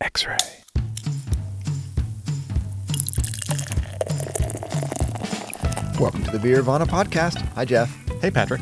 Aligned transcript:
X 0.00 0.26
ray. 0.26 0.36
Welcome 5.98 6.22
to 6.24 6.30
the 6.30 6.38
Beervana 6.38 6.86
podcast. 6.86 7.40
Hi, 7.54 7.64
Jeff. 7.64 7.90
Hey, 8.20 8.30
Patrick. 8.30 8.60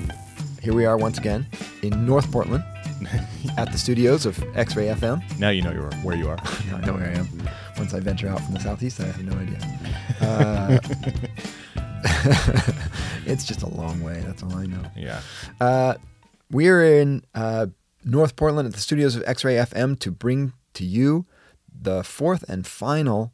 Here 0.63 0.73
we 0.73 0.85
are 0.87 0.97
once 0.97 1.19
again 1.19 1.47
in 1.83 2.07
North 2.07 2.31
Portland 2.31 2.63
at 3.59 3.73
the 3.73 3.79
studios 3.79 4.27
of 4.27 4.43
X 4.57 4.77
Ray 4.77 4.87
FM. 4.87 5.39
Now 5.41 5.51
you 5.51 5.63
know 5.63 5.73
you're, 5.73 5.91
where 6.03 6.17
you 6.17 6.29
are. 6.29 6.37
Now 6.71 6.77
I 6.77 6.81
know 6.87 6.93
where 6.95 7.11
I 7.11 7.15
am. 7.19 7.29
Once 7.77 7.93
I 7.93 8.01
venture 8.01 8.29
out 8.29 8.41
from 8.41 8.55
the 8.55 8.61
southeast, 8.61 9.01
I 9.01 9.07
have 9.07 9.25
no 9.25 9.33
idea. 9.37 9.59
Uh, 10.21 10.79
it's 13.27 13.45
just 13.45 13.63
a 13.63 13.69
long 13.69 14.01
way. 14.03 14.23
That's 14.25 14.45
all 14.45 14.55
I 14.55 14.67
know. 14.67 14.83
Yeah. 14.97 15.21
Uh, 15.61 15.95
we're 16.51 17.01
in 17.01 17.25
uh, 17.35 17.67
North 18.05 18.37
Portland 18.37 18.67
at 18.67 18.75
the 18.75 18.81
studios 18.81 19.17
of 19.17 19.25
X 19.27 19.45
Ray 19.45 19.57
FM 19.57 19.99
to 19.99 20.13
bring 20.13 20.53
to 20.75 20.85
you 20.85 21.27
the 21.75 22.05
fourth 22.05 22.45
and 22.49 22.67
final 22.67 23.33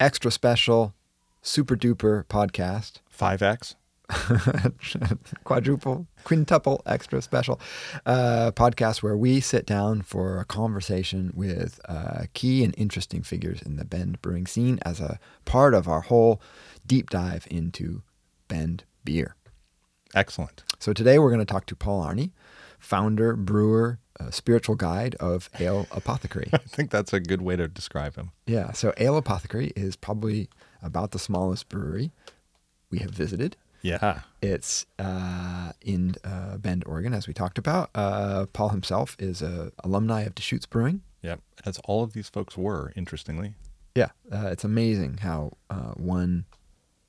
extra 0.00 0.30
special, 0.30 0.94
super 1.42 1.76
duper 1.76 2.24
podcast. 2.26 2.94
5X. 3.16 3.74
quadruple, 5.44 6.06
quintuple 6.24 6.82
extra 6.84 7.22
special 7.22 7.58
uh, 8.04 8.50
podcast 8.54 9.02
where 9.02 9.16
we 9.16 9.40
sit 9.40 9.64
down 9.64 10.02
for 10.02 10.38
a 10.38 10.44
conversation 10.44 11.32
with 11.34 11.80
uh, 11.88 12.24
key 12.34 12.62
and 12.62 12.74
interesting 12.76 13.22
figures 13.22 13.62
in 13.62 13.76
the 13.76 13.84
Bend 13.84 14.20
brewing 14.20 14.46
scene 14.46 14.78
as 14.82 15.00
a 15.00 15.18
part 15.46 15.72
of 15.72 15.88
our 15.88 16.02
whole 16.02 16.40
deep 16.86 17.08
dive 17.08 17.46
into 17.50 18.02
Bend 18.46 18.84
beer. 19.04 19.36
Excellent. 20.14 20.64
So 20.78 20.92
today 20.92 21.18
we're 21.18 21.30
going 21.30 21.38
to 21.40 21.46
talk 21.46 21.64
to 21.66 21.76
Paul 21.76 22.04
Arney, 22.04 22.32
founder, 22.78 23.34
brewer, 23.36 23.98
uh, 24.20 24.30
spiritual 24.30 24.76
guide 24.76 25.14
of 25.16 25.50
Ale 25.58 25.86
Apothecary. 25.90 26.48
I 26.52 26.58
think 26.58 26.90
that's 26.90 27.12
a 27.12 27.20
good 27.20 27.42
way 27.42 27.56
to 27.56 27.68
describe 27.68 28.16
him. 28.16 28.30
yeah, 28.46 28.72
so 28.72 28.92
Ale 28.96 29.16
Apothecary 29.16 29.72
is 29.76 29.96
probably 29.96 30.48
about 30.82 31.10
the 31.12 31.18
smallest 31.18 31.68
brewery 31.68 32.10
we 32.90 32.98
have 32.98 33.10
visited. 33.10 33.56
Yeah. 33.82 34.20
It's 34.40 34.86
uh, 34.98 35.72
in 35.82 36.14
uh, 36.24 36.56
Bend, 36.56 36.84
Oregon, 36.86 37.12
as 37.12 37.28
we 37.28 37.34
talked 37.34 37.58
about. 37.58 37.90
Uh, 37.94 38.46
Paul 38.52 38.70
himself 38.70 39.14
is 39.18 39.42
a 39.42 39.72
alumni 39.82 40.22
of 40.22 40.34
Deschutes 40.34 40.64
Brewing. 40.64 41.02
Yep. 41.22 41.40
As 41.66 41.78
all 41.84 42.02
of 42.02 42.14
these 42.14 42.28
folks 42.30 42.56
were, 42.56 42.92
interestingly. 42.96 43.54
Yeah, 43.94 44.08
uh, 44.32 44.48
it's 44.50 44.64
amazing 44.64 45.18
how 45.18 45.52
uh, 45.70 45.92
one 45.96 46.46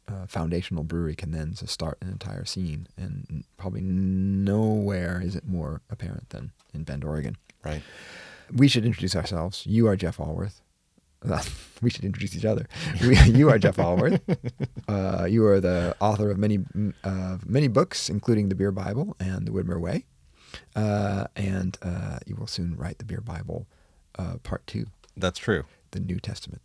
uh, 0.08 0.26
foundational 0.28 0.84
brewery 0.84 1.16
can 1.16 1.32
then 1.32 1.56
start 1.56 1.98
an 2.02 2.10
entire 2.10 2.46
scene, 2.46 2.88
and 2.98 3.44
probably 3.58 3.82
nowhere 3.82 5.22
is 5.24 5.36
it 5.36 5.48
more 5.48 5.82
apparent 5.90 6.30
than 6.30 6.52
in 6.74 6.84
Bend, 6.84 7.04
Oregon. 7.04 7.38
Right. 7.64 7.82
We 8.54 8.68
should 8.68 8.86
introduce 8.86 9.16
ourselves. 9.16 9.66
You 9.66 9.88
are 9.88 9.96
Jeff 9.96 10.18
Alworth. 10.18 10.62
we 11.82 11.90
should 11.90 12.06
introduce 12.06 12.36
each 12.36 12.46
other. 12.46 12.68
We, 13.02 13.18
you 13.32 13.50
are 13.50 13.58
Jeff 13.58 13.78
Alworth. 13.78 14.22
Uh, 14.88 15.26
you 15.26 15.44
are 15.48 15.60
the 15.60 15.96
author 16.00 16.30
of 16.30 16.38
many 16.38 16.60
uh, 17.04 17.38
many 17.46 17.68
books, 17.68 18.10
including 18.10 18.50
the 18.50 18.56
Beer 18.56 18.72
Bible 18.72 19.16
and 19.20 19.48
the 19.48 19.52
Widmer 19.52 19.80
Way, 19.82 20.06
uh, 20.76 21.26
and 21.36 21.78
uh, 21.82 22.20
you 22.28 22.36
will 22.36 22.46
soon 22.48 22.76
write 22.76 23.00
the 23.00 23.06
Beer 23.06 23.22
Bible 23.22 23.66
uh, 24.20 24.36
Part 24.44 24.68
Two, 24.68 24.86
That's 25.18 25.40
true. 25.40 25.64
the 25.92 26.00
New 26.00 26.20
Testament. 26.20 26.62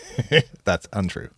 That's 0.64 0.86
untrue. 0.92 1.30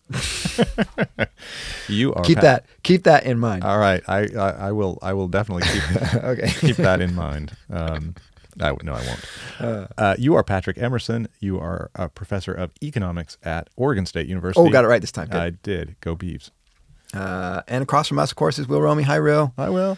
You 1.87 2.13
are 2.13 2.23
keep 2.23 2.37
Pat- 2.37 2.43
that 2.43 2.65
keep 2.83 3.03
that 3.03 3.25
in 3.25 3.39
mind. 3.39 3.63
All 3.63 3.77
right. 3.77 4.01
I, 4.07 4.27
I, 4.35 4.49
I 4.67 4.71
will 4.71 4.99
I 5.01 5.13
will 5.13 5.27
definitely 5.27 5.63
keep 5.63 6.13
okay. 6.23 6.49
keep 6.59 6.75
that 6.77 7.01
in 7.01 7.15
mind. 7.15 7.53
Um, 7.69 8.15
I 8.59 8.75
no, 8.83 8.93
I 8.93 9.05
won't. 9.05 9.91
Uh, 9.97 10.15
you 10.17 10.35
are 10.35 10.43
Patrick 10.43 10.77
Emerson. 10.77 11.27
You 11.39 11.59
are 11.59 11.91
a 11.95 12.09
professor 12.09 12.53
of 12.53 12.71
economics 12.83 13.37
at 13.43 13.69
Oregon 13.75 14.05
State 14.05 14.27
University. 14.27 14.67
Oh, 14.67 14.69
got 14.69 14.83
it 14.83 14.87
right 14.87 15.01
this 15.01 15.11
time. 15.11 15.27
Good. 15.29 15.41
I 15.41 15.49
did. 15.51 15.95
Go 16.01 16.15
Beavs. 16.15 16.51
Uh, 17.13 17.61
and 17.67 17.81
across 17.81 18.07
from 18.07 18.19
us, 18.19 18.31
of 18.31 18.35
course, 18.35 18.59
is 18.59 18.67
Will 18.67 18.81
Romy. 18.81 19.03
Hi, 19.03 19.19
Will. 19.19 19.53
I 19.57 19.69
will. 19.69 19.97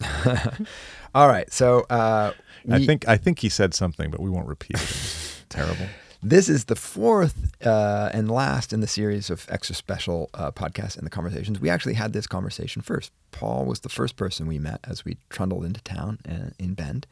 All 1.14 1.28
right. 1.28 1.52
So 1.52 1.80
uh, 1.90 2.32
I 2.70 2.84
think 2.84 3.06
I 3.08 3.16
think 3.16 3.40
he 3.40 3.48
said 3.48 3.74
something, 3.74 4.10
but 4.10 4.20
we 4.20 4.30
won't 4.30 4.48
repeat 4.48 4.76
it. 4.76 4.82
It's 4.82 5.44
terrible. 5.48 5.86
This 6.24 6.48
is 6.48 6.66
the 6.66 6.76
fourth 6.76 7.52
uh, 7.66 8.08
and 8.12 8.30
last 8.30 8.72
in 8.72 8.80
the 8.80 8.86
series 8.86 9.28
of 9.28 9.44
extra 9.48 9.74
special 9.74 10.30
uh, 10.34 10.52
podcasts 10.52 10.96
and 10.96 11.04
the 11.04 11.10
conversations. 11.10 11.58
We 11.58 11.68
actually 11.68 11.94
had 11.94 12.12
this 12.12 12.28
conversation 12.28 12.80
first. 12.80 13.10
Paul 13.32 13.64
was 13.64 13.80
the 13.80 13.88
first 13.88 14.14
person 14.14 14.46
we 14.46 14.60
met 14.60 14.78
as 14.84 15.04
we 15.04 15.16
trundled 15.30 15.64
into 15.64 15.82
town 15.82 16.20
uh, 16.28 16.50
in 16.60 16.74
Bend, 16.74 17.08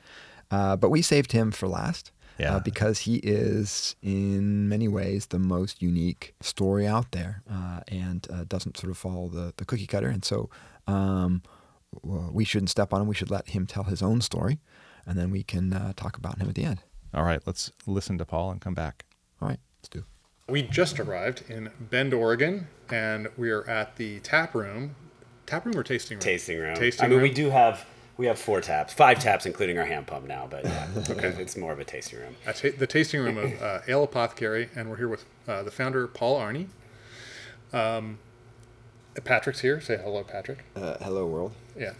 uh, 0.52 0.76
but 0.76 0.90
we 0.90 1.02
saved 1.02 1.32
him 1.32 1.50
for 1.50 1.66
last. 1.66 2.12
Yeah. 2.38 2.56
Uh, 2.56 2.60
because 2.60 3.00
he 3.00 3.16
is, 3.16 3.96
in 4.00 4.66
many 4.66 4.88
ways, 4.88 5.26
the 5.26 5.38
most 5.38 5.82
unique 5.82 6.34
story 6.40 6.86
out 6.86 7.10
there 7.12 7.42
uh, 7.50 7.80
and 7.88 8.26
uh, 8.32 8.44
doesn't 8.44 8.78
sort 8.78 8.90
of 8.90 8.96
follow 8.96 9.28
the, 9.28 9.52
the 9.58 9.66
cookie 9.66 9.86
cutter. 9.86 10.08
And 10.08 10.24
so 10.24 10.48
um, 10.86 11.42
we 12.02 12.44
shouldn't 12.44 12.70
step 12.70 12.94
on 12.94 13.02
him. 13.02 13.08
We 13.08 13.14
should 13.14 13.30
let 13.30 13.48
him 13.48 13.66
tell 13.66 13.82
his 13.82 14.00
own 14.00 14.22
story, 14.22 14.58
and 15.04 15.18
then 15.18 15.30
we 15.30 15.42
can 15.42 15.72
uh, 15.74 15.92
talk 15.96 16.16
about 16.16 16.38
him 16.38 16.48
at 16.48 16.54
the 16.54 16.64
end. 16.64 16.80
All 17.12 17.24
right, 17.24 17.40
let's 17.44 17.72
listen 17.86 18.18
to 18.18 18.24
Paul 18.24 18.50
and 18.50 18.60
come 18.60 18.74
back. 18.74 19.04
All 19.40 19.48
right, 19.48 19.58
let's 19.78 19.88
do. 19.88 20.04
We 20.48 20.62
just 20.62 20.98
arrived 21.00 21.44
in 21.48 21.70
Bend, 21.78 22.14
Oregon, 22.14 22.68
and 22.88 23.28
we 23.36 23.50
are 23.50 23.68
at 23.68 23.96
the 23.96 24.20
tap 24.20 24.54
room. 24.54 24.94
Tap 25.46 25.64
room 25.64 25.76
or 25.76 25.82
tasting 25.82 26.16
room? 26.16 26.22
tasting 26.22 26.58
room. 26.58 26.76
Tasting 26.76 27.04
I 27.04 27.08
mean, 27.08 27.18
room. 27.18 27.22
we 27.22 27.34
do 27.34 27.50
have 27.50 27.84
we 28.16 28.26
have 28.26 28.38
four 28.38 28.60
taps, 28.60 28.92
five 28.92 29.18
taps, 29.18 29.46
including 29.46 29.78
our 29.78 29.86
hand 29.86 30.06
pump 30.06 30.26
now. 30.26 30.46
But 30.48 30.64
yeah, 30.64 30.86
okay, 31.10 31.28
it's 31.38 31.56
more 31.56 31.72
of 31.72 31.78
a 31.80 31.84
tasting 31.84 32.18
room. 32.18 32.36
At 32.46 32.56
ta- 32.56 32.68
the 32.76 32.86
tasting 32.86 33.20
room 33.20 33.38
of 33.38 33.62
uh, 33.62 33.80
Ale 33.88 34.04
Apothecary, 34.04 34.68
and 34.76 34.90
we're 34.90 34.96
here 34.96 35.08
with 35.08 35.24
uh, 35.48 35.62
the 35.62 35.70
founder, 35.70 36.06
Paul 36.06 36.38
Arney. 36.38 36.66
Um, 37.72 38.18
Patrick's 39.24 39.60
here. 39.60 39.80
Say 39.80 39.96
hello, 39.96 40.22
Patrick. 40.22 40.64
Uh, 40.76 40.96
hello, 41.02 41.26
world. 41.26 41.52
Yeah. 41.76 41.92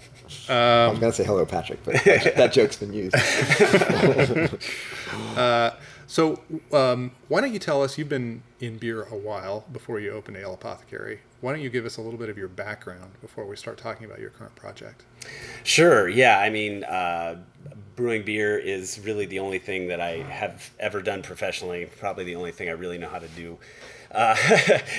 I 0.49 0.89
was 0.89 0.99
gonna 0.99 1.13
say 1.13 1.25
hello, 1.25 1.45
Patrick, 1.45 1.83
but 1.85 2.05
that, 2.05 2.37
that 2.37 2.53
joke's 2.53 2.77
been 2.77 2.93
used. 2.93 3.15
So, 6.11 6.41
um, 6.73 7.13
why 7.29 7.41
don't 7.41 7.53
you 7.53 7.61
tell 7.61 7.85
us? 7.85 7.97
You've 7.97 8.09
been 8.09 8.43
in 8.59 8.79
beer 8.79 9.05
a 9.05 9.17
while 9.17 9.65
before 9.73 10.01
you 10.01 10.11
opened 10.11 10.39
Ale 10.39 10.55
Apothecary. 10.55 11.21
Why 11.41 11.53
don't 11.53 11.63
you 11.63 11.71
give 11.71 11.87
us 11.87 11.99
a 11.99 12.03
little 12.03 12.19
bit 12.19 12.29
of 12.29 12.37
your 12.37 12.49
background 12.49 13.13
before 13.21 13.47
we 13.47 13.55
start 13.55 13.79
talking 13.79 14.07
about 14.07 14.19
your 14.19 14.31
current 14.31 14.57
project? 14.57 15.05
Sure. 15.63 16.09
Yeah. 16.09 16.41
I 16.41 16.51
mean, 16.51 16.83
uh, 16.83 17.37
brewing 17.97 18.25
beer 18.25 18.59
is 18.59 19.01
really 19.01 19.27
the 19.27 19.39
only 19.39 19.59
thing 19.59 19.89
that 19.89 20.01
I 20.01 20.19
have 20.23 20.71
ever 20.79 21.03
done 21.03 21.23
professionally. 21.23 21.89
Probably 21.99 22.25
the 22.25 22.37
only 22.37 22.53
thing 22.53 22.69
I 22.69 22.73
really 22.73 22.99
know 22.99 23.09
how 23.09 23.19
to 23.19 23.29
do, 23.29 23.59
uh, 24.13 24.37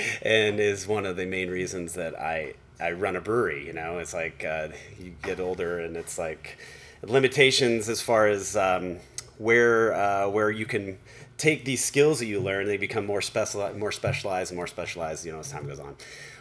and 0.21 0.59
is 0.59 0.87
one 0.87 1.05
of 1.05 1.15
the 1.15 1.25
main 1.25 1.49
reasons 1.49 1.93
that 1.93 2.19
I 2.19 2.53
I 2.79 2.91
run 2.91 3.15
a 3.15 3.21
brewery. 3.21 3.65
You 3.65 3.73
know, 3.73 3.99
it's 3.99 4.13
like 4.13 4.43
uh, 4.43 4.69
you 4.99 5.13
get 5.21 5.39
older, 5.39 5.79
and 5.79 5.95
it's 5.95 6.17
like 6.17 6.57
limitations 7.03 7.89
as 7.89 8.01
far 8.01 8.27
as 8.27 8.55
um, 8.55 8.97
where 9.37 9.93
uh, 9.93 10.29
where 10.29 10.51
you 10.51 10.65
can 10.65 10.97
take 11.37 11.65
these 11.65 11.83
skills 11.83 12.19
that 12.19 12.25
you 12.27 12.39
learn. 12.39 12.65
They 12.65 12.77
become 12.77 13.05
more 13.05 13.21
specialized, 13.21 13.77
more 13.77 13.91
specialized, 13.91 14.51
and 14.51 14.57
more 14.57 14.67
specialized. 14.67 15.25
You 15.25 15.31
know, 15.33 15.39
as 15.39 15.51
time 15.51 15.67
goes 15.67 15.79
on. 15.79 15.95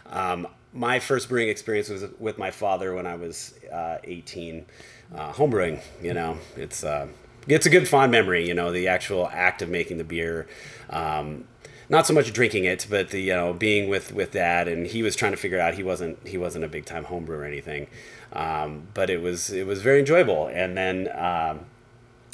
Um, 0.09 0.47
my 0.73 0.99
first 0.99 1.29
brewing 1.29 1.49
experience 1.49 1.89
was 1.89 2.05
with 2.19 2.37
my 2.37 2.51
father 2.51 2.93
when 2.93 3.05
I 3.05 3.15
was 3.15 3.53
uh, 3.71 3.97
18. 4.03 4.65
Uh, 5.13 5.33
homebrewing, 5.33 5.81
you 6.01 6.13
know, 6.13 6.37
it's 6.55 6.83
uh, 6.83 7.07
it's 7.47 7.65
a 7.65 7.69
good 7.69 7.87
fond 7.87 8.11
memory. 8.11 8.47
You 8.47 8.53
know, 8.53 8.71
the 8.71 8.87
actual 8.87 9.27
act 9.27 9.61
of 9.61 9.69
making 9.69 9.97
the 9.97 10.05
beer. 10.05 10.47
Um, 10.89 11.45
not 11.89 12.07
so 12.07 12.13
much 12.13 12.31
drinking 12.31 12.63
it, 12.63 12.87
but 12.89 13.09
the 13.09 13.19
you 13.19 13.33
know 13.33 13.51
being 13.51 13.89
with 13.89 14.13
with 14.13 14.31
dad, 14.31 14.69
and 14.69 14.87
he 14.87 15.03
was 15.03 15.15
trying 15.15 15.33
to 15.33 15.37
figure 15.37 15.59
out 15.59 15.73
he 15.73 15.83
wasn't 15.83 16.25
he 16.25 16.37
wasn't 16.37 16.63
a 16.63 16.69
big 16.69 16.85
time 16.85 17.03
homebrewer 17.03 17.39
or 17.39 17.45
anything, 17.45 17.87
um, 18.31 18.87
but 18.93 19.09
it 19.09 19.21
was 19.21 19.49
it 19.49 19.67
was 19.67 19.81
very 19.81 19.99
enjoyable. 19.99 20.47
And 20.47 20.77
then 20.77 21.09
um, 21.13 21.65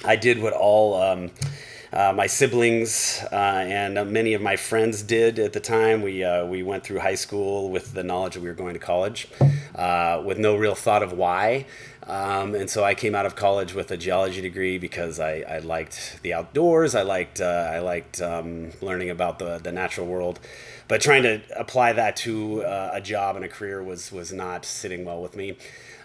I 0.05 0.15
did 0.15 0.39
what 0.39 0.53
all 0.53 1.01
um, 1.01 1.31
uh, 1.97 2.13
my 2.13 2.27
siblings 2.27 3.23
uh, 3.31 3.35
and 3.35 3.97
uh, 3.97 4.05
many 4.05 4.35
of 4.35 4.41
my 4.41 4.55
friends 4.55 5.01
did 5.01 5.39
at 5.39 5.51
the 5.53 5.59
time. 5.59 6.03
We 6.03 6.23
uh, 6.23 6.45
we 6.45 6.61
went 6.61 6.83
through 6.83 6.99
high 6.99 7.15
school 7.15 7.71
with 7.71 7.93
the 7.95 8.03
knowledge 8.03 8.35
that 8.35 8.41
we 8.41 8.49
were 8.49 8.53
going 8.53 8.75
to 8.75 8.79
college, 8.79 9.27
uh, 9.73 10.21
with 10.23 10.37
no 10.37 10.55
real 10.55 10.75
thought 10.75 11.01
of 11.01 11.11
why. 11.13 11.65
Um, 12.05 12.53
and 12.53 12.69
so 12.69 12.83
I 12.83 12.93
came 12.93 13.15
out 13.15 13.25
of 13.25 13.35
college 13.35 13.73
with 13.73 13.89
a 13.89 13.97
geology 13.97 14.41
degree 14.41 14.77
because 14.77 15.19
I, 15.19 15.43
I 15.49 15.57
liked 15.57 16.19
the 16.21 16.35
outdoors. 16.35 16.93
I 16.93 17.01
liked 17.01 17.41
uh, 17.41 17.71
I 17.73 17.79
liked 17.79 18.21
um, 18.21 18.69
learning 18.79 19.09
about 19.09 19.39
the 19.39 19.57
the 19.57 19.71
natural 19.71 20.05
world, 20.05 20.39
but 20.87 21.01
trying 21.01 21.23
to 21.23 21.41
apply 21.59 21.93
that 21.93 22.15
to 22.17 22.61
a 22.61 23.01
job 23.01 23.35
and 23.35 23.43
a 23.43 23.49
career 23.49 23.81
was 23.81 24.11
was 24.11 24.31
not 24.31 24.65
sitting 24.65 25.03
well 25.03 25.19
with 25.19 25.35
me. 25.35 25.57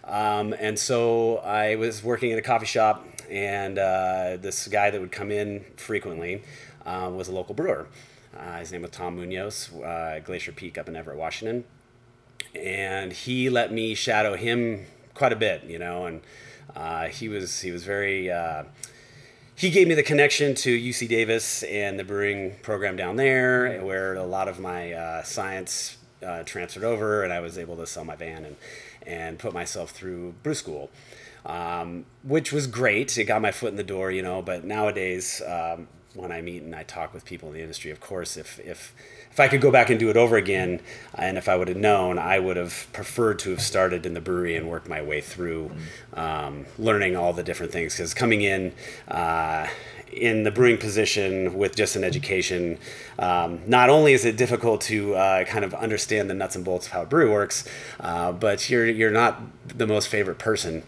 Um, 0.05 0.53
and 0.59 0.79
so 0.79 1.37
I 1.39 1.77
was 1.77 2.03
working 2.03 2.33
in 2.33 2.39
a 2.39 2.43
coffee 2.43 2.67
shop, 2.67 3.07
and 3.31 3.79
uh, 3.79 4.37
this 4.41 4.69
guy 4.69 4.91
that 4.91 5.01
would 5.01 5.13
come 5.13 5.31
in 5.31 5.65
frequently 5.77 6.43
uh, 6.85 7.11
was 7.15 7.29
a 7.29 7.33
local 7.33 7.55
brewer. 7.55 7.89
Uh, 8.37 8.59
his 8.59 8.73
name 8.73 8.83
was 8.83 8.91
Tom 8.91 9.17
Munoz, 9.17 9.71
uh, 9.75 10.21
Glacier 10.25 10.53
Peak 10.53 10.79
up 10.79 10.89
in 10.89 10.97
Everett, 10.97 11.19
Washington. 11.19 11.65
And 12.55 13.13
he 13.13 13.51
let 13.51 13.73
me 13.73 13.95
shadow 13.95 14.37
him 14.37 14.87
quite 15.15 15.33
a 15.33 15.37
bit, 15.37 15.65
you 15.65 15.79
know, 15.79 16.07
and 16.07 16.21
uh, 16.75 17.09
he 17.09 17.29
was 17.29 17.61
he 17.61 17.71
was 17.71 17.85
very 17.85 18.31
he 19.55 19.71
gave 19.71 19.87
me 19.87 19.95
the 19.95 20.03
connection 20.03 20.55
to 20.57 20.77
UC 20.77 21.09
Davis 21.09 21.63
and 21.63 21.99
the 21.99 22.05
brewing 22.05 22.57
program 22.63 22.97
down 22.97 23.17
there, 23.17 23.81
where 23.83 24.15
a 24.15 24.25
lot 24.25 24.49
of 24.49 24.59
my 24.59 24.93
uh, 24.93 25.23
science 25.23 25.99
uh, 26.27 26.43
transferred 26.43 26.85
over, 26.85 27.23
and 27.23 27.33
I 27.33 27.41
was 27.41 27.59
able 27.59 27.77
to 27.77 27.87
sell 27.87 28.05
my 28.05 28.17
van 28.17 28.45
and 28.45 28.57
and 29.05 29.39
put 29.39 29.53
myself 29.53 29.91
through 29.91 30.35
brew 30.43 30.55
school, 30.55 30.91
um, 31.47 32.07
which 32.23 32.53
was 32.53 32.67
great. 32.67 33.17
It 33.19 33.25
got 33.25 33.43
my 33.43 33.53
foot 33.53 33.71
in 33.71 33.77
the 33.77 33.85
door, 33.85 34.11
you 34.11 34.23
know. 34.23 34.43
But 34.43 34.65
nowadays, 34.65 35.43
um, 35.47 35.89
when 36.15 36.31
I 36.31 36.41
meet 36.43 36.63
and 36.63 36.75
I 36.75 36.83
talk 36.83 37.15
with 37.15 37.25
people 37.25 37.49
in 37.49 37.55
the 37.55 37.63
industry, 37.63 37.91
of 37.91 38.01
course, 38.01 38.37
if 38.37 38.59
if 38.61 38.95
if 39.31 39.41
I 39.41 39.49
could 39.49 39.63
go 39.63 39.71
back 39.71 39.89
and 39.89 39.99
do 39.99 40.11
it 40.11 40.17
over 40.17 40.37
again, 40.37 40.81
and 41.15 41.39
if 41.39 41.49
I 41.49 41.57
would 41.57 41.69
have 41.69 41.77
known, 41.77 42.19
I 42.19 42.39
would 42.39 42.57
have 42.59 42.87
preferred 42.93 43.39
to 43.41 43.51
have 43.51 43.63
started 43.63 44.05
in 44.05 44.13
the 44.13 44.21
brewery 44.21 44.57
and 44.57 44.69
worked 44.69 44.89
my 44.89 45.01
way 45.01 45.23
through, 45.23 45.71
um, 46.13 46.67
learning 46.79 47.17
all 47.17 47.33
the 47.33 47.43
different 47.43 47.73
things. 47.73 47.95
Because 47.95 48.13
coming 48.13 48.43
in 48.43 48.75
uh, 49.09 49.69
in 50.13 50.43
the 50.43 50.51
brewing 50.51 50.77
position 50.77 51.55
with 51.55 51.75
just 51.75 51.97
an 51.97 52.05
education, 52.05 52.79
um, 53.19 53.61
not 53.67 53.89
only 53.89 54.13
is 54.13 54.27
it 54.27 54.37
difficult 54.37 54.83
to 54.83 55.15
uh, 55.15 55.45
kind 55.45 55.65
of 55.65 55.73
understand 55.73 56.29
the 56.29 56.35
nuts 56.35 56.55
and 56.55 56.65
bolts 56.65 56.87
of 56.87 56.93
how 56.93 57.05
brew 57.07 57.33
works, 57.33 57.65
uh, 58.01 58.33
but 58.33 58.69
you're 58.69 58.87
you're 58.87 59.11
not 59.11 59.41
the 59.67 59.87
most 59.87 60.09
favorite 60.09 60.39
person 60.39 60.83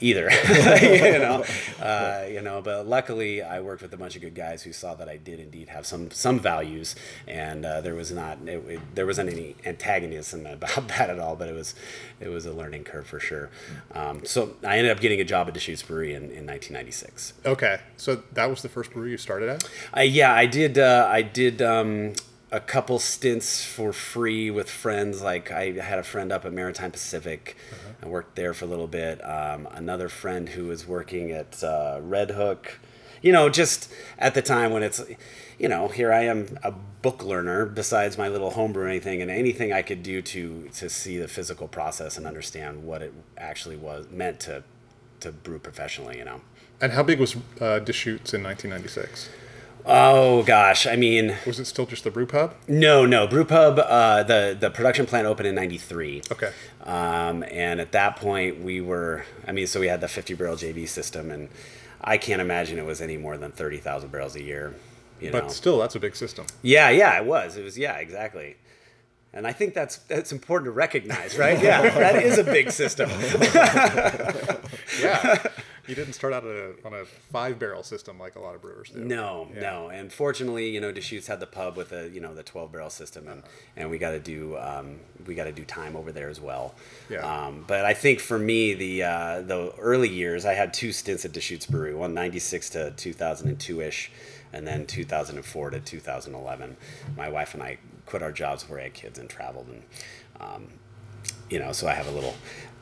either 0.00 0.30
you 0.80 1.18
know 1.18 1.44
uh, 1.82 2.24
you 2.28 2.40
know 2.40 2.60
but 2.60 2.86
luckily 2.86 3.42
i 3.42 3.60
worked 3.60 3.82
with 3.82 3.92
a 3.92 3.96
bunch 3.96 4.16
of 4.16 4.22
good 4.22 4.34
guys 4.34 4.62
who 4.62 4.72
saw 4.72 4.94
that 4.94 5.08
i 5.08 5.16
did 5.16 5.38
indeed 5.40 5.68
have 5.68 5.86
some 5.86 6.10
some 6.10 6.38
values 6.38 6.94
and 7.26 7.64
uh, 7.64 7.80
there 7.80 7.94
was 7.94 8.10
not 8.12 8.38
it, 8.46 8.58
it, 8.68 8.80
there 8.94 9.06
wasn't 9.06 9.28
any 9.28 9.54
antagonism 9.64 10.46
about 10.46 10.88
that 10.94 11.10
at 11.10 11.18
all 11.18 11.36
but 11.36 11.48
it 11.48 11.54
was 11.54 11.74
it 12.20 12.28
was 12.28 12.46
a 12.46 12.52
learning 12.52 12.84
curve 12.84 13.06
for 13.06 13.20
sure 13.20 13.50
um, 13.94 14.24
so 14.24 14.56
i 14.66 14.76
ended 14.78 14.90
up 14.90 15.00
getting 15.00 15.20
a 15.20 15.24
job 15.24 15.48
at 15.48 15.54
deschutes 15.54 15.82
brewery 15.82 16.10
in, 16.14 16.24
in 16.24 16.46
1996 16.46 17.34
Okay, 17.46 17.80
so 17.96 18.22
that 18.32 18.50
was 18.50 18.62
the 18.62 18.68
first 18.68 18.92
brewery 18.92 19.12
you 19.12 19.16
started 19.16 19.48
at. 19.48 19.64
uh, 19.96 20.00
yeah 20.00 20.32
i 20.34 20.46
did 20.46 20.78
uh, 20.78 21.08
i 21.10 21.22
did 21.22 21.62
um, 21.62 22.12
a 22.50 22.60
couple 22.60 22.98
stints 22.98 23.62
for 23.62 23.92
free 23.92 24.50
with 24.50 24.70
friends. 24.70 25.20
Like 25.20 25.52
I 25.52 25.72
had 25.72 25.98
a 25.98 26.02
friend 26.02 26.32
up 26.32 26.46
at 26.46 26.52
Maritime 26.54 26.90
Pacific. 26.90 27.54
I 28.02 28.06
worked 28.06 28.36
there 28.36 28.54
for 28.54 28.64
a 28.64 28.68
little 28.68 28.86
bit. 28.86 29.24
Um, 29.24 29.68
another 29.72 30.08
friend 30.08 30.48
who 30.48 30.66
was 30.66 30.86
working 30.86 31.32
at 31.32 31.62
uh, 31.62 32.00
Redhook. 32.02 32.76
You 33.20 33.32
know, 33.32 33.48
just 33.48 33.92
at 34.18 34.34
the 34.34 34.42
time 34.42 34.70
when 34.70 34.84
it's, 34.84 35.02
you 35.58 35.68
know, 35.68 35.88
here 35.88 36.12
I 36.12 36.22
am 36.24 36.56
a 36.62 36.70
book 36.70 37.24
learner 37.24 37.66
besides 37.66 38.16
my 38.16 38.28
little 38.28 38.52
homebrewing 38.52 39.02
thing 39.02 39.20
and 39.20 39.30
anything 39.30 39.72
I 39.72 39.82
could 39.82 40.04
do 40.04 40.22
to 40.22 40.68
to 40.74 40.88
see 40.88 41.18
the 41.18 41.26
physical 41.26 41.66
process 41.66 42.16
and 42.16 42.26
understand 42.26 42.84
what 42.84 43.02
it 43.02 43.12
actually 43.36 43.76
was 43.76 44.06
meant 44.10 44.38
to 44.40 44.62
to 45.20 45.32
brew 45.32 45.58
professionally. 45.58 46.18
You 46.18 46.24
know. 46.24 46.40
And 46.80 46.92
how 46.92 47.02
big 47.02 47.18
was 47.18 47.34
uh, 47.60 47.80
Deschutes 47.80 48.34
in 48.34 48.44
1996? 48.44 49.30
Oh 49.86 50.42
gosh, 50.42 50.86
I 50.86 50.96
mean, 50.96 51.34
Was 51.46 51.58
it 51.58 51.64
still 51.66 51.86
just 51.86 52.04
the 52.04 52.10
brew 52.10 52.26
pub? 52.26 52.54
No, 52.66 53.06
no. 53.06 53.26
Brewpub, 53.26 53.78
uh, 53.86 54.22
the 54.22 54.56
the 54.58 54.70
production 54.70 55.06
plant 55.06 55.26
opened 55.26 55.48
in 55.48 55.54
'93. 55.54 56.22
Okay. 56.30 56.50
Um, 56.84 57.42
and 57.44 57.80
at 57.80 57.92
that 57.92 58.16
point, 58.16 58.60
we 58.62 58.80
were. 58.80 59.24
I 59.46 59.52
mean, 59.52 59.66
so 59.66 59.80
we 59.80 59.86
had 59.88 60.00
the 60.00 60.08
50 60.08 60.34
barrel 60.34 60.56
JV 60.56 60.86
system, 60.88 61.30
and 61.30 61.48
I 62.02 62.18
can't 62.18 62.40
imagine 62.40 62.78
it 62.78 62.84
was 62.84 63.00
any 63.00 63.16
more 63.16 63.36
than 63.38 63.50
30,000 63.52 64.10
barrels 64.10 64.36
a 64.36 64.42
year. 64.42 64.74
You 65.20 65.30
But 65.32 65.44
know. 65.44 65.48
still, 65.50 65.78
that's 65.78 65.94
a 65.96 66.00
big 66.00 66.14
system. 66.16 66.46
Yeah, 66.62 66.90
yeah, 66.90 67.18
it 67.18 67.24
was. 67.24 67.56
It 67.56 67.64
was. 67.64 67.76
Yeah, 67.78 67.94
exactly. 67.96 68.56
And 69.34 69.46
I 69.46 69.52
think 69.52 69.74
that's 69.74 69.96
that's 69.98 70.32
important 70.32 70.66
to 70.66 70.72
recognize, 70.72 71.36
right? 71.38 71.58
Yeah, 71.62 71.82
that 71.98 72.22
is 72.22 72.38
a 72.38 72.44
big 72.44 72.70
system. 72.70 73.10
Yeah. 75.00 75.42
you 75.86 75.94
didn't 75.94 76.14
start 76.14 76.32
out 76.32 76.44
a, 76.44 76.72
on 76.84 76.92
a 76.92 77.04
five 77.04 77.58
barrel 77.58 77.82
system 77.82 78.18
like 78.18 78.34
a 78.36 78.40
lot 78.40 78.54
of 78.54 78.62
brewers 78.62 78.90
do. 78.90 78.98
No, 79.04 79.48
Yeah. 79.54 79.60
no. 79.60 79.88
And 79.90 80.12
fortunately, 80.12 80.68
you 80.70 80.80
know, 80.80 80.90
Deschutes 80.92 81.26
had 81.28 81.40
the 81.40 81.46
pub 81.46 81.76
with 81.76 81.92
a 81.92 82.08
you 82.08 82.20
know 82.20 82.34
the 82.34 82.42
12 82.42 82.72
barrel 82.72 82.90
system, 82.90 83.28
and 83.28 83.42
and 83.76 83.90
we 83.90 83.98
got 83.98 84.10
to 84.12 84.18
do 84.18 84.56
um, 84.58 84.98
we 85.26 85.34
got 85.34 85.44
to 85.44 85.52
do 85.52 85.64
time 85.64 85.94
over 85.96 86.10
there 86.10 86.28
as 86.28 86.40
well. 86.40 86.74
Yeah. 87.08 87.18
Um, 87.20 87.64
but 87.66 87.84
I 87.84 87.94
think 87.94 88.18
for 88.20 88.38
me, 88.38 88.74
the 88.74 89.02
uh, 89.04 89.42
the 89.42 89.72
early 89.78 90.08
years, 90.08 90.44
I 90.44 90.54
had 90.54 90.72
two 90.74 90.90
stints 90.92 91.24
at 91.24 91.32
Deschutes 91.32 91.66
Brewery, 91.66 91.94
one 91.94 92.14
96 92.14 92.70
to 92.70 92.90
2002 92.92 93.80
ish, 93.82 94.10
and 94.52 94.66
then 94.66 94.86
2004 94.86 95.70
to 95.70 95.80
2011. 95.80 96.76
My 97.16 97.28
wife 97.28 97.54
and 97.54 97.62
I 97.62 97.78
quit 98.08 98.22
our 98.22 98.32
jobs 98.32 98.62
before 98.62 98.76
we 98.76 98.82
had 98.82 98.94
kids 98.94 99.18
and 99.18 99.28
traveled, 99.28 99.66
and 99.68 99.82
um, 100.40 100.66
you 101.50 101.58
know, 101.58 101.72
so 101.72 101.86
I 101.86 101.94
have 101.94 102.06
a 102.06 102.10
little 102.10 102.34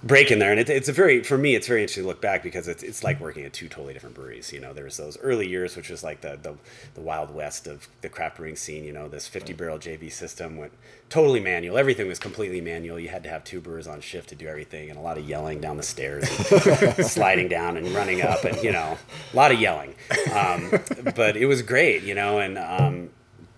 break 0.03 0.31
in 0.31 0.39
there, 0.39 0.51
and 0.51 0.61
it, 0.61 0.69
it's 0.69 0.89
a 0.89 0.93
very 0.93 1.23
for 1.23 1.39
me, 1.39 1.55
it's 1.55 1.67
very 1.67 1.83
interesting 1.83 2.05
to 2.05 2.09
look 2.09 2.21
back 2.21 2.43
because 2.43 2.69
it's 2.69 2.83
it's 2.83 3.03
like 3.03 3.21
working 3.21 3.45
at 3.45 3.53
two 3.53 3.69
totally 3.69 3.93
different 3.93 4.15
breweries. 4.15 4.53
You 4.53 4.61
know, 4.61 4.73
there 4.73 4.85
was 4.85 4.97
those 4.97 5.19
early 5.19 5.49
years, 5.49 5.77
which 5.77 5.91
was 5.91 6.03
like 6.03 6.21
the 6.21 6.39
the, 6.41 6.55
the 6.95 7.01
wild 7.01 7.35
west 7.35 7.67
of 7.67 7.89
the 8.01 8.09
craft 8.09 8.37
brewing 8.37 8.57
scene. 8.57 8.85
You 8.85 8.93
know, 8.93 9.09
this 9.09 9.27
50 9.27 9.53
barrel 9.55 9.79
JV 9.79 10.11
system 10.11 10.57
went 10.57 10.73
totally 11.09 11.41
manual. 11.41 11.79
Everything 11.79 12.09
was 12.09 12.19
completely 12.19 12.61
manual. 12.61 12.99
You 12.99 13.09
had 13.09 13.23
to 13.25 13.29
have 13.29 13.45
two 13.45 13.61
brewers 13.61 13.87
on 13.87 14.01
shift 14.01 14.29
to 14.31 14.35
do 14.35 14.47
everything, 14.47 14.91
and 14.91 14.99
a 14.99 15.03
lot 15.03 15.19
of 15.19 15.29
yelling 15.29 15.61
down 15.61 15.77
the 15.77 15.83
stairs, 15.83 16.29
and 16.51 17.07
sliding 17.07 17.49
down 17.49 17.77
and 17.77 17.89
running 17.89 18.23
up, 18.23 18.45
and 18.45 18.63
you 18.63 18.73
know, 18.73 18.99
a 19.33 19.37
lot 19.37 19.53
of 19.53 19.61
yelling. 19.61 19.95
Um, 20.33 20.71
but 21.15 21.37
it 21.37 21.47
was 21.47 21.63
great, 21.63 22.03
you 22.03 22.15
know, 22.15 22.39
and 22.39 22.59
um, 22.59 23.11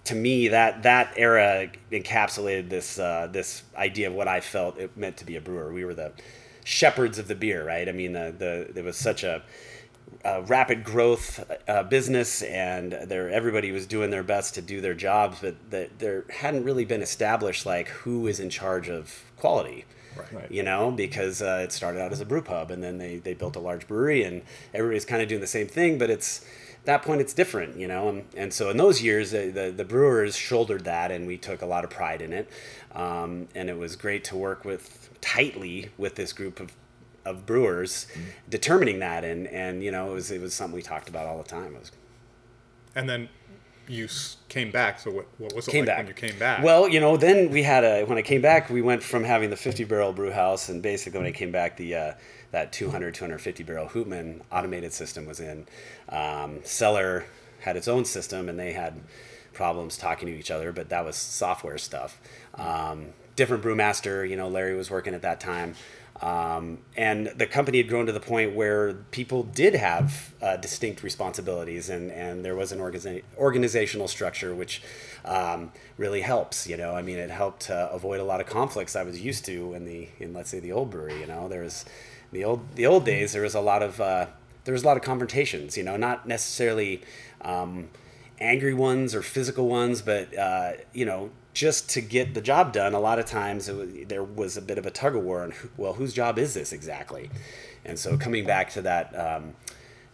to 0.09 0.15
me 0.15 0.49
that 0.49 0.83
that 0.83 1.13
era 1.17 1.71
encapsulated 1.91 2.69
this 2.69 2.99
uh, 2.99 3.29
this 3.31 3.63
idea 3.77 4.09
of 4.09 4.15
what 4.15 4.29
I 4.29 4.41
felt 4.41 4.79
it 4.79 4.97
meant 4.97 5.17
to 5.19 5.25
be 5.25 5.37
a 5.37 5.41
brewer. 5.41 5.73
We 5.73 5.85
were 5.85 5.95
the 5.95 6.13
shepherds 6.65 7.19
of 7.19 7.29
the 7.29 7.35
beer, 7.35 7.67
right? 7.67 7.89
I 7.89 7.93
mean, 7.93 8.13
the 8.13 8.35
the 8.37 8.73
there 8.73 8.85
was 8.85 8.97
such 8.97 9.23
a, 9.25 9.43
a 10.25 10.43
rapid 10.43 10.85
growth 10.85 11.45
uh, 11.67 11.83
business, 11.85 12.43
and 12.43 12.93
there 12.93 13.31
everybody 13.31 13.71
was 13.73 13.87
doing 13.87 14.11
their 14.11 14.23
best 14.23 14.55
to 14.55 14.63
do 14.63 14.81
their 14.81 14.95
jobs, 14.95 15.39
but 15.41 15.57
that 15.71 15.99
there 15.99 16.25
hadn't 16.31 16.65
really 16.65 16.85
been 16.85 17.03
established 17.03 17.65
like 17.65 17.89
who 17.89 18.27
is 18.27 18.41
in 18.41 18.51
charge 18.51 18.89
of 18.89 19.25
quality. 19.37 19.85
Right. 20.33 20.51
You 20.51 20.65
know, 20.65 20.91
because 20.91 21.41
uh, 21.43 21.61
it 21.63 21.71
started 21.71 22.01
out 22.01 22.11
as 22.11 22.21
a 22.21 22.25
brew 22.25 22.43
pub, 22.43 22.73
and 22.73 22.83
then 22.83 22.99
they, 22.99 23.19
they 23.19 23.35
built 23.35 23.55
a 23.55 23.61
large 23.61 23.87
brewery, 23.87 24.25
and 24.25 24.43
everybody's 24.75 25.05
kind 25.05 25.23
of 25.23 25.29
doing 25.29 25.41
the 25.41 25.47
same 25.47 25.69
thing, 25.69 25.97
but 25.97 26.11
it's 26.11 26.45
at 26.45 26.68
that 26.89 27.03
point 27.03 27.21
it's 27.21 27.35
different, 27.35 27.77
you 27.77 27.87
know. 27.87 28.09
And, 28.09 28.25
and 28.35 28.53
so 28.53 28.71
in 28.71 28.79
those 28.79 29.03
years, 29.03 29.33
the, 29.33 29.51
the 29.51 29.71
the 29.71 29.85
brewers 29.85 30.37
shouldered 30.37 30.85
that, 30.85 31.11
and 31.11 31.27
we 31.27 31.37
took 31.37 31.61
a 31.61 31.67
lot 31.67 31.85
of 31.85 31.91
pride 31.91 32.23
in 32.23 32.33
it, 32.33 32.49
um, 32.95 33.47
and 33.55 33.69
it 33.69 33.77
was 33.77 33.95
great 33.95 34.25
to 34.25 34.37
work 34.37 34.65
with 34.65 35.11
tightly 35.21 35.91
with 35.99 36.15
this 36.15 36.33
group 36.33 36.61
of 36.61 36.73
of 37.27 37.45
brewers, 37.45 38.07
determining 38.49 39.01
that, 39.01 39.23
and 39.23 39.47
and 39.49 39.85
you 39.85 39.91
know 39.91 40.11
it 40.11 40.15
was 40.15 40.31
it 40.31 40.41
was 40.41 40.55
something 40.55 40.75
we 40.75 40.83
talked 40.83 41.11
about 41.11 41.27
all 41.27 41.37
the 41.37 41.49
time. 41.49 41.75
It 41.75 41.81
was 41.81 41.93
And 42.95 43.07
then 43.07 43.29
you 43.87 44.09
came 44.49 44.71
back. 44.71 44.99
So 44.99 45.11
what, 45.11 45.27
what 45.37 45.55
was 45.55 45.69
it 45.69 45.71
came 45.71 45.85
like 45.85 45.89
back 45.89 45.99
when 45.99 46.07
you 46.07 46.15
came 46.15 46.39
back? 46.39 46.65
Well, 46.65 46.89
you 46.89 47.01
know, 47.01 47.19
then 47.19 47.51
we 47.51 47.63
had 47.65 47.85
a 47.85 48.05
when 48.05 48.17
I 48.17 48.23
came 48.23 48.41
back, 48.41 48.71
we 48.71 48.81
went 48.81 49.03
from 49.03 49.25
having 49.25 49.51
the 49.51 49.57
50 49.57 49.85
barrel 49.85 50.15
brew 50.15 50.31
house, 50.31 50.71
and 50.71 50.83
basically 50.83 51.19
when 51.19 51.29
I 51.29 51.33
came 51.33 51.53
back, 51.53 51.77
the 51.77 51.95
uh, 51.95 52.13
that 52.51 52.73
200 52.73 53.15
250 53.15 53.63
barrel 53.63 53.89
Huppmann 53.89 54.43
automated 54.51 54.93
system 54.93 55.27
was 55.27 55.41
in. 55.41 55.67
Um, 56.09 56.61
Cellar 56.65 57.27
had 57.61 57.77
its 57.77 57.89
own 57.89 58.05
system, 58.05 58.49
and 58.49 58.59
they 58.59 58.73
had 58.73 59.01
problems 59.53 59.97
talking 59.97 60.29
to 60.29 60.35
each 60.39 60.51
other, 60.51 60.73
but 60.73 60.89
that 60.89 61.05
was 61.05 61.17
software 61.17 61.79
stuff. 61.79 62.21
Um, 62.55 63.09
different 63.37 63.63
brewmaster, 63.63 64.29
you 64.29 64.37
know, 64.37 64.49
Larry 64.49 64.75
was 64.77 64.91
working 64.91 65.15
at 65.15 65.23
that 65.23 65.41
time. 65.41 65.75
Um, 66.21 66.79
and 66.97 67.29
the 67.29 67.47
company 67.47 67.79
had 67.79 67.89
grown 67.89 68.07
to 68.07 68.13
the 68.13 68.21
point 68.21 68.55
where 68.55 68.95
people 69.13 69.45
did 69.45 69.75
have 69.75 70.35
uh, 70.43 70.57
distinct 70.57 71.05
responsibilities, 71.05 71.91
and, 71.91 72.11
and 72.11 72.45
there 72.45 72.57
was 72.57 72.73
an 72.73 72.81
organiza- 72.81 73.23
organizational 73.37 74.09
structure 74.09 74.55
which 74.55 74.83
um, 75.25 75.71
really 75.97 76.21
helps. 76.21 76.67
You 76.67 76.77
know, 76.77 76.95
I 76.95 77.03
mean, 77.03 77.19
it 77.19 77.31
helped 77.31 77.71
uh, 77.71 77.89
avoid 77.93 78.19
a 78.19 78.25
lot 78.25 78.41
of 78.41 78.47
conflicts 78.47 78.97
I 78.97 79.05
was 79.05 79.21
used 79.21 79.45
to 79.47 79.75
in 79.75 79.85
the 79.85 80.09
in 80.19 80.33
let's 80.35 80.51
say 80.51 80.59
the 80.59 80.73
old 80.73 80.91
brewery. 80.91 81.21
You 81.21 81.27
know, 81.27 81.49
there 81.49 81.63
was 81.63 81.85
the 82.33 82.45
old 82.45 82.75
the 82.75 82.87
old 82.87 83.05
days. 83.05 83.33
There 83.33 83.43
was 83.43 83.55
a 83.55 83.61
lot 83.61 83.83
of 83.83 84.01
uh, 84.01 84.27
there 84.65 84.73
was 84.73 84.83
a 84.83 84.87
lot 84.87 84.97
of 84.97 85.03
confrontations. 85.03 85.77
You 85.77 85.85
know, 85.85 85.97
not 85.97 86.27
necessarily. 86.27 87.03
Um, 87.41 87.89
angry 88.41 88.75
ones 88.75 89.15
or 89.15 89.23
physical 89.23 89.69
ones, 89.69 90.03
but 90.03 90.37
uh, 90.37 90.73
you 90.93 91.05
know, 91.05 91.31
just 91.55 91.91
to 91.91 92.01
get 92.01 92.35
the 92.35 92.41
job 92.41 92.73
done, 92.73 92.95
a 92.95 93.01
lot 93.01 93.19
of 93.19 93.27
times 93.27 93.69
was, 93.69 93.91
there 94.07 94.23
was 94.23 94.57
a 94.57 94.63
bit 94.63 94.79
of 94.79 94.87
a 94.87 94.91
tug 94.91 95.17
of 95.17 95.23
war 95.23 95.43
on, 95.43 95.53
well, 95.77 95.95
whose 95.95 96.13
job 96.13 96.39
is 96.39 96.55
this 96.55 96.73
exactly? 96.73 97.31
And 97.85 97.99
so 97.99 98.17
coming 98.17 98.45
back 98.45 98.71
to 98.71 98.83
that, 98.83 99.19
um, 99.19 99.55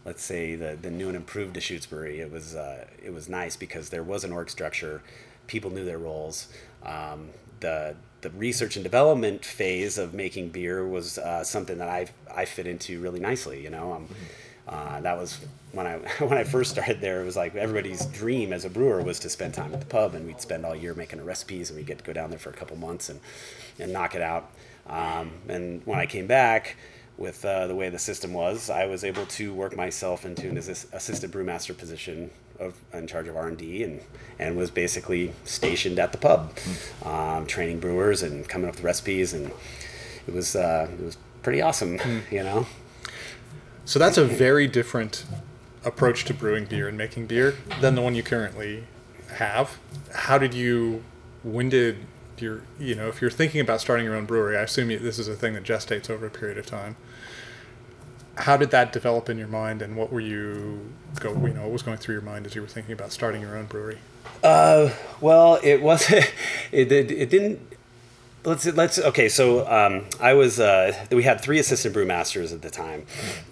let's 0.04 0.22
say 0.22 0.54
the 0.54 0.78
the 0.80 0.90
new 0.90 1.08
and 1.08 1.16
improved 1.16 1.54
Deschutes 1.54 1.86
Brewery, 1.86 2.20
it 2.20 2.30
was 2.30 2.54
uh, 2.54 2.86
it 3.02 3.12
was 3.12 3.28
nice 3.28 3.56
because 3.56 3.90
there 3.90 4.02
was 4.02 4.24
an 4.24 4.32
org 4.32 4.50
structure, 4.50 5.02
people 5.46 5.70
knew 5.70 5.84
their 5.84 5.98
roles. 5.98 6.48
Um, 6.84 7.30
the 7.60 7.96
the 8.24 8.30
research 8.30 8.74
and 8.76 8.82
development 8.82 9.44
phase 9.44 9.98
of 9.98 10.14
making 10.14 10.48
beer 10.48 10.88
was 10.88 11.18
uh, 11.18 11.44
something 11.44 11.78
that 11.78 11.88
I 11.88 12.06
I 12.34 12.46
fit 12.46 12.66
into 12.66 13.00
really 13.00 13.20
nicely. 13.20 13.62
You 13.62 13.70
know, 13.70 13.92
um, 13.92 14.08
uh, 14.66 15.00
that 15.02 15.16
was 15.16 15.38
when 15.72 15.86
I 15.86 15.98
when 16.18 16.38
I 16.38 16.42
first 16.42 16.72
started 16.72 17.00
there. 17.00 17.20
It 17.22 17.26
was 17.26 17.36
like 17.36 17.54
everybody's 17.54 18.06
dream 18.06 18.52
as 18.52 18.64
a 18.64 18.70
brewer 18.70 19.02
was 19.02 19.20
to 19.20 19.28
spend 19.28 19.54
time 19.54 19.74
at 19.74 19.80
the 19.80 19.86
pub, 19.86 20.14
and 20.14 20.26
we'd 20.26 20.40
spend 20.40 20.64
all 20.64 20.74
year 20.74 20.94
making 20.94 21.24
recipes, 21.24 21.70
and 21.70 21.76
we'd 21.76 21.86
get 21.86 21.98
to 21.98 22.04
go 22.04 22.14
down 22.14 22.30
there 22.30 22.38
for 22.38 22.50
a 22.50 22.54
couple 22.54 22.76
months 22.76 23.10
and 23.10 23.20
and 23.78 23.92
knock 23.92 24.14
it 24.14 24.22
out. 24.22 24.50
Um, 24.88 25.32
and 25.48 25.82
when 25.86 25.98
I 25.98 26.06
came 26.06 26.26
back, 26.26 26.76
with 27.16 27.44
uh, 27.44 27.66
the 27.66 27.74
way 27.74 27.90
the 27.90 27.98
system 27.98 28.32
was, 28.32 28.70
I 28.70 28.86
was 28.86 29.04
able 29.04 29.26
to 29.26 29.54
work 29.54 29.76
myself 29.76 30.24
into 30.24 30.48
an 30.48 30.58
assist- 30.58 30.92
assistant 30.92 31.32
brewmaster 31.32 31.76
position 31.76 32.30
of 32.58 32.74
in 32.92 33.06
charge 33.06 33.28
of 33.28 33.36
R 33.36 33.48
and 33.48 33.58
D, 33.58 33.82
and 33.82 34.00
and 34.38 34.56
was 34.56 34.70
basically 34.70 35.32
stationed 35.44 35.98
at 35.98 36.12
the 36.12 36.18
pub, 36.18 36.56
um, 37.04 37.46
training 37.46 37.80
brewers 37.80 38.22
and 38.22 38.48
coming 38.48 38.68
up 38.68 38.76
with 38.76 38.84
recipes, 38.84 39.32
and 39.32 39.50
it 40.26 40.34
was 40.34 40.56
uh, 40.56 40.88
it 40.92 41.02
was 41.02 41.16
pretty 41.42 41.60
awesome, 41.60 41.98
you 42.30 42.42
know. 42.42 42.66
So 43.84 43.98
that's 43.98 44.16
a 44.16 44.24
very 44.24 44.66
different 44.66 45.24
approach 45.84 46.24
to 46.24 46.34
brewing 46.34 46.64
beer 46.64 46.88
and 46.88 46.96
making 46.96 47.26
beer 47.26 47.54
than 47.80 47.94
the 47.94 48.00
one 48.00 48.14
you 48.14 48.22
currently 48.22 48.84
have. 49.34 49.78
How 50.12 50.38
did 50.38 50.54
you? 50.54 51.04
When 51.42 51.68
did 51.68 51.98
your? 52.38 52.62
You 52.78 52.94
know, 52.94 53.08
if 53.08 53.20
you're 53.20 53.30
thinking 53.30 53.60
about 53.60 53.80
starting 53.80 54.06
your 54.06 54.14
own 54.14 54.24
brewery, 54.24 54.56
I 54.56 54.62
assume 54.62 54.90
you, 54.90 54.98
this 54.98 55.18
is 55.18 55.28
a 55.28 55.34
thing 55.34 55.54
that 55.54 55.64
gestates 55.64 56.08
over 56.08 56.26
a 56.26 56.30
period 56.30 56.56
of 56.56 56.66
time. 56.66 56.96
How 58.36 58.56
did 58.56 58.70
that 58.70 58.92
develop 58.92 59.28
in 59.28 59.38
your 59.38 59.48
mind, 59.48 59.82
and 59.82 59.96
what 59.96 60.12
were 60.12 60.20
you 60.20 60.92
go? 61.20 61.32
You 61.32 61.54
know, 61.54 61.62
what 61.62 61.72
was 61.72 61.82
going 61.82 61.98
through 61.98 62.16
your 62.16 62.22
mind 62.22 62.46
as 62.46 62.54
you 62.54 62.62
were 62.62 62.68
thinking 62.68 62.92
about 62.92 63.12
starting 63.12 63.40
your 63.40 63.56
own 63.56 63.66
brewery? 63.66 63.98
Uh, 64.42 64.90
well, 65.20 65.58
it 65.62 65.82
wasn't. 65.82 66.30
It, 66.72 66.90
it, 66.90 67.12
it 67.12 67.30
didn't. 67.30 67.60
Let's 68.42 68.66
let's 68.66 68.98
okay. 68.98 69.28
So 69.28 69.64
um, 69.68 70.06
I 70.20 70.34
was. 70.34 70.58
Uh, 70.58 70.92
we 71.12 71.22
had 71.22 71.40
three 71.40 71.60
assistant 71.60 71.94
brewmasters 71.94 72.52
at 72.52 72.62
the 72.62 72.70
time, 72.70 73.06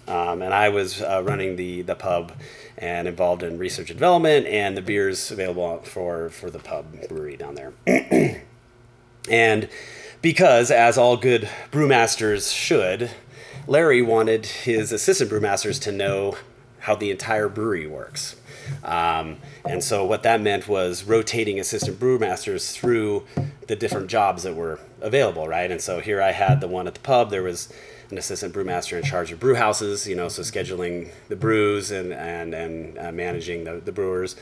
um, 0.09 0.41
and 0.41 0.53
I 0.53 0.67
was 0.67 1.01
uh, 1.01 1.23
running 1.23 1.55
the 1.55 1.83
the 1.83 1.95
pub 1.95 2.33
and 2.77 3.07
involved 3.07 3.43
in 3.43 3.57
research 3.57 3.89
and 3.89 3.97
development 3.97 4.45
and 4.47 4.75
the 4.75 4.81
beers 4.81 5.31
available 5.31 5.77
for 5.83 6.29
for 6.31 6.49
the 6.49 6.59
pub 6.59 6.85
brewery 7.07 7.37
down 7.37 7.55
there. 7.55 7.71
and 9.29 9.69
because, 10.21 10.69
as 10.69 10.97
all 10.97 11.15
good 11.17 11.49
brewmasters 11.71 12.53
should, 12.53 13.11
Larry 13.65 14.01
wanted 14.01 14.45
his 14.45 14.91
assistant 14.91 15.31
brewmasters 15.31 15.81
to 15.83 15.91
know 15.91 16.35
how 16.79 16.95
the 16.95 17.11
entire 17.11 17.47
brewery 17.47 17.87
works. 17.87 18.35
Um, 18.83 19.37
and 19.65 19.81
so 19.83 20.05
what 20.05 20.23
that 20.23 20.41
meant 20.41 20.67
was 20.67 21.05
rotating 21.05 21.59
assistant 21.59 21.99
brewmasters 21.99 22.73
through 22.73 23.25
the 23.67 23.75
different 23.75 24.07
jobs 24.07 24.43
that 24.43 24.55
were 24.55 24.79
available, 25.01 25.47
right? 25.47 25.71
And 25.71 25.81
so 25.81 26.01
here 26.01 26.21
I 26.21 26.31
had 26.31 26.59
the 26.59 26.67
one 26.67 26.87
at 26.87 26.93
the 26.93 26.99
pub. 26.99 27.29
There 27.29 27.43
was 27.43 27.71
an 28.11 28.17
assistant 28.17 28.53
brewmaster 28.53 28.97
in 28.97 29.03
charge 29.03 29.31
of 29.31 29.39
brew 29.39 29.55
houses, 29.55 30.07
you 30.07 30.15
know, 30.15 30.27
so 30.27 30.41
scheduling 30.41 31.09
the 31.29 31.35
brews 31.35 31.89
and 31.89 32.13
and 32.13 32.53
and 32.53 32.97
uh, 32.97 33.11
managing 33.11 33.63
the, 33.63 33.81
the 33.83 33.91
brewers. 33.91 34.35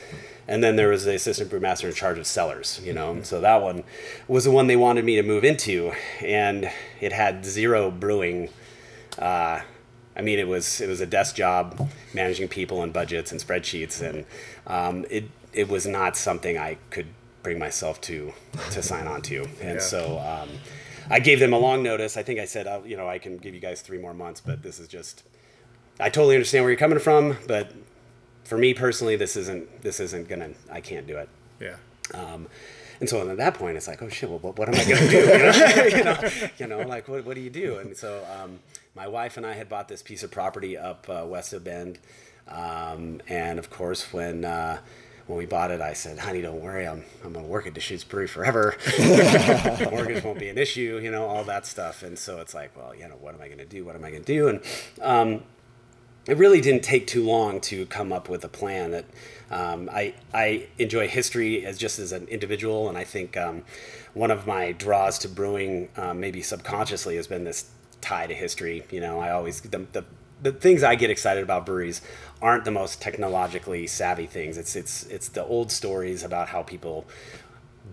And 0.47 0.63
then 0.63 0.75
there 0.75 0.89
was 0.89 1.05
the 1.05 1.15
assistant 1.15 1.49
brewmaster 1.51 1.85
in 1.85 1.93
charge 1.93 2.17
of 2.17 2.27
cellars, 2.27 2.81
you 2.83 2.93
know. 2.93 3.21
So 3.23 3.39
that 3.41 3.61
one 3.61 3.83
was 4.27 4.43
the 4.45 4.51
one 4.51 4.67
they 4.67 4.75
wanted 4.75 5.05
me 5.05 5.15
to 5.15 5.23
move 5.23 5.43
into, 5.43 5.93
and 6.21 6.71
it 6.99 7.11
had 7.11 7.45
zero 7.45 7.91
brewing. 7.91 8.49
Uh, 9.17 9.61
I 10.15 10.21
mean, 10.21 10.39
it 10.39 10.47
was 10.47 10.81
it 10.81 10.87
was 10.87 11.01
a 11.01 11.05
desk 11.05 11.35
job, 11.35 11.89
managing 12.13 12.47
people 12.47 12.83
and 12.83 12.91
budgets 12.93 13.31
and 13.31 13.39
spreadsheets, 13.39 14.01
and 14.01 14.25
um, 14.67 15.05
it 15.09 15.25
it 15.53 15.67
was 15.69 15.85
not 15.85 16.15
something 16.17 16.57
I 16.57 16.77
could 16.89 17.07
bring 17.43 17.57
myself 17.59 17.99
to 18.01 18.33
to 18.71 18.81
sign 18.81 19.07
on 19.07 19.21
to. 19.23 19.41
And 19.61 19.75
Yeah. 19.75 19.79
so 19.79 20.19
um, 20.19 20.49
I 21.09 21.19
gave 21.19 21.39
them 21.39 21.53
a 21.53 21.57
long 21.59 21.81
notice. 21.83 22.15
I 22.17 22.23
think 22.23 22.39
I 22.39 22.45
said, 22.45 22.67
I'll, 22.67 22.85
you 22.85 22.95
know, 22.97 23.07
I 23.09 23.17
can 23.19 23.37
give 23.37 23.53
you 23.53 23.59
guys 23.61 23.81
three 23.81 23.97
more 23.97 24.13
months, 24.13 24.41
but 24.41 24.63
this 24.63 24.79
is 24.79 24.87
just. 24.87 25.23
I 25.99 26.09
totally 26.09 26.35
understand 26.35 26.63
where 26.63 26.71
you're 26.71 26.79
coming 26.79 26.99
from, 26.99 27.37
but 27.47 27.71
for 28.43 28.57
me 28.57 28.73
personally, 28.73 29.15
this 29.15 29.35
isn't 29.35 29.81
this 29.81 29.99
isn't 29.99 30.27
gonna. 30.27 30.51
I 30.71 30.81
can't 30.81 31.07
do 31.07 31.17
it. 31.17 31.29
Yeah. 31.59 31.75
Um, 32.13 32.47
and 32.99 33.09
so 33.09 33.27
at 33.29 33.37
that 33.37 33.53
point, 33.55 33.77
it's 33.77 33.87
like, 33.87 34.01
oh 34.03 34.09
shit, 34.09 34.29
well, 34.29 34.39
what, 34.39 34.57
what 34.59 34.67
am 34.67 34.75
I 34.75 34.83
to 34.83 35.09
do? 35.09 35.17
You 35.97 36.03
know? 36.03 36.19
you 36.19 36.27
know, 36.27 36.49
you 36.59 36.67
know, 36.67 36.79
like 36.87 37.07
what, 37.07 37.25
what 37.25 37.35
do 37.35 37.41
you 37.41 37.49
do? 37.49 37.77
And 37.77 37.95
so 37.97 38.23
um, 38.39 38.59
my 38.95 39.07
wife 39.07 39.37
and 39.37 39.45
I 39.45 39.53
had 39.53 39.69
bought 39.69 39.87
this 39.87 40.01
piece 40.01 40.23
of 40.23 40.31
property 40.31 40.77
up 40.77 41.07
uh, 41.09 41.25
west 41.25 41.53
of 41.53 41.63
Bend, 41.63 41.99
um, 42.47 43.21
and 43.27 43.59
of 43.59 43.69
course 43.69 44.11
when 44.13 44.45
uh, 44.45 44.79
when 45.27 45.37
we 45.37 45.45
bought 45.45 45.71
it, 45.71 45.81
I 45.81 45.93
said, 45.93 46.19
honey, 46.19 46.41
don't 46.41 46.61
worry, 46.61 46.87
I'm 46.87 47.03
I'm 47.23 47.33
going 47.33 47.45
to 47.45 47.51
work 47.51 47.67
at 47.67 47.73
Deschutes 47.73 48.03
forever. 48.03 48.75
Mortgage 49.91 50.23
won't 50.23 50.39
be 50.39 50.49
an 50.49 50.57
issue, 50.57 50.99
you 51.01 51.11
know, 51.11 51.25
all 51.25 51.43
that 51.45 51.65
stuff. 51.65 52.03
And 52.03 52.17
so 52.19 52.39
it's 52.39 52.53
like, 52.53 52.75
well, 52.75 52.93
you 52.93 53.07
know, 53.07 53.15
what 53.15 53.33
am 53.33 53.41
I 53.41 53.47
going 53.47 53.59
to 53.59 53.65
do? 53.65 53.85
What 53.85 53.95
am 53.95 54.03
I 54.03 54.09
going 54.09 54.23
to 54.23 54.33
do? 54.33 54.47
And 54.49 54.61
um, 55.01 55.43
it 56.27 56.37
really 56.37 56.61
didn't 56.61 56.83
take 56.83 57.07
too 57.07 57.25
long 57.25 57.59
to 57.61 57.85
come 57.87 58.13
up 58.13 58.29
with 58.29 58.43
a 58.43 58.47
plan 58.47 58.91
that 58.91 59.05
um, 59.49 59.89
I, 59.91 60.13
I 60.33 60.67
enjoy 60.77 61.07
history 61.07 61.65
as 61.65 61.77
just 61.77 61.97
as 61.97 62.11
an 62.11 62.27
individual 62.27 62.87
and 62.89 62.97
i 62.97 63.03
think 63.03 63.35
um, 63.37 63.63
one 64.13 64.31
of 64.31 64.45
my 64.45 64.71
draws 64.71 65.17
to 65.19 65.27
brewing 65.27 65.89
um, 65.97 66.19
maybe 66.19 66.41
subconsciously 66.41 67.15
has 67.15 67.27
been 67.27 67.43
this 67.43 67.69
tie 68.01 68.27
to 68.27 68.33
history 68.33 68.83
you 68.91 68.99
know 68.99 69.19
i 69.19 69.29
always 69.31 69.61
the, 69.61 69.77
the, 69.77 70.03
the 70.41 70.51
things 70.51 70.83
i 70.83 70.95
get 70.95 71.09
excited 71.09 71.43
about 71.43 71.65
breweries 71.65 72.01
aren't 72.41 72.65
the 72.65 72.71
most 72.71 73.01
technologically 73.01 73.87
savvy 73.87 74.25
things 74.25 74.57
it's 74.57 74.75
it's 74.75 75.03
it's 75.05 75.29
the 75.29 75.43
old 75.45 75.71
stories 75.71 76.23
about 76.23 76.49
how 76.49 76.63
people 76.63 77.05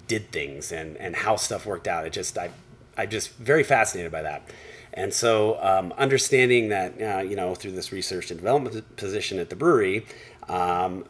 did 0.07 0.31
things 0.31 0.73
and, 0.73 0.97
and 0.97 1.17
how 1.17 1.37
stuff 1.37 1.67
worked 1.67 1.89
out. 1.89 2.07
It 2.07 2.13
just 2.13 2.37
I 2.39 2.51
I'm 2.97 3.11
just 3.11 3.35
very 3.37 3.63
fascinated 3.63 4.11
by 4.11 4.23
that. 4.23 4.51
And 4.93 5.15
so 5.15 5.63
um, 5.63 5.93
understanding 5.97 6.69
that 6.71 7.01
uh, 7.01 7.21
you 7.21 7.37
know 7.37 7.55
through 7.55 7.73
this 7.73 7.93
research 7.93 8.31
and 8.31 8.39
development 8.39 8.97
position 8.97 9.39
at 9.39 9.51
the 9.51 9.57
brewery, 9.57 10.07
um, 10.49 11.05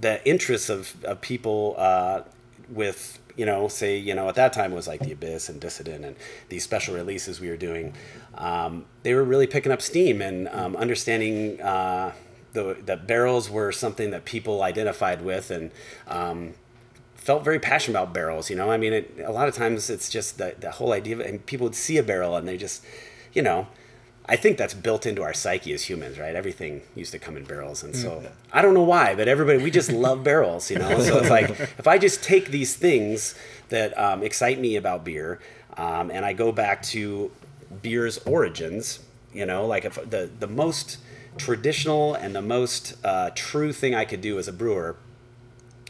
the 0.00 0.26
interests 0.26 0.68
of, 0.68 0.94
of 1.04 1.20
people 1.20 1.74
uh, 1.78 2.22
with 2.68 3.18
you 3.36 3.46
know 3.46 3.68
say 3.68 3.96
you 3.96 4.14
know 4.14 4.28
at 4.28 4.34
that 4.34 4.52
time 4.52 4.72
it 4.72 4.74
was 4.74 4.88
like 4.88 5.00
the 5.00 5.12
abyss 5.12 5.48
and 5.48 5.60
dissident 5.60 6.04
and 6.04 6.16
these 6.48 6.64
special 6.64 6.94
releases 6.94 7.40
we 7.40 7.48
were 7.48 7.56
doing 7.56 7.94
um, 8.34 8.84
they 9.02 9.14
were 9.14 9.24
really 9.24 9.46
picking 9.46 9.72
up 9.72 9.80
steam 9.80 10.20
and 10.20 10.48
um, 10.48 10.76
understanding 10.76 11.60
uh, 11.60 12.12
the, 12.52 13.00
barrels 13.06 13.50
were 13.50 13.72
something 13.72 14.10
that 14.10 14.24
people 14.24 14.62
identified 14.62 15.22
with 15.22 15.50
and 15.50 15.70
um, 16.08 16.54
felt 17.14 17.44
very 17.44 17.58
passionate 17.58 17.98
about 17.98 18.12
barrels. 18.12 18.50
You 18.50 18.56
know, 18.56 18.70
I 18.70 18.76
mean, 18.76 18.92
it, 18.92 19.14
a 19.24 19.32
lot 19.32 19.48
of 19.48 19.54
times 19.54 19.88
it's 19.90 20.10
just 20.10 20.38
the, 20.38 20.54
the 20.58 20.72
whole 20.72 20.92
idea 20.92 21.14
of 21.14 21.20
it, 21.20 21.28
and 21.28 21.44
people 21.46 21.64
would 21.64 21.74
see 21.74 21.96
a 21.96 22.02
barrel 22.02 22.36
and 22.36 22.46
they 22.46 22.56
just, 22.56 22.84
you 23.32 23.42
know, 23.42 23.68
I 24.26 24.36
think 24.36 24.56
that's 24.56 24.74
built 24.74 25.04
into 25.04 25.22
our 25.22 25.34
psyche 25.34 25.72
as 25.72 25.82
humans, 25.82 26.18
right? 26.18 26.34
Everything 26.34 26.82
used 26.94 27.10
to 27.12 27.18
come 27.18 27.36
in 27.36 27.44
barrels, 27.44 27.82
and 27.82 27.94
so 27.94 28.24
I 28.52 28.62
don't 28.62 28.72
know 28.72 28.82
why, 28.82 29.14
but 29.16 29.26
everybody 29.26 29.62
we 29.62 29.70
just 29.70 29.90
love 29.90 30.22
barrels, 30.30 30.70
you 30.70 30.78
know. 30.78 31.00
So 31.00 31.18
it's 31.18 31.30
like 31.30 31.50
if 31.50 31.86
I 31.88 31.98
just 31.98 32.22
take 32.22 32.48
these 32.48 32.76
things 32.76 33.34
that 33.70 33.98
um, 33.98 34.22
excite 34.22 34.60
me 34.60 34.76
about 34.76 35.04
beer, 35.04 35.40
um, 35.76 36.10
and 36.10 36.24
I 36.24 36.34
go 36.34 36.52
back 36.52 36.82
to 36.84 37.32
beer's 37.82 38.18
origins, 38.18 39.00
you 39.32 39.44
know, 39.44 39.66
like 39.66 39.84
if 39.84 39.94
the 40.08 40.30
the 40.38 40.46
most 40.46 40.98
traditional 41.36 42.14
and 42.14 42.34
the 42.34 42.42
most 42.42 42.94
uh, 43.04 43.30
true 43.34 43.72
thing 43.72 43.94
I 43.94 44.04
could 44.04 44.20
do 44.20 44.38
as 44.38 44.46
a 44.46 44.52
brewer 44.52 44.96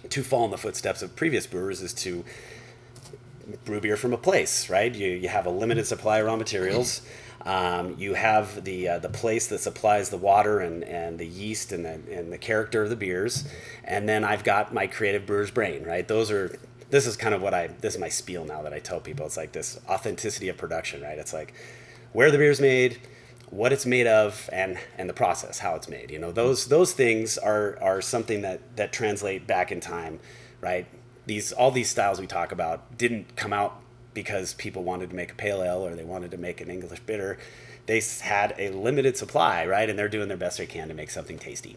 to 0.09 0.23
fall 0.23 0.45
in 0.45 0.51
the 0.51 0.59
footsteps 0.59 1.03
of 1.03 1.15
previous 1.17 1.47
brewers 1.47 1.83
is 1.83 1.93
to 1.95 2.25
brew 3.65 3.81
beer 3.81 3.97
from 3.97 4.12
a 4.12 4.17
place, 4.17 4.71
right? 4.71 4.95
You, 4.95 5.11
you 5.11 5.29
have 5.29 5.47
a 5.47 5.51
limited 5.51 5.87
supply 5.87 6.19
of 6.19 6.27
raw 6.27 6.37
materials. 6.37 7.03
Um, 7.44 7.96
you 7.99 8.14
have 8.14 8.64
the 8.64 8.88
uh, 8.88 8.99
the 8.99 9.08
place 9.08 9.49
that 9.49 9.58
supplies 9.58 10.11
the 10.11 10.16
water 10.16 10.61
and, 10.61 10.84
and 10.84 11.18
the 11.18 11.26
yeast 11.26 11.72
and 11.72 11.84
the, 11.84 12.00
and 12.11 12.32
the 12.32 12.38
character 12.38 12.82
of 12.82 12.90
the 12.90 12.96
beers, 12.96 13.49
and 13.82 14.08
then 14.08 14.22
I've 14.22 14.44
got 14.44 14.72
my 14.72 14.87
creative 14.87 15.26
brewer's 15.26 15.50
brain, 15.50 15.82
right? 15.84 16.06
Those 16.06 16.30
are 16.30 16.56
this 16.90 17.06
is 17.06 17.16
kind 17.16 17.34
of 17.34 17.42
what 17.42 17.52
I 17.52 17.66
this 17.66 17.94
is 17.94 18.00
my 18.00 18.08
spiel 18.08 18.44
now 18.44 18.62
that 18.62 18.72
I 18.72 18.78
tell 18.78 19.00
people. 19.00 19.26
It's 19.26 19.37
like 19.37 19.52
this 19.52 19.80
authenticity 19.88 20.49
of 20.49 20.56
production, 20.56 21.02
right? 21.02 21.18
It's 21.18 21.32
like 21.32 21.52
where 22.12 22.30
the 22.30 22.38
beer's 22.38 22.61
made, 22.61 23.00
what 23.52 23.70
it's 23.70 23.84
made 23.84 24.06
of 24.06 24.49
and 24.50 24.78
and 24.96 25.11
the 25.11 25.14
process 25.14 25.58
how 25.58 25.75
it's 25.75 25.87
made 25.87 26.11
you 26.11 26.18
know 26.18 26.32
those 26.32 26.68
those 26.68 26.94
things 26.94 27.37
are 27.37 27.78
are 27.82 28.00
something 28.00 28.40
that 28.40 28.61
that 28.76 28.94
translate 28.94 29.46
back 29.46 29.70
in 29.70 29.78
time 29.78 30.18
right 30.62 30.87
these 31.26 31.52
all 31.52 31.70
these 31.70 31.90
styles 31.90 32.18
we 32.18 32.26
talk 32.26 32.50
about 32.50 32.96
didn't 32.96 33.37
come 33.37 33.52
out 33.52 33.82
because 34.14 34.54
people 34.54 34.83
wanted 34.83 35.11
to 35.11 35.16
make 35.16 35.33
a 35.33 35.35
pale 35.35 35.62
ale 35.62 35.87
or 35.87 35.95
they 35.95 36.04
wanted 36.04 36.31
to 36.31 36.38
make 36.38 36.61
an 36.61 36.71
english 36.71 37.00
bitter 37.00 37.38
they 37.87 38.00
had 38.21 38.54
a 38.59 38.71
limited 38.71 39.16
supply 39.16 39.66
right 39.66 39.90
and 39.90 39.99
they're 39.99 40.09
doing 40.09 40.28
their 40.28 40.37
best 40.37 40.59
they 40.59 40.66
can 40.66 40.88
to 40.88 40.95
make 40.95 41.11
something 41.11 41.38
tasty 41.38 41.76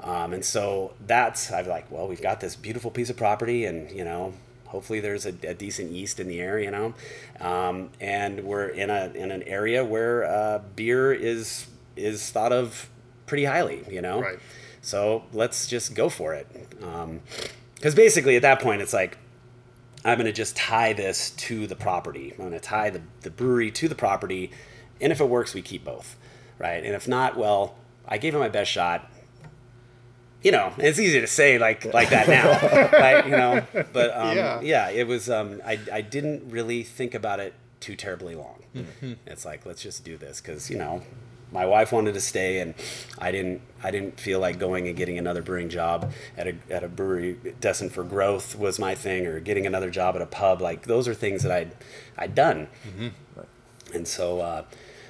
um, 0.00 0.32
and 0.32 0.44
so 0.44 0.94
that's 1.06 1.50
i'm 1.52 1.66
like 1.66 1.90
well 1.90 2.06
we've 2.06 2.22
got 2.22 2.40
this 2.40 2.56
beautiful 2.56 2.90
piece 2.90 3.10
of 3.10 3.16
property 3.16 3.64
and 3.64 3.90
you 3.90 4.04
know 4.04 4.32
hopefully 4.66 5.00
there's 5.00 5.26
a, 5.26 5.34
a 5.46 5.54
decent 5.54 5.90
yeast 5.90 6.20
in 6.20 6.28
the 6.28 6.40
air, 6.40 6.58
you 6.58 6.70
know, 6.70 6.94
um, 7.40 7.90
and 8.00 8.44
we're 8.44 8.68
in 8.68 8.90
a 8.90 9.10
in 9.14 9.30
an 9.30 9.42
area 9.44 9.84
where 9.84 10.24
uh, 10.24 10.60
beer 10.74 11.12
is 11.12 11.66
is 11.96 12.30
thought 12.30 12.52
of 12.52 12.88
pretty 13.26 13.44
highly, 13.44 13.84
you 13.90 14.02
know. 14.02 14.20
Right. 14.20 14.38
So 14.82 15.24
let's 15.32 15.66
just 15.66 15.94
go 15.94 16.08
for 16.08 16.34
it, 16.34 16.46
because 17.74 17.94
basically 17.94 18.36
at 18.36 18.42
that 18.42 18.60
point 18.60 18.82
it's 18.82 18.92
like 18.92 19.18
I'm 20.04 20.18
going 20.18 20.26
to 20.26 20.32
just 20.32 20.56
tie 20.56 20.92
this 20.92 21.30
to 21.30 21.66
the 21.66 21.76
property. 21.76 22.30
I'm 22.32 22.38
going 22.38 22.52
to 22.52 22.60
tie 22.60 22.90
the, 22.90 23.02
the 23.22 23.30
brewery 23.30 23.70
to 23.72 23.88
the 23.88 23.94
property, 23.94 24.50
and 25.00 25.10
if 25.12 25.20
it 25.20 25.28
works, 25.28 25.52
we 25.54 25.62
keep 25.62 25.84
both, 25.84 26.16
right? 26.58 26.84
And 26.84 26.94
if 26.94 27.08
not, 27.08 27.36
well, 27.36 27.74
I 28.06 28.18
gave 28.18 28.34
it 28.34 28.38
my 28.38 28.48
best 28.48 28.70
shot. 28.70 29.10
You 30.42 30.52
know, 30.52 30.72
it's 30.78 31.00
easy 31.00 31.20
to 31.20 31.26
say 31.26 31.58
like 31.58 31.92
like 31.92 32.10
that 32.10 32.28
now, 32.28 32.50
right? 32.98 33.24
You 33.24 33.32
know, 33.32 33.66
but 33.92 34.16
um, 34.16 34.36
Yeah. 34.36 34.60
yeah. 34.60 34.90
it 34.90 35.06
was. 35.08 35.28
Um, 35.28 35.60
I 35.66 35.80
I 35.92 36.02
didn't 36.02 36.50
really 36.50 36.84
think 36.84 37.14
about 37.14 37.40
it 37.40 37.54
too 37.80 37.96
terribly 37.96 38.34
long. 38.36 38.62
It's 39.26 39.44
like 39.44 39.66
let's 39.66 39.82
just 39.82 40.04
do 40.04 40.16
this 40.16 40.40
because 40.40 40.70
you 40.70 40.76
know, 40.78 41.02
my 41.56 41.64
wife 41.64 41.90
wanted 41.90 42.12
to 42.12 42.20
stay, 42.20 42.60
and 42.60 42.74
I 43.18 43.32
didn't. 43.32 43.62
I 43.82 43.90
didn't 43.90 44.20
feel 44.20 44.40
like 44.40 44.58
going 44.58 44.88
and 44.88 44.96
getting 44.96 45.16
another 45.16 45.40
brewing 45.42 45.70
job 45.70 46.12
at 46.36 46.46
a 46.46 46.54
at 46.70 46.84
a 46.84 46.88
brewery 46.88 47.38
destined 47.62 47.92
for 47.92 48.04
growth 48.04 48.58
was 48.58 48.78
my 48.78 48.94
thing, 48.94 49.26
or 49.26 49.40
getting 49.40 49.66
another 49.66 49.88
job 49.88 50.14
at 50.16 50.22
a 50.22 50.26
pub. 50.26 50.60
Like 50.60 50.82
those 50.86 51.08
are 51.08 51.14
things 51.14 51.42
that 51.44 51.52
I'd 51.52 51.72
I'd 52.18 52.34
done, 52.34 52.68
and 53.94 54.06
so. 54.06 54.40
Uh, 54.40 54.64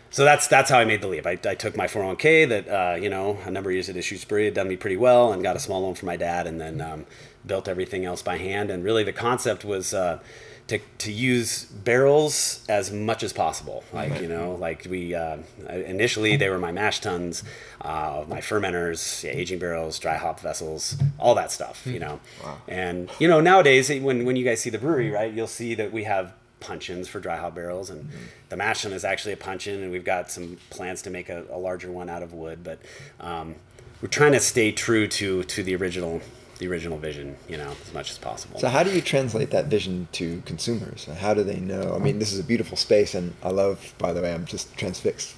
so 0.08 0.24
that's 0.24 0.46
that's 0.46 0.70
how 0.70 0.78
I 0.78 0.84
made 0.84 1.02
the 1.02 1.08
leap. 1.08 1.26
I, 1.26 1.32
I 1.32 1.54
took 1.56 1.76
my 1.76 1.86
401k 1.88 2.48
that 2.48 2.68
uh, 2.68 2.94
you 2.94 3.10
know 3.10 3.38
a 3.44 3.50
number 3.50 3.70
of 3.70 3.74
years 3.74 3.88
at 3.88 3.96
Deschutes 3.96 4.24
had 4.30 4.54
done 4.54 4.68
me 4.68 4.76
pretty 4.76 4.96
well, 4.96 5.32
and 5.32 5.42
got 5.42 5.56
a 5.56 5.58
small 5.58 5.82
loan 5.82 5.94
from 5.94 6.06
my 6.06 6.16
dad, 6.16 6.46
and 6.46 6.60
then 6.60 6.80
um, 6.80 7.06
built 7.44 7.68
everything 7.68 8.04
else 8.04 8.22
by 8.22 8.38
hand. 8.38 8.70
And 8.70 8.84
really, 8.84 9.02
the 9.02 9.12
concept 9.12 9.64
was 9.64 9.92
uh, 9.92 10.20
to 10.68 10.78
to 10.98 11.12
use 11.12 11.64
barrels 11.64 12.64
as 12.68 12.90
much 12.90 13.22
as 13.22 13.32
possible. 13.32 13.84
Like 13.92 14.20
you 14.20 14.28
know, 14.28 14.54
like 14.54 14.86
we 14.88 15.14
uh, 15.14 15.38
initially 15.68 16.36
they 16.36 16.48
were 16.48 16.58
my 16.58 16.72
mash 16.72 17.00
tuns, 17.00 17.44
uh, 17.80 18.24
my 18.28 18.40
fermenters, 18.40 19.22
yeah, 19.22 19.30
aging 19.30 19.58
barrels, 19.58 19.98
dry 19.98 20.16
hop 20.16 20.40
vessels, 20.40 20.96
all 21.18 21.34
that 21.36 21.52
stuff. 21.52 21.86
You 21.86 22.00
know, 22.00 22.20
and 22.66 23.10
you 23.18 23.28
know 23.28 23.40
nowadays 23.40 23.88
when 23.88 24.24
when 24.24 24.36
you 24.36 24.44
guys 24.44 24.60
see 24.60 24.70
the 24.70 24.78
brewery, 24.78 25.10
right, 25.10 25.32
you'll 25.32 25.46
see 25.46 25.74
that 25.74 25.92
we 25.92 26.04
have 26.04 26.32
puncheons 26.58 27.06
for 27.06 27.20
dry 27.20 27.36
hop 27.36 27.54
barrels 27.54 27.90
and 27.90 28.08
the 28.48 28.56
mash 28.56 28.82
tun 28.82 28.92
is 28.92 29.04
actually 29.04 29.32
a 29.32 29.36
puncheon 29.36 29.82
and 29.82 29.92
we've 29.92 30.06
got 30.06 30.30
some 30.30 30.56
plans 30.70 31.02
to 31.02 31.10
make 31.10 31.28
a, 31.28 31.44
a 31.50 31.58
larger 31.58 31.92
one 31.92 32.08
out 32.08 32.22
of 32.22 32.32
wood 32.32 32.64
but 32.64 32.78
um, 33.20 33.54
we're 34.00 34.08
trying 34.08 34.32
to 34.32 34.40
stay 34.40 34.72
true 34.72 35.06
to 35.06 35.42
to 35.44 35.62
the 35.62 35.76
original 35.76 36.20
the 36.58 36.66
original 36.68 36.98
vision 36.98 37.36
you 37.48 37.56
know 37.56 37.70
as 37.84 37.92
much 37.92 38.10
as 38.10 38.18
possible 38.18 38.58
So 38.58 38.68
how 38.68 38.82
do 38.82 38.90
you 38.90 39.00
translate 39.00 39.50
that 39.50 39.66
vision 39.66 40.08
to 40.12 40.42
consumers? 40.46 41.04
How 41.04 41.34
do 41.34 41.42
they 41.42 41.60
know? 41.60 41.94
I 41.94 41.98
mean, 41.98 42.18
this 42.18 42.32
is 42.32 42.38
a 42.38 42.44
beautiful 42.44 42.76
space, 42.76 43.14
and 43.14 43.34
I 43.42 43.50
love. 43.50 43.94
By 43.98 44.12
the 44.12 44.22
way, 44.22 44.32
I'm 44.32 44.46
just 44.46 44.76
transfixed 44.76 45.36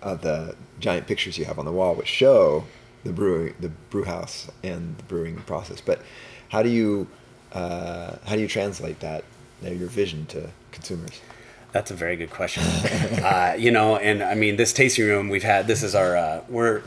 of 0.00 0.22
the 0.22 0.54
giant 0.80 1.06
pictures 1.06 1.38
you 1.38 1.44
have 1.44 1.58
on 1.58 1.64
the 1.64 1.72
wall, 1.72 1.94
which 1.94 2.08
show 2.08 2.64
the 3.04 3.12
brewery, 3.12 3.54
the 3.60 3.68
brew 3.90 4.04
house, 4.04 4.50
and 4.62 4.96
the 4.98 5.02
brewing 5.04 5.36
process. 5.36 5.80
But 5.80 6.02
how 6.48 6.62
do 6.62 6.68
you 6.68 7.08
uh, 7.52 8.16
how 8.24 8.36
do 8.36 8.40
you 8.40 8.48
translate 8.48 9.00
that 9.00 9.24
uh, 9.64 9.70
your 9.70 9.88
vision 9.88 10.26
to 10.26 10.50
consumers? 10.70 11.20
That's 11.72 11.90
a 11.90 11.94
very 11.94 12.16
good 12.16 12.30
question. 12.30 12.62
uh, 13.24 13.56
you 13.58 13.70
know, 13.70 13.96
and 13.96 14.22
I 14.22 14.34
mean, 14.34 14.56
this 14.56 14.72
tasting 14.72 15.06
room 15.06 15.28
we've 15.28 15.42
had. 15.42 15.66
This 15.66 15.82
is 15.82 15.94
our. 15.94 16.16
Uh, 16.16 16.42
we're 16.48 16.82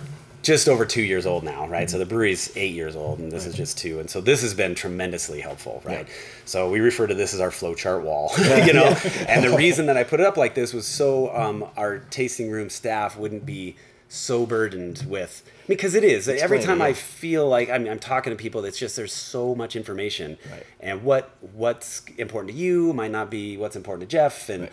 just 0.45 0.69
over 0.69 0.85
two 0.85 1.01
years 1.01 1.25
old 1.25 1.43
now, 1.43 1.67
right? 1.67 1.89
So 1.89 1.97
the 1.97 2.05
brewery's 2.05 2.55
eight 2.55 2.75
years 2.75 2.95
old, 2.95 3.17
and 3.17 3.31
this 3.31 3.47
is 3.47 3.55
just 3.55 3.79
two, 3.79 3.99
and 3.99 4.07
so 4.07 4.21
this 4.21 4.43
has 4.43 4.53
been 4.53 4.75
tremendously 4.75 5.41
helpful, 5.41 5.81
right? 5.83 6.07
So 6.45 6.69
we 6.69 6.79
refer 6.81 7.07
to 7.07 7.15
this 7.15 7.33
as 7.33 7.39
our 7.41 7.49
flowchart 7.49 8.03
wall, 8.03 8.31
you 8.37 8.71
know. 8.73 8.95
and 9.27 9.43
the 9.43 9.57
reason 9.57 9.87
that 9.87 9.97
I 9.97 10.03
put 10.03 10.19
it 10.19 10.25
up 10.27 10.37
like 10.37 10.53
this 10.53 10.71
was 10.71 10.85
so 10.85 11.35
um, 11.35 11.65
our 11.75 11.97
tasting 12.11 12.51
room 12.51 12.69
staff 12.69 13.17
wouldn't 13.17 13.43
be 13.45 13.75
so 14.07 14.45
burdened 14.45 15.03
with 15.09 15.41
because 15.67 15.95
it 15.95 16.03
is 16.03 16.29
every 16.29 16.59
time 16.61 16.79
I 16.79 16.93
feel 16.93 17.49
like 17.49 17.71
I'm, 17.71 17.87
I'm 17.87 17.97
talking 17.97 18.29
to 18.29 18.37
people 18.37 18.63
it's 18.63 18.77
just 18.77 18.95
there's 18.95 19.11
so 19.11 19.55
much 19.55 19.75
information 19.75 20.37
Right. 20.49 20.63
and 20.79 21.03
what 21.03 21.31
what's 21.53 22.03
important 22.19 22.53
to 22.53 22.57
you 22.57 22.93
might 22.93 23.09
not 23.09 23.31
be 23.31 23.57
what's 23.57 23.75
important 23.75 24.07
to 24.07 24.15
Jeff 24.15 24.47
and 24.47 24.61
Right. 24.65 24.71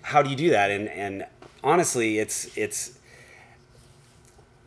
how 0.00 0.22
do 0.22 0.30
you 0.30 0.34
do 0.34 0.48
that 0.50 0.70
and 0.70 0.88
and 0.88 1.26
honestly 1.62 2.18
it's 2.18 2.56
it's 2.56 2.92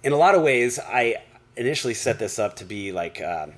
in 0.04 0.12
a 0.12 0.18
lot 0.18 0.36
of 0.36 0.42
ways 0.42 0.80
I 0.80 1.18
initially 1.56 1.94
set 1.94 2.20
this 2.20 2.40
up 2.40 2.56
to 2.58 2.66
be 2.66 2.92
like 2.92 3.22
um, 3.22 3.54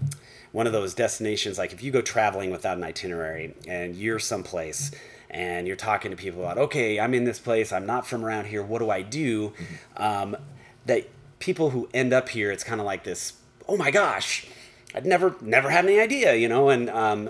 one 0.51 0.67
of 0.67 0.73
those 0.73 0.93
destinations 0.93 1.57
like 1.57 1.73
if 1.73 1.83
you 1.83 1.91
go 1.91 2.01
traveling 2.01 2.49
without 2.51 2.77
an 2.77 2.83
itinerary 2.83 3.53
and 3.67 3.95
you're 3.95 4.19
someplace 4.19 4.91
and 5.29 5.67
you're 5.67 5.75
talking 5.75 6.11
to 6.11 6.17
people 6.17 6.41
about 6.41 6.57
okay 6.57 6.99
i'm 6.99 7.13
in 7.13 7.25
this 7.25 7.39
place 7.39 7.73
i'm 7.73 7.85
not 7.85 8.07
from 8.07 8.23
around 8.23 8.45
here 8.45 8.63
what 8.63 8.79
do 8.79 8.89
i 8.89 9.01
do? 9.01 9.51
Um, 9.97 10.37
that 10.85 11.09
people 11.39 11.71
who 11.71 11.89
end 11.93 12.13
up 12.13 12.29
here 12.29 12.51
it's 12.51 12.63
kind 12.63 12.79
of 12.79 12.85
like 12.85 13.03
this 13.03 13.33
oh 13.67 13.75
my 13.75 13.91
gosh 13.91 14.47
i'd 14.93 15.05
never 15.05 15.35
never 15.41 15.69
had 15.69 15.85
any 15.85 15.99
idea 15.99 16.35
you 16.35 16.47
know 16.47 16.69
and 16.69 16.89
um, 16.89 17.29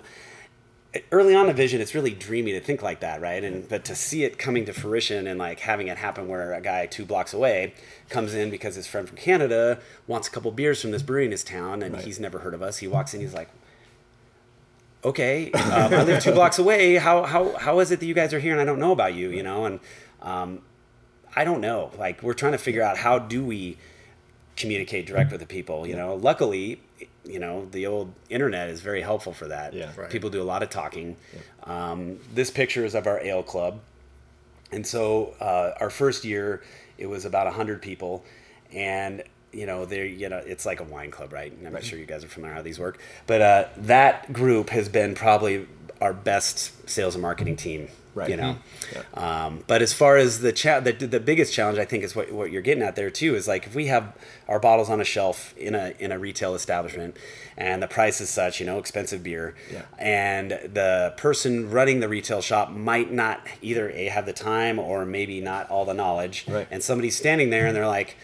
early 1.12 1.36
on 1.36 1.50
in 1.50 1.56
vision 1.56 1.82
it's 1.82 1.94
really 1.96 2.12
dreamy 2.12 2.52
to 2.54 2.60
think 2.60 2.82
like 2.82 3.00
that 3.02 3.22
right? 3.22 3.44
And 3.44 3.68
but 3.68 3.84
to 3.86 3.96
see 3.96 4.24
it 4.24 4.38
coming 4.38 4.66
to 4.66 4.74
fruition 4.74 5.28
and 5.28 5.38
like 5.40 5.60
having 5.60 5.88
it 5.88 5.98
happen 5.98 6.28
where 6.28 6.54
a 6.54 6.62
guy 6.62 6.86
two 6.86 7.06
blocks 7.06 7.34
away 7.34 7.74
comes 8.10 8.34
in 8.34 8.50
because 8.50 8.76
his 8.76 8.88
friend 8.88 9.08
from 9.08 9.18
canada 9.18 9.80
wants 10.08 10.28
a 10.28 10.32
couple 10.32 10.52
beers 10.52 10.82
from 10.82 10.92
this 10.92 11.02
brewery 11.04 11.26
in 11.26 11.32
his 11.32 11.44
town 11.44 11.82
and 11.84 11.96
Right. 11.96 12.04
he's 12.04 12.20
never 12.20 12.40
heard 12.40 12.54
of 12.54 12.62
us. 12.62 12.78
He 12.78 12.88
walks 12.88 13.14
in 13.14 13.22
he's 13.22 13.34
like 13.34 13.50
okay 15.04 15.52
um, 15.52 15.94
i 15.94 16.04
live 16.04 16.24
two 16.24 16.32
blocks 16.32 16.58
away. 16.60 16.96
How, 16.96 17.24
how, 17.24 17.56
how 17.58 17.80
is 17.80 17.92
it 17.92 18.00
that 18.00 18.06
you 18.06 18.14
guys 18.14 18.34
are 18.34 18.40
here 18.40 18.52
and 18.52 18.62
i 18.62 18.66
don't 18.66 18.80
know 18.80 18.92
about 18.92 19.14
you? 19.14 19.30
You 19.30 19.44
know? 19.44 19.66
And 19.66 19.80
um, 20.22 20.62
i 21.36 21.44
don't 21.44 21.62
know. 21.62 21.92
Like 21.98 22.24
we're 22.24 22.34
trying 22.34 22.54
to 22.54 22.58
figure 22.58 22.82
out 22.82 22.98
how 22.98 23.20
do 23.20 23.44
we 23.44 23.78
communicate 24.56 25.06
direct 25.06 25.32
with 25.32 25.42
the 25.42 25.46
people 25.48 25.86
you 25.86 25.96
know? 25.96 26.16
Luckily 26.16 26.80
you 27.26 27.40
know 27.40 27.66
the 27.66 27.86
old 27.88 28.14
internet 28.30 28.70
is 28.70 28.82
very 28.82 29.02
helpful 29.02 29.34
for 29.34 29.48
that. 29.48 29.74
Yeah. 29.74 29.92
Right. 29.96 30.10
people 30.10 30.30
do 30.30 30.42
a 30.42 30.44
lot 30.44 30.64
of 30.64 30.70
talking. 30.70 31.18
Um, 31.64 32.20
this 32.34 32.52
picture 32.52 32.86
is 32.86 32.96
of 32.96 33.08
our 33.08 33.20
ale 33.22 33.44
club. 33.44 33.80
And 34.72 34.86
so 34.86 35.36
uh, 35.40 35.72
our 35.80 35.90
first 35.90 36.26
year 36.26 36.64
it 36.98 37.08
was 37.08 37.26
about 37.26 37.46
100 37.46 37.82
people. 37.82 38.24
And 38.72 39.24
you 39.52 39.66
know 39.66 39.86
they 39.86 40.08
you 40.08 40.28
know 40.28 40.38
it's 40.38 40.66
like 40.66 40.82
a 40.82 40.84
wine 40.84 41.12
club 41.12 41.32
right? 41.32 41.54
I'm 41.66 41.72
not 41.72 41.84
sure 41.84 41.98
you 41.98 42.06
guys 42.06 42.24
are 42.24 42.28
familiar 42.28 42.56
how 42.56 42.62
these 42.62 42.80
work. 42.80 43.00
But 43.26 43.42
uh, 43.42 43.66
that 43.78 44.34
group 44.34 44.70
has 44.70 44.90
been 44.90 45.16
probably 45.16 45.68
our 46.02 46.14
best 46.14 46.90
sales 46.90 47.16
and 47.16 47.22
marketing 47.22 47.56
team 47.56 47.88
Right. 48.16 48.30
you 48.30 48.38
know 48.38 48.58
Mhm. 48.94 49.22
um, 49.22 49.64
but 49.68 49.82
as 49.82 49.92
far 49.92 50.16
as 50.18 50.40
the, 50.40 50.54
chat, 50.54 50.86
the 50.86 50.94
the 50.94 51.20
biggest 51.20 51.54
challenge, 51.54 51.78
I 51.78 51.86
think 51.86 52.04
is 52.04 52.16
what, 52.16 52.32
what 52.32 52.50
you're 52.52 52.62
getting 52.62 52.82
at 52.84 52.96
there 52.96 53.10
too 53.10 53.36
is 53.36 53.46
like 53.48 53.68
if 53.68 53.76
we 53.76 53.88
have 53.88 54.14
our 54.48 54.60
bottles 54.60 54.90
on 54.90 55.02
a 55.02 55.04
shelf 55.04 55.54
in 55.58 55.76
a 55.76 55.94
in 56.00 56.12
a 56.14 56.18
retail 56.18 56.56
establishment, 56.56 57.18
and 57.58 57.84
the 57.84 57.88
price 57.88 58.22
is 58.22 58.30
such, 58.30 58.60
you 58.62 58.66
know, 58.66 58.80
expensive 58.80 59.22
beer, 59.22 59.54
Yeah. 59.72 59.82
and 60.00 60.52
the 60.52 61.14
person 61.18 61.70
running 61.70 62.00
the 62.00 62.08
retail 62.10 62.42
shop 62.42 62.72
might 62.72 63.12
not 63.12 63.46
either 63.62 63.90
a 63.92 64.06
have 64.08 64.26
the 64.26 64.34
time 64.34 64.80
or 64.80 65.06
maybe 65.06 65.42
not 65.42 65.70
all 65.70 65.84
the 65.86 65.94
knowledge, 65.94 66.46
Right. 66.48 66.68
and 66.72 66.82
somebody's 66.82 67.18
standing 67.18 67.50
there 67.50 67.68
and 67.68 67.76
they're 67.76 67.86
like, 67.88 68.16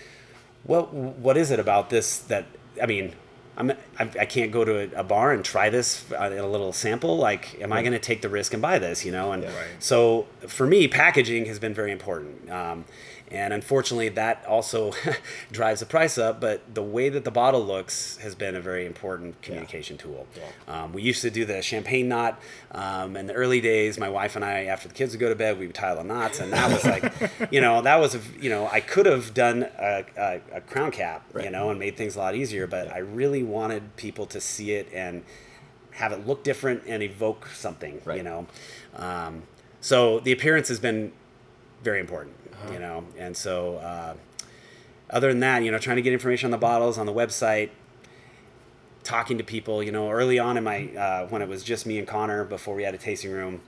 what 0.64 0.94
what 0.94 1.36
is 1.38 1.52
it 1.52 1.60
about 1.60 1.90
this 1.90 2.18
that 2.32 2.46
I 2.82 2.86
mean. 2.86 3.14
I'm, 3.58 3.72
I, 4.00 4.04
I 4.20 4.26
can't 4.26 4.52
go 4.52 4.64
to 4.64 4.96
a, 4.96 5.02
a 5.02 5.04
bar 5.04 5.34
and 5.34 5.44
try 5.44 5.70
this 5.70 6.06
uh, 6.12 6.24
in 6.32 6.40
a 6.40 6.48
little 6.48 6.74
sample. 6.74 7.18
Like, 7.18 7.60
am 7.62 7.72
I 7.74 7.82
going 7.82 7.94
to 7.94 8.00
take 8.00 8.22
the 8.22 8.30
risk 8.30 8.54
and 8.54 8.62
buy 8.62 8.80
this? 8.80 9.04
You 9.06 9.12
know, 9.12 9.32
and 9.34 9.44
Yeah. 9.44 9.50
Right. 9.56 9.68
so 9.80 10.28
for 10.48 10.66
me, 10.66 10.88
packaging 10.88 11.46
has 11.46 11.60
been 11.60 11.74
very 11.74 11.92
important. 11.92 12.50
Um, 12.50 12.86
and 13.32 13.54
unfortunately, 13.54 14.10
that 14.10 14.46
also 14.46 14.92
drives 15.52 15.80
the 15.80 15.86
price 15.86 16.18
up. 16.18 16.42
But 16.42 16.74
the 16.76 16.84
way 16.84 17.10
that 17.10 17.24
the 17.24 17.32
bottle 17.32 17.66
looks 17.66 18.18
has 18.18 18.36
been 18.36 18.56
a 18.56 18.62
very 18.62 18.86
important 18.86 19.42
communication 19.42 19.98
tool. 19.98 20.28
Um, 20.68 20.94
we 20.94 21.02
used 21.02 21.22
to 21.22 21.32
do 21.32 21.46
the 21.46 21.62
champagne 21.62 22.10
knot. 22.10 22.40
Um, 22.72 23.16
in 23.16 23.28
the 23.28 23.34
early 23.34 23.62
days, 23.62 23.98
my 23.98 24.10
wife 24.10 24.36
and 24.36 24.44
I, 24.44 24.66
after 24.66 24.88
the 24.88 24.94
kids 24.94 25.14
would 25.14 25.20
go 25.20 25.30
to 25.30 25.36
bed, 25.36 25.58
we 25.60 25.68
would 25.68 25.76
tie 25.76 25.96
the 25.96 26.04
knots. 26.04 26.40
And 26.40 26.52
that 26.54 26.72
was 26.72 26.84
like, 26.86 27.12
you 27.52 27.62
know, 27.62 27.82
that 27.82 28.00
was, 28.00 28.16
a, 28.16 28.22
you 28.40 28.50
know, 28.50 28.68
I 28.72 28.82
could 28.82 29.06
have 29.06 29.34
done 29.34 29.64
a, 29.80 30.06
a, 30.18 30.42
a 30.58 30.62
crown 30.62 30.92
cap, 30.92 31.26
you 31.42 31.50
know, 31.50 31.70
and 31.70 31.80
made 31.80 31.98
things 31.98 32.16
a 32.16 32.20
lot 32.20 32.36
easier. 32.36 32.68
But 32.68 32.92
I 32.92 32.98
really 33.00 33.44
wanted 33.44 33.96
people 33.96 34.26
to 34.28 34.42
see 34.42 34.72
it 34.74 34.88
and 34.94 35.24
have 35.92 36.12
it 36.12 36.26
look 36.26 36.44
different 36.44 36.84
and 36.88 37.04
evoke 37.04 37.48
something, 37.48 38.02
Right. 38.06 38.18
you 38.18 38.24
know. 38.24 38.48
Um, 38.96 39.44
so 39.82 40.20
the 40.20 40.32
appearance 40.32 40.68
has 40.70 40.80
been 40.80 41.12
very 41.84 42.00
important, 42.00 42.36
you 42.72 42.80
know. 42.80 43.06
And 43.18 43.36
so, 43.38 43.78
uh, 43.78 44.16
other 45.10 45.30
than 45.30 45.40
that, 45.42 45.64
you 45.64 45.72
know, 45.72 45.78
trying 45.78 45.98
to 45.98 46.02
get 46.02 46.14
information 46.14 46.48
on 46.48 46.52
the 46.52 46.58
bottles 46.58 46.98
on 46.98 47.06
the 47.06 47.14
website, 47.14 47.70
talking 49.04 49.38
to 49.38 49.44
people, 49.44 49.82
you 49.84 49.92
know, 49.92 50.10
early 50.10 50.40
on 50.40 50.58
in 50.58 50.64
my 50.64 50.88
uh, 50.96 51.28
when 51.28 51.42
it 51.42 51.48
was 51.50 51.64
just 51.64 51.86
me 51.86 51.98
and 51.98 52.08
Connor 52.08 52.44
before 52.46 52.76
we 52.76 52.84
had 52.84 52.94
a 52.94 52.98
tasting 52.98 53.32
room. 53.32 53.62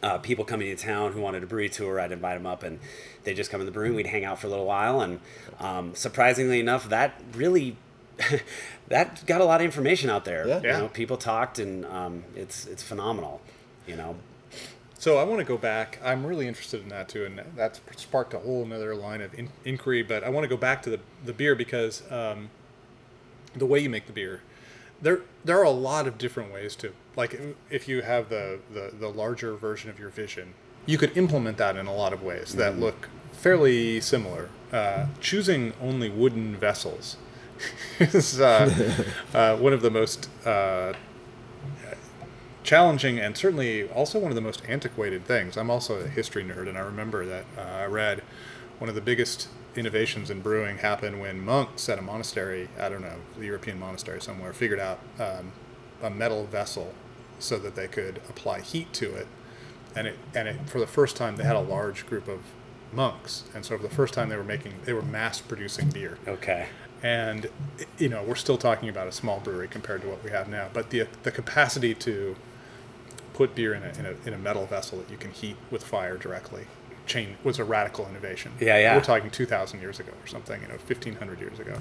Uh, 0.00 0.16
people 0.16 0.44
coming 0.44 0.68
to 0.68 0.80
town 0.80 1.12
who 1.12 1.20
wanted 1.20 1.42
a 1.42 1.46
brewery 1.46 1.68
tour, 1.68 1.98
I'd 1.98 2.12
invite 2.12 2.36
them 2.38 2.46
up, 2.46 2.62
and 2.62 2.78
they'd 3.24 3.34
just 3.34 3.50
come 3.50 3.60
in 3.60 3.66
the 3.66 3.72
brewery. 3.72 3.90
We'd 3.90 4.06
hang 4.06 4.24
out 4.24 4.38
for 4.38 4.46
a 4.46 4.50
little 4.50 4.64
while, 4.66 5.00
and 5.00 5.18
um, 5.58 5.92
surprisingly 5.96 6.60
enough, 6.60 6.88
that 6.88 7.20
really 7.34 7.76
that 8.88 9.26
got 9.26 9.40
a 9.40 9.44
lot 9.44 9.60
of 9.60 9.64
information 9.64 10.08
out 10.08 10.24
there. 10.24 10.46
Yeah. 10.46 10.60
You 10.60 10.68
Yeah. 10.68 10.78
know, 10.78 10.88
people 10.88 11.16
talked, 11.16 11.58
and 11.58 11.84
um, 11.86 12.22
it's 12.36 12.64
it's 12.66 12.82
phenomenal. 12.82 13.40
You 13.88 13.96
know, 13.96 14.14
So 14.98 15.16
I 15.18 15.22
want 15.22 15.38
to 15.38 15.44
go 15.44 15.56
back. 15.56 16.00
I'm 16.02 16.26
really 16.26 16.48
interested 16.48 16.82
in 16.82 16.88
that 16.88 17.08
too, 17.08 17.24
and 17.24 17.40
that's 17.54 17.80
sparked 17.96 18.34
a 18.34 18.40
whole 18.40 18.64
another 18.64 18.96
line 18.96 19.20
of 19.20 19.32
in- 19.32 19.50
inquiry. 19.64 20.02
But 20.02 20.24
I 20.24 20.28
want 20.28 20.42
to 20.42 20.48
go 20.48 20.56
back 20.56 20.82
to 20.82 20.90
the, 20.90 21.00
the 21.24 21.32
beer 21.32 21.54
because 21.54 22.02
um, 22.10 22.50
the 23.54 23.64
way 23.64 23.78
you 23.78 23.88
make 23.88 24.06
the 24.06 24.12
beer, 24.12 24.42
there 25.00 25.20
there 25.44 25.56
are 25.58 25.64
a 25.64 25.70
lot 25.70 26.08
of 26.08 26.18
different 26.18 26.52
ways 26.52 26.74
to 26.76 26.92
like 27.14 27.40
if 27.70 27.86
you 27.86 28.02
have 28.02 28.28
the 28.28 28.58
the, 28.74 28.92
the 28.98 29.08
larger 29.08 29.54
version 29.54 29.88
of 29.88 30.00
your 30.00 30.10
vision, 30.10 30.54
you 30.84 30.98
could 30.98 31.16
implement 31.16 31.58
that 31.58 31.76
in 31.76 31.86
a 31.86 31.94
lot 31.94 32.12
of 32.12 32.24
ways 32.24 32.56
that 32.56 32.78
look 32.78 33.08
fairly 33.32 34.00
similar. 34.00 34.50
Uh, 34.72 35.06
choosing 35.20 35.72
only 35.80 36.10
wooden 36.10 36.54
vessels 36.56 37.16
is 38.00 38.40
uh, 38.40 39.04
uh, 39.34 39.56
one 39.56 39.72
of 39.72 39.80
the 39.80 39.90
most 39.90 40.28
uh, 40.44 40.92
challenging 42.68 43.18
and 43.18 43.34
certainly 43.34 43.88
also 43.88 44.18
one 44.18 44.30
of 44.30 44.34
the 44.34 44.42
most 44.42 44.62
antiquated 44.68 45.24
things. 45.24 45.56
I'm 45.56 45.70
also 45.70 46.00
a 46.00 46.06
history 46.06 46.44
nerd, 46.44 46.68
and 46.68 46.76
I 46.76 46.82
remember 46.82 47.24
that 47.24 47.44
uh, 47.56 47.62
I 47.62 47.86
read 47.86 48.22
one 48.78 48.90
of 48.90 48.94
the 48.94 49.00
biggest 49.00 49.48
innovations 49.74 50.28
in 50.28 50.42
brewing 50.42 50.76
happened 50.76 51.18
when 51.18 51.42
monks 51.42 51.88
at 51.88 51.98
a 51.98 52.02
monastery, 52.02 52.68
I 52.78 52.90
don't 52.90 53.00
know, 53.00 53.16
the 53.38 53.46
European 53.46 53.80
monastery 53.80 54.20
somewhere, 54.20 54.52
figured 54.52 54.80
out 54.80 54.98
um, 55.18 55.52
a 56.02 56.10
metal 56.10 56.44
vessel 56.44 56.92
so 57.38 57.58
that 57.58 57.74
they 57.74 57.88
could 57.88 58.20
apply 58.28 58.60
heat 58.60 58.92
to 58.92 59.14
it, 59.14 59.28
and 59.96 60.06
it 60.06 60.18
and 60.34 60.46
it 60.48 60.56
for 60.68 60.78
the 60.78 60.86
first 60.86 61.16
time 61.16 61.36
they 61.36 61.44
had 61.44 61.56
a 61.56 61.60
large 61.60 62.04
group 62.06 62.28
of 62.28 62.40
monks, 62.92 63.44
and 63.54 63.64
so 63.64 63.78
for 63.78 63.82
the 63.82 63.94
first 63.94 64.12
time 64.12 64.28
they 64.28 64.36
were 64.36 64.44
making 64.44 64.74
they 64.84 64.92
were 64.92 65.00
mass 65.02 65.40
producing 65.40 65.88
beer 65.88 66.18
Okay. 66.26 66.66
and 67.02 67.48
you 67.98 68.08
know 68.08 68.22
we're 68.22 68.34
still 68.34 68.58
talking 68.58 68.88
about 68.88 69.06
a 69.06 69.12
small 69.12 69.40
brewery 69.40 69.68
compared 69.68 70.00
to 70.02 70.08
what 70.08 70.24
we 70.24 70.30
have 70.30 70.48
now 70.48 70.68
but 70.72 70.90
the 70.90 71.06
the 71.22 71.30
capacity 71.30 71.94
to 71.94 72.34
put 73.38 73.54
beer 73.54 73.72
in 73.72 73.84
a, 73.84 73.88
in 74.00 74.04
a, 74.06 74.14
in 74.26 74.34
a 74.34 74.38
metal 74.38 74.66
vessel 74.66 74.98
that 74.98 75.08
you 75.08 75.16
can 75.16 75.30
heat 75.30 75.56
with 75.70 75.84
fire 75.84 76.16
directly 76.16 76.64
chain 77.06 77.36
was 77.44 77.58
a 77.60 77.64
radical 77.64 78.04
innovation 78.10 78.50
Yeah, 78.60 78.76
yeah. 78.78 78.96
we're 78.96 79.02
talking 79.04 79.30
2000 79.30 79.80
years 79.80 80.00
ago 80.00 80.10
or 80.22 80.26
something 80.26 80.60
you 80.60 80.66
know 80.66 80.74
1500 80.74 81.38
years 81.40 81.60
ago 81.60 81.80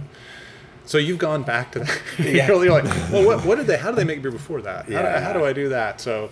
so 0.86 1.00
you've 1.00 1.18
gone 1.18 1.42
back 1.42 1.72
to 1.72 1.80
that 1.80 2.00
Yeah. 2.20 2.48
you're 2.48 2.70
like 2.70 2.86
well 3.12 3.26
what, 3.26 3.44
what 3.44 3.58
did 3.58 3.66
they 3.66 3.78
how 3.78 3.90
did 3.90 3.98
they 3.98 4.04
make 4.04 4.22
beer 4.22 4.32
before 4.32 4.62
that 4.62 4.84
how, 4.86 4.88
do, 4.88 4.94
Yeah. 4.94 5.20
how 5.20 5.34
do 5.34 5.44
i 5.44 5.52
do 5.52 5.68
that 5.70 6.00
so 6.00 6.30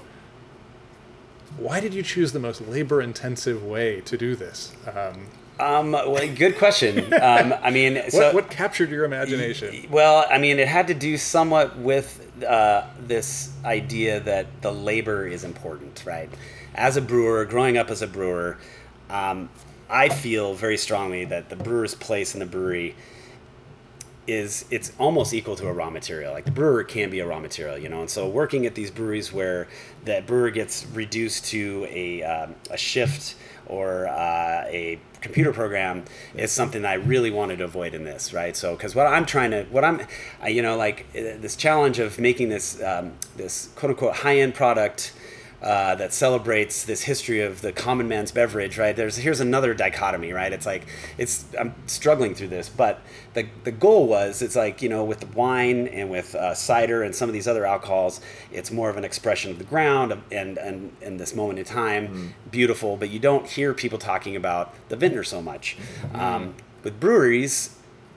why 1.57 1.79
did 1.79 1.93
you 1.93 2.03
choose 2.03 2.31
the 2.31 2.39
most 2.39 2.61
labor 2.67 3.01
intensive 3.01 3.63
way 3.63 4.01
to 4.01 4.17
do 4.17 4.35
this 4.35 4.73
um, 4.87 5.27
Um, 5.59 5.91
well, 5.93 6.27
good 6.35 6.57
question. 6.57 7.13
Um, 7.13 7.53
I 7.63 7.71
mean, 7.71 7.95
what, 7.95 8.11
so 8.11 8.33
what 8.33 8.49
captured 8.49 8.89
your 8.89 9.05
imagination 9.05 9.87
Well, 9.89 10.25
I 10.29 10.37
mean, 10.37 10.59
it 10.59 10.67
had 10.67 10.87
to 10.87 10.93
do 10.93 11.15
somewhat 11.17 11.77
with 11.77 12.24
uh, 12.43 12.87
this 12.99 13.51
idea 13.63 14.19
that 14.21 14.61
the 14.61 14.71
labor 14.71 15.27
is 15.27 15.43
important, 15.43 16.03
right? 16.05 16.29
As 16.73 16.97
a 16.97 17.01
brewer, 17.01 17.45
growing 17.45 17.77
up 17.77 17.89
as 17.89 18.01
a 18.01 18.07
brewer, 18.07 18.57
um, 19.09 19.49
I 19.89 20.09
feel 20.09 20.53
very 20.55 20.77
strongly 20.77 21.25
that 21.25 21.49
the 21.49 21.55
brewer's 21.55 21.95
place 21.95 22.33
in 22.33 22.39
the 22.39 22.45
brewery 22.45 22.95
is 24.27 24.65
it's 24.71 24.91
almost 24.97 25.33
equal 25.33 25.55
to 25.55 25.67
a 25.67 25.73
raw 25.73 25.89
material. 25.89 26.33
Like 26.33 26.45
the 26.45 26.51
brewer 26.51 26.83
can 26.83 27.09
be 27.09 27.19
a 27.19 27.27
raw 27.27 27.39
material, 27.39 27.77
you 27.77 27.89
know. 27.89 28.01
And 28.01 28.09
so 28.09 28.27
working 28.27 28.65
at 28.65 28.75
these 28.75 28.89
breweries 28.89 29.31
where 29.31 29.67
that 30.05 30.25
brewer 30.25 30.49
gets 30.49 30.85
reduced 30.93 31.45
to 31.45 31.87
a, 31.89 32.23
um, 32.23 32.55
a 32.71 32.77
shift 32.77 33.35
or 33.67 34.07
uh, 34.07 34.65
a 34.67 34.99
computer 35.25 35.51
program 35.51 36.05
is 36.35 36.51
something 36.51 36.83
that 36.83 36.91
I 36.91 36.93
really 36.95 37.31
wanted 37.31 37.57
to 37.57 37.63
avoid 37.63 37.95
in 37.95 38.03
this, 38.03 38.31
right? 38.31 38.55
So 38.55 38.75
because 38.75 38.93
what 38.93 39.07
I'm 39.07 39.25
trying 39.25 39.51
to, 39.51 39.63
what 39.65 39.83
I'm, 39.83 40.01
you 40.47 40.61
know, 40.61 40.77
like 40.77 41.07
uh, 41.15 41.41
this 41.41 41.55
challenge 41.55 41.97
of 41.97 42.19
making 42.19 42.49
this 42.49 42.81
um, 42.83 43.13
this 43.35 43.69
quote 43.75 43.89
unquote 43.91 44.15
high 44.17 44.39
end 44.39 44.53
product 44.53 45.13
uh, 45.61 45.95
that 45.95 46.13
celebrates 46.13 46.83
this 46.83 47.03
history 47.03 47.41
of 47.41 47.61
the 47.61 47.71
common 47.71 48.07
man's 48.07 48.31
beverage, 48.31 48.77
right? 48.77 48.95
There's 48.95 49.17
here's 49.17 49.39
another 49.39 49.73
dichotomy, 49.73 50.31
right? 50.31 50.51
It's 50.51 50.65
like 50.65 50.85
it's 51.17 51.45
I'm 51.57 51.73
struggling 51.87 52.35
through 52.35 52.49
this, 52.49 52.69
but 52.69 53.01
the 53.33 53.47
the 53.63 53.71
goal 53.71 54.07
was 54.07 54.41
it's 54.41 54.55
like 54.55 54.81
you 54.81 54.89
know 54.89 55.03
with 55.03 55.33
wine 55.35 55.87
and 55.87 56.09
with 56.09 56.35
uh, 56.35 56.53
cider 56.53 57.03
and 57.03 57.15
some 57.15 57.29
of 57.29 57.33
these 57.33 57.47
other 57.47 57.65
alcohols, 57.65 58.21
it's 58.51 58.71
more 58.71 58.89
of 58.89 58.97
an 58.97 59.03
expression 59.03 59.51
of 59.51 59.57
the 59.57 59.63
ground 59.63 60.13
and 60.31 60.57
and 60.57 60.91
and 61.01 61.19
this 61.19 61.35
moment 61.35 61.59
in 61.59 61.65
time, 61.65 62.33
beautiful. 62.51 62.97
But 62.97 63.09
you 63.09 63.19
don't 63.19 63.47
hear 63.47 63.73
people 63.73 63.97
talking 63.97 64.35
about 64.35 64.73
the 64.89 64.95
vintner 64.95 65.23
so 65.23 65.41
much. 65.41 65.77
Um, 66.13 66.53
with 66.83 66.99
breweries, 66.99 67.75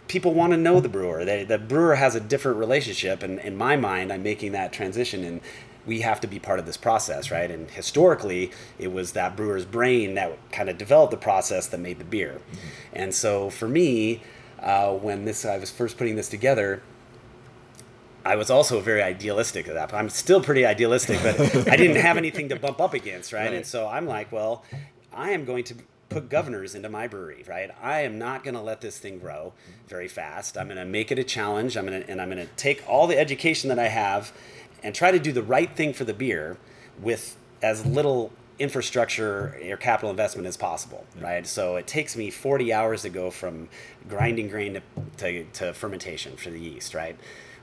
people 0.08 0.34
want 0.34 0.52
to 0.52 0.56
know 0.56 0.80
the 0.80 0.88
brewer. 0.88 1.24
They, 1.24 1.44
the 1.44 1.58
brewer 1.58 1.94
has 1.94 2.14
a 2.14 2.20
different 2.20 2.58
relationship, 2.58 3.22
and 3.22 3.38
in 3.38 3.56
my 3.56 3.76
mind, 3.76 4.12
I'm 4.12 4.22
making 4.22 4.52
that 4.52 4.72
transition, 4.72 5.24
and 5.24 5.40
we 5.88 6.02
have 6.02 6.20
to 6.20 6.28
be 6.28 6.38
part 6.38 6.60
of 6.60 6.66
this 6.66 6.76
process, 6.76 7.30
right? 7.30 7.50
And 7.50 7.68
historically, 7.70 8.52
it 8.78 8.92
was 8.92 9.12
that 9.12 9.36
brewer's 9.36 9.64
brain 9.64 10.14
that 10.14 10.38
kind 10.52 10.68
of 10.68 10.76
developed 10.76 11.10
the 11.10 11.16
process 11.16 11.66
that 11.68 11.80
made 11.80 11.98
the 11.98 12.04
beer. 12.04 12.40
And 12.92 13.12
so 13.14 13.48
for 13.48 13.66
me, 13.66 14.22
uh, 14.60 14.92
when 14.92 15.24
this 15.24 15.44
I 15.44 15.56
was 15.58 15.70
first 15.70 15.96
putting 15.96 16.14
this 16.14 16.28
together, 16.28 16.82
I 18.24 18.36
was 18.36 18.50
also 18.50 18.80
very 18.80 19.02
idealistic 19.02 19.66
at 19.68 19.74
that. 19.74 19.94
I'm 19.94 20.10
still 20.10 20.42
pretty 20.42 20.66
idealistic, 20.66 21.22
but 21.22 21.40
I 21.68 21.76
didn't 21.76 21.96
have 21.96 22.18
anything 22.18 22.50
to 22.50 22.56
bump 22.56 22.80
up 22.80 22.92
against, 22.92 23.32
right? 23.32 23.52
And 23.52 23.64
so 23.64 23.88
I'm 23.88 24.06
like, 24.06 24.30
well, 24.30 24.64
I 25.12 25.30
am 25.30 25.46
going 25.46 25.64
to 25.64 25.74
put 26.08 26.28
governors 26.28 26.74
into 26.74 26.88
my 26.88 27.06
brewery, 27.06 27.44
right? 27.48 27.70
I 27.82 28.00
am 28.00 28.18
not 28.18 28.44
going 28.44 28.54
to 28.54 28.60
let 28.60 28.80
this 28.80 28.98
thing 28.98 29.18
grow 29.18 29.52
very 29.88 30.08
fast. 30.08 30.56
I'm 30.56 30.66
going 30.66 30.78
to 30.78 30.84
make 30.84 31.12
it 31.12 31.18
a 31.18 31.24
challenge. 31.24 31.76
I'm 31.76 31.86
going 31.86 32.02
to 32.02 32.10
and 32.10 32.20
I'm 32.20 32.30
going 32.30 32.44
to 32.44 32.52
take 32.54 32.82
all 32.88 33.06
the 33.06 33.18
education 33.18 33.68
that 33.68 33.78
I 33.78 33.88
have 33.88 34.32
and 34.82 34.94
try 34.94 35.10
to 35.10 35.18
do 35.18 35.32
the 35.32 35.42
right 35.42 35.74
thing 35.74 35.92
for 35.92 36.04
the 36.04 36.14
beer 36.14 36.56
with 37.00 37.36
as 37.62 37.84
little 37.84 38.32
infrastructure 38.58 39.56
or 39.70 39.76
capital 39.76 40.10
investment 40.10 40.46
as 40.46 40.56
possible, 40.56 41.04
right? 41.20 41.46
So 41.46 41.76
it 41.76 41.86
takes 41.86 42.16
me 42.16 42.30
40 42.30 42.72
hours 42.72 43.02
to 43.02 43.08
go 43.08 43.30
from 43.30 43.68
grinding 44.08 44.48
grain 44.48 44.74
to, 44.74 44.82
to, 45.18 45.44
to 45.44 45.72
fermentation 45.74 46.36
for 46.36 46.50
the 46.50 46.58
yeast, 46.58 46.94
right? 46.94 47.16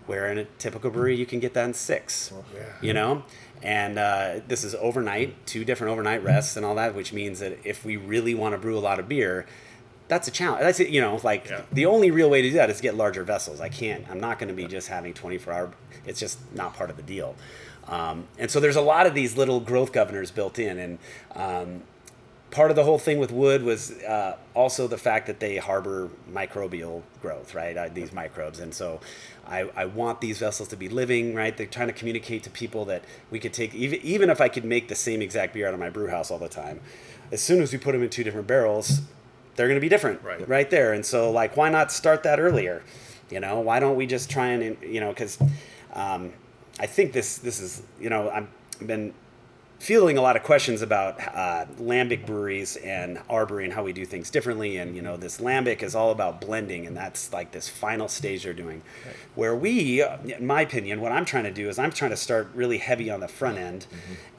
Where 0.06 0.32
in 0.32 0.38
a 0.38 0.46
typical 0.46 0.92
brewery 0.92 1.16
you 1.16 1.26
can 1.26 1.40
get 1.40 1.54
that 1.56 1.66
in 1.66 1.74
six, 1.74 2.32
you 2.82 2.94
know? 2.94 3.24
And 3.62 3.98
uh, 3.98 4.42
this 4.48 4.64
is 4.64 4.76
overnight, 4.76 5.46
two 5.48 5.66
different 5.66 5.92
overnight 5.92 6.24
rests 6.24 6.56
and 6.56 6.66
all 6.66 6.76
that, 6.76 6.94
which 6.96 7.12
means 7.12 7.40
that 7.40 7.58
if 7.64 7.84
we 7.84 7.98
really 7.98 8.36
want 8.36 8.54
to 8.54 8.58
brew 8.60 8.78
a 8.78 8.80
lot 8.80 9.00
of 9.00 9.10
beer, 9.10 9.48
that's 10.08 10.28
a 10.28 10.32
challenge. 10.32 10.62
That's 10.62 10.80
it, 10.80 10.90
you 10.90 11.02
know, 11.02 11.20
like 11.24 11.50
Yeah. 11.50 11.62
the 11.72 11.86
only 11.88 12.12
real 12.12 12.30
way 12.30 12.42
to 12.42 12.50
do 12.50 12.56
that 12.56 12.70
is 12.70 12.82
get 12.82 12.96
larger 12.96 13.24
vessels. 13.24 13.60
I 13.60 13.70
can't. 13.70 14.06
I'm 14.10 14.20
not 14.20 14.38
going 14.40 14.50
to 14.50 14.54
be 14.56 14.66
just 14.66 14.88
having 14.88 15.14
24 15.14 15.54
hour. 15.54 15.72
It's 16.06 16.20
just 16.20 16.38
not 16.54 16.76
part 16.76 16.90
of 16.90 16.98
the 16.98 17.04
deal. 17.04 17.36
Um, 17.88 18.28
and 18.38 18.50
so 18.52 18.60
there's 18.60 18.76
a 18.76 18.82
lot 18.82 19.06
of 19.08 19.14
these 19.14 19.38
little 19.38 19.60
growth 19.60 19.92
governors 19.92 20.32
built 20.32 20.58
in, 20.60 20.80
and 20.80 21.00
um, 21.36 21.84
part 22.50 22.72
of 22.72 22.76
the 22.76 22.84
whole 22.84 22.98
thing 22.98 23.20
with 23.20 23.32
wood 23.32 23.64
was 23.64 23.92
uh, 24.04 24.38
also 24.56 24.88
the 24.88 24.98
fact 24.98 25.28
that 25.28 25.40
they 25.40 25.58
harbor 25.58 26.10
microbial 26.32 27.04
growth, 27.22 27.54
right? 27.54 27.78
Uh, 27.78 27.90
these 27.94 28.12
microbes, 28.12 28.60
and 28.60 28.74
so 28.74 29.02
I, 29.48 29.70
I 29.76 29.86
want 29.86 30.20
these 30.22 30.40
vessels 30.40 30.68
to 30.70 30.76
be 30.76 30.90
living, 30.90 31.36
right? 31.36 31.56
They're 31.56 31.68
trying 31.68 31.88
to 31.88 31.94
communicate 31.94 32.42
to 32.44 32.50
people 32.50 32.86
that 32.86 33.04
we 33.30 33.40
could 33.40 33.54
take 33.54 33.76
even 33.76 34.00
even 34.02 34.30
if 34.32 34.42
I 34.42 34.50
could 34.50 34.66
make 34.66 34.88
the 34.88 34.96
same 34.96 35.22
exact 35.22 35.54
beer 35.54 35.68
out 35.68 35.74
of 35.76 35.80
my 35.80 35.92
brew 35.92 36.08
house 36.08 36.32
all 36.32 36.40
the 36.40 36.50
time, 36.50 36.82
as 37.32 37.42
soon 37.42 37.62
as 37.62 37.72
we 37.72 37.78
put 37.78 37.92
them 37.92 38.02
in 38.02 38.10
two 38.10 38.24
different 38.24 38.48
barrels, 38.48 39.02
they're 39.56 39.68
going 39.68 39.76
to 39.78 39.82
be 39.82 39.90
different, 39.90 40.22
Right. 40.24 40.48
right 40.48 40.70
there. 40.70 40.94
And 40.94 41.06
so 41.06 41.32
like, 41.32 41.56
why 41.58 41.70
not 41.70 41.92
start 41.92 42.24
that 42.24 42.40
earlier? 42.40 42.84
You 43.30 43.40
know, 43.40 43.60
why 43.60 43.80
don't 43.80 43.96
we 43.96 44.06
just 44.06 44.30
try 44.30 44.48
and 44.48 44.78
you 44.84 45.00
know 45.00 45.10
because 45.10 45.38
um, 45.94 46.32
I 46.80 46.86
think 46.86 47.12
this 47.14 47.38
this 47.40 47.60
is 47.60 47.82
you 48.00 48.10
know 48.10 48.30
I've 48.30 48.48
been 48.88 49.14
fielding 49.80 50.18
a 50.18 50.22
lot 50.22 50.36
of 50.36 50.44
questions 50.44 50.82
about 50.82 51.20
uh, 51.20 51.66
lambic 51.80 52.26
breweries 52.26 52.76
and 52.78 53.22
our 53.30 53.46
brewery 53.46 53.66
and 53.66 53.74
how 53.74 53.84
we 53.84 53.94
do 53.94 54.06
things 54.06 54.30
differently. 54.30 54.78
And 54.78 54.96
you 54.96 55.02
know, 55.02 55.18
this 55.18 55.40
lambic 55.40 55.84
is 55.84 55.96
all 55.96 56.12
about 56.12 56.42
blending, 56.42 56.88
and 56.88 56.96
that's 56.96 57.32
like 57.34 57.52
this 57.52 57.70
final 57.70 58.08
stage 58.08 58.44
they're 58.44 58.54
doing. 58.54 58.82
Where 59.36 59.56
we, 59.56 60.04
in 60.04 60.46
my 60.46 60.62
opinion, 60.62 61.02
what 61.02 61.12
I'm 61.12 61.26
trying 61.26 61.44
to 61.44 61.52
do 61.52 61.70
is 61.70 61.78
I'm 61.78 61.92
trying 61.92 62.12
to 62.12 62.18
start 62.18 62.50
really 62.54 62.78
heavy 62.78 63.10
on 63.10 63.20
the 63.20 63.28
front 63.28 63.58
end, 63.58 63.86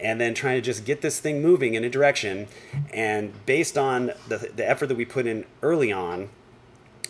and 0.00 0.20
then 0.20 0.34
trying 0.34 0.56
to 0.56 0.62
just 0.62 0.84
get 0.84 1.02
this 1.02 1.20
thing 1.20 1.42
moving 1.42 1.74
in 1.74 1.84
a 1.84 1.90
direction. 1.90 2.48
And 2.92 3.32
based 3.46 3.76
on 3.78 4.12
the 4.28 4.50
the 4.54 4.68
effort 4.68 4.86
that 4.86 4.96
we 4.96 5.04
put 5.04 5.26
in 5.26 5.44
early 5.62 5.92
on, 5.92 6.30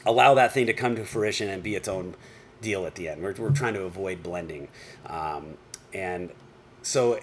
allow 0.05 0.35
that 0.35 0.53
thing 0.53 0.67
to 0.67 0.73
come 0.73 0.97
to 0.97 1.05
fruition 1.05 1.49
and 1.49 1.63
be 1.63 1.75
its 1.75 1.89
own 1.89 2.15
deal 2.61 2.87
at 2.87 2.95
the 2.95 3.09
end. 3.09 3.23
We're, 3.23 3.35
we're 3.35 3.51
trying 3.51 3.75
to 3.75 3.83
avoid 3.83 4.23
blending. 4.23 4.69
Um, 5.07 5.59
and 5.93 6.31
so 6.83 7.21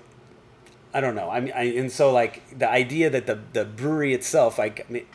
I 0.94 1.02
don't 1.02 1.16
know. 1.16 1.30
I 1.30 1.40
mean, 1.40 1.54
I, 1.56 1.64
and 1.64 1.92
so 1.92 2.12
like 2.12 2.58
the 2.58 2.70
idea 2.70 3.10
that 3.10 3.26
the, 3.26 3.40
the 3.54 3.66
brewery 3.66 4.14
itself, 4.14 4.58
like, 4.58 4.86
I, 4.88 4.92
mean, 4.92 5.06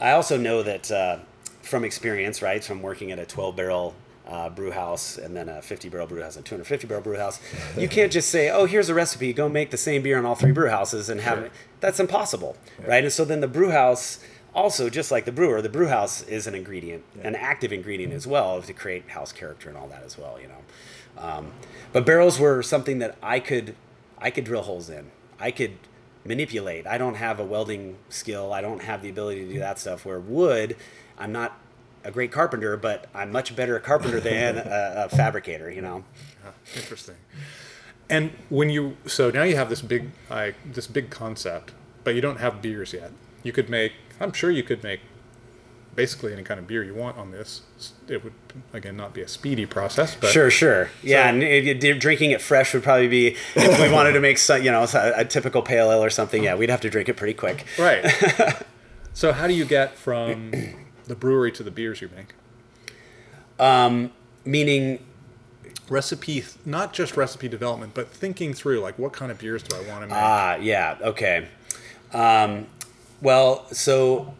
I 0.00 0.12
also 0.12 0.36
know 0.36 0.62
that 0.62 0.90
uh, 0.90 1.18
from 1.62 1.84
experience, 1.84 2.42
right, 2.42 2.62
from 2.62 2.82
working 2.82 3.12
at 3.12 3.18
a 3.18 3.26
12 3.26 3.56
barrel 3.56 3.94
uh, 4.26 4.48
brew 4.50 4.70
house 4.70 5.16
and 5.16 5.36
then 5.36 5.48
a 5.48 5.62
50 5.62 5.88
barrel 5.88 6.06
brew 6.06 6.22
house 6.22 6.36
and 6.36 6.44
250 6.44 6.86
barrel 6.86 7.02
brew 7.02 7.16
house, 7.16 7.40
you 7.76 7.88
can't 7.96 8.12
just 8.12 8.30
say, 8.30 8.50
oh, 8.50 8.66
here's 8.66 8.88
a 8.88 8.94
recipe, 8.94 9.32
go 9.32 9.48
make 9.48 9.70
the 9.70 9.76
same 9.76 10.02
beer 10.02 10.18
in 10.18 10.24
all 10.24 10.34
three 10.34 10.52
brew 10.52 10.68
houses 10.68 11.08
and 11.08 11.20
have 11.20 11.38
it. 11.38 11.52
That's 11.80 12.00
impossible, 12.00 12.56
right? 12.86 13.04
And 13.04 13.12
so 13.12 13.24
then 13.24 13.40
the 13.40 13.48
brew 13.48 13.70
house 13.70 14.18
also, 14.54 14.90
just 14.90 15.10
like 15.10 15.24
the 15.24 15.32
brewer, 15.32 15.62
the 15.62 15.68
brew 15.68 15.88
house 15.88 16.22
is 16.22 16.46
an 16.46 16.54
ingredient, 16.54 17.04
an 17.22 17.36
active 17.36 17.72
ingredient 17.72 18.12
as 18.12 18.26
well 18.26 18.60
to 18.62 18.72
create 18.72 19.10
house 19.10 19.30
character 19.32 19.68
and 19.68 19.78
all 19.78 19.88
that 19.88 20.02
as 20.02 20.18
well, 20.18 20.38
you 20.40 20.48
know. 20.48 21.22
Um, 21.22 21.52
but 21.92 22.04
barrels 22.06 22.38
were 22.40 22.62
something 22.62 22.98
that 22.98 23.16
I 23.22 23.40
could, 23.40 23.74
I 24.20 24.30
could 24.30 24.44
drill 24.44 24.62
holes 24.62 24.90
in. 24.90 25.10
I 25.38 25.50
could 25.50 25.78
manipulate. 26.24 26.86
I 26.86 26.98
don't 26.98 27.14
have 27.14 27.40
a 27.40 27.44
welding 27.44 27.96
skill. 28.08 28.52
I 28.52 28.60
don't 28.60 28.82
have 28.82 29.02
the 29.02 29.08
ability 29.08 29.46
to 29.46 29.52
do 29.52 29.58
that 29.60 29.78
stuff. 29.78 30.04
Where 30.04 30.20
wood, 30.20 30.76
I'm 31.16 31.32
not 31.32 31.58
a 32.04 32.10
great 32.10 32.32
carpenter, 32.32 32.76
but 32.76 33.06
I'm 33.14 33.32
much 33.32 33.54
better 33.54 33.76
a 33.76 33.80
carpenter 33.80 34.20
than 34.20 34.58
a, 34.64 35.06
a 35.06 35.08
fabricator. 35.08 35.70
You 35.70 35.82
know. 35.82 36.04
Interesting. 36.76 37.16
And 38.10 38.30
when 38.48 38.70
you 38.70 38.96
so 39.06 39.30
now 39.30 39.42
you 39.42 39.56
have 39.56 39.68
this 39.68 39.82
big 39.82 40.10
like 40.30 40.54
this 40.72 40.86
big 40.86 41.10
concept, 41.10 41.72
but 42.04 42.14
you 42.14 42.20
don't 42.20 42.40
have 42.40 42.62
beers 42.62 42.92
yet. 42.92 43.12
You 43.42 43.52
could 43.52 43.68
make. 43.68 43.92
I'm 44.20 44.32
sure 44.32 44.50
you 44.50 44.62
could 44.62 44.82
make 44.82 45.00
basically 45.98 46.32
any 46.32 46.44
kind 46.44 46.60
of 46.60 46.66
beer 46.68 46.82
you 46.84 46.94
want 46.94 47.18
on 47.18 47.32
this. 47.32 47.62
It 48.08 48.22
would 48.22 48.32
again 48.72 48.96
not 48.96 49.12
be 49.12 49.20
a 49.20 49.28
speedy 49.28 49.66
process, 49.66 50.14
but 50.14 50.30
Sure, 50.30 50.48
sure. 50.50 50.90
Yeah, 51.02 51.24
So- 51.24 51.28
and 51.30 51.42
it, 51.42 51.84
it- 51.84 51.98
drinking 52.00 52.30
it 52.30 52.40
fresh 52.40 52.72
would 52.72 52.84
probably 52.84 53.08
be 53.08 53.36
if 53.56 53.80
we 53.80 53.90
wanted 53.92 54.12
to 54.12 54.20
make 54.20 54.38
some, 54.38 54.62
you 54.62 54.70
know 54.70 54.84
a, 54.94 55.12
a 55.16 55.24
typical 55.24 55.60
pale 55.60 55.90
ale 55.90 56.02
or 56.04 56.08
something. 56.10 56.44
Yeah, 56.44 56.54
we'd 56.54 56.70
have 56.70 56.80
to 56.82 56.90
drink 56.90 57.08
it 57.08 57.16
pretty 57.16 57.34
quick. 57.34 57.66
right. 57.78 58.04
So 59.14 59.32
how 59.32 59.48
do 59.48 59.52
you 59.54 59.64
get 59.64 59.96
from 59.96 60.52
the 61.08 61.16
brewery 61.16 61.50
to 61.52 61.64
the 61.64 61.72
beers 61.72 62.00
you 62.00 62.08
make? 62.16 62.34
Um, 63.58 64.12
meaning, 64.44 65.00
Recipe, 65.88 66.44
not 66.64 66.92
just 66.92 67.16
recipe 67.16 67.48
development, 67.48 67.94
but 67.94 68.08
thinking 68.08 68.54
through 68.54 68.78
like 68.78 68.96
what 68.96 69.12
kind 69.12 69.32
of 69.32 69.38
beers 69.38 69.64
do 69.64 69.74
I 69.74 69.80
want 69.88 70.02
to 70.02 70.06
make? 70.06 70.16
ah, 70.16 70.54
yeah, 70.56 70.98
okay. 71.02 71.48
Um, 72.12 72.66
well, 73.20 73.66
so 73.72 74.34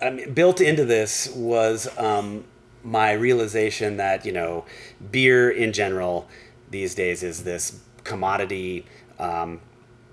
I 0.00 0.10
mean, 0.10 0.32
built 0.32 0.60
into 0.60 0.84
this 0.84 1.28
was 1.34 1.88
um, 1.98 2.44
my 2.82 3.12
realization 3.12 3.96
that 3.96 4.24
you 4.24 4.32
know, 4.32 4.64
beer 5.10 5.50
in 5.50 5.72
general 5.72 6.28
these 6.70 6.94
days 6.94 7.22
is 7.22 7.44
this 7.44 7.80
commodity. 8.04 8.86
Um, 9.18 9.60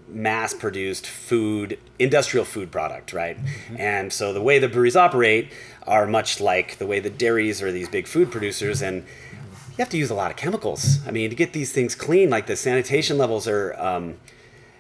mass 0.08 0.54
produced 0.54 1.08
food 1.08 1.80
industrial 1.98 2.46
food 2.46 2.72
product 2.72 3.14
right 3.14 3.38
and 3.78 4.12
so 4.12 4.34
the 4.34 4.42
way 4.42 4.60
the 4.60 4.68
breweries 4.68 4.96
operate 4.96 5.52
are 5.88 6.06
much 6.06 6.42
like 6.42 6.78
the 6.78 6.86
way 6.86 7.00
the 7.00 7.10
dairies 7.10 7.62
are 7.62 7.72
these 7.72 7.88
big 7.88 8.06
food 8.06 8.30
producers 8.30 8.82
and 8.82 8.98
you 8.98 9.78
have 9.78 9.90
to 9.90 9.98
use 9.98 10.10
a 10.12 10.14
lot 10.14 10.30
of 10.30 10.38
chemicals 10.38 11.00
i 11.08 11.12
mean 11.12 11.30
to 11.30 11.36
get 11.36 11.54
these 11.54 11.72
things 11.72 11.96
clean 11.96 12.30
like 12.30 12.48
the 12.48 12.56
sanitation 12.56 13.18
levels 13.18 13.48
are 13.48 13.74
um, 13.80 14.16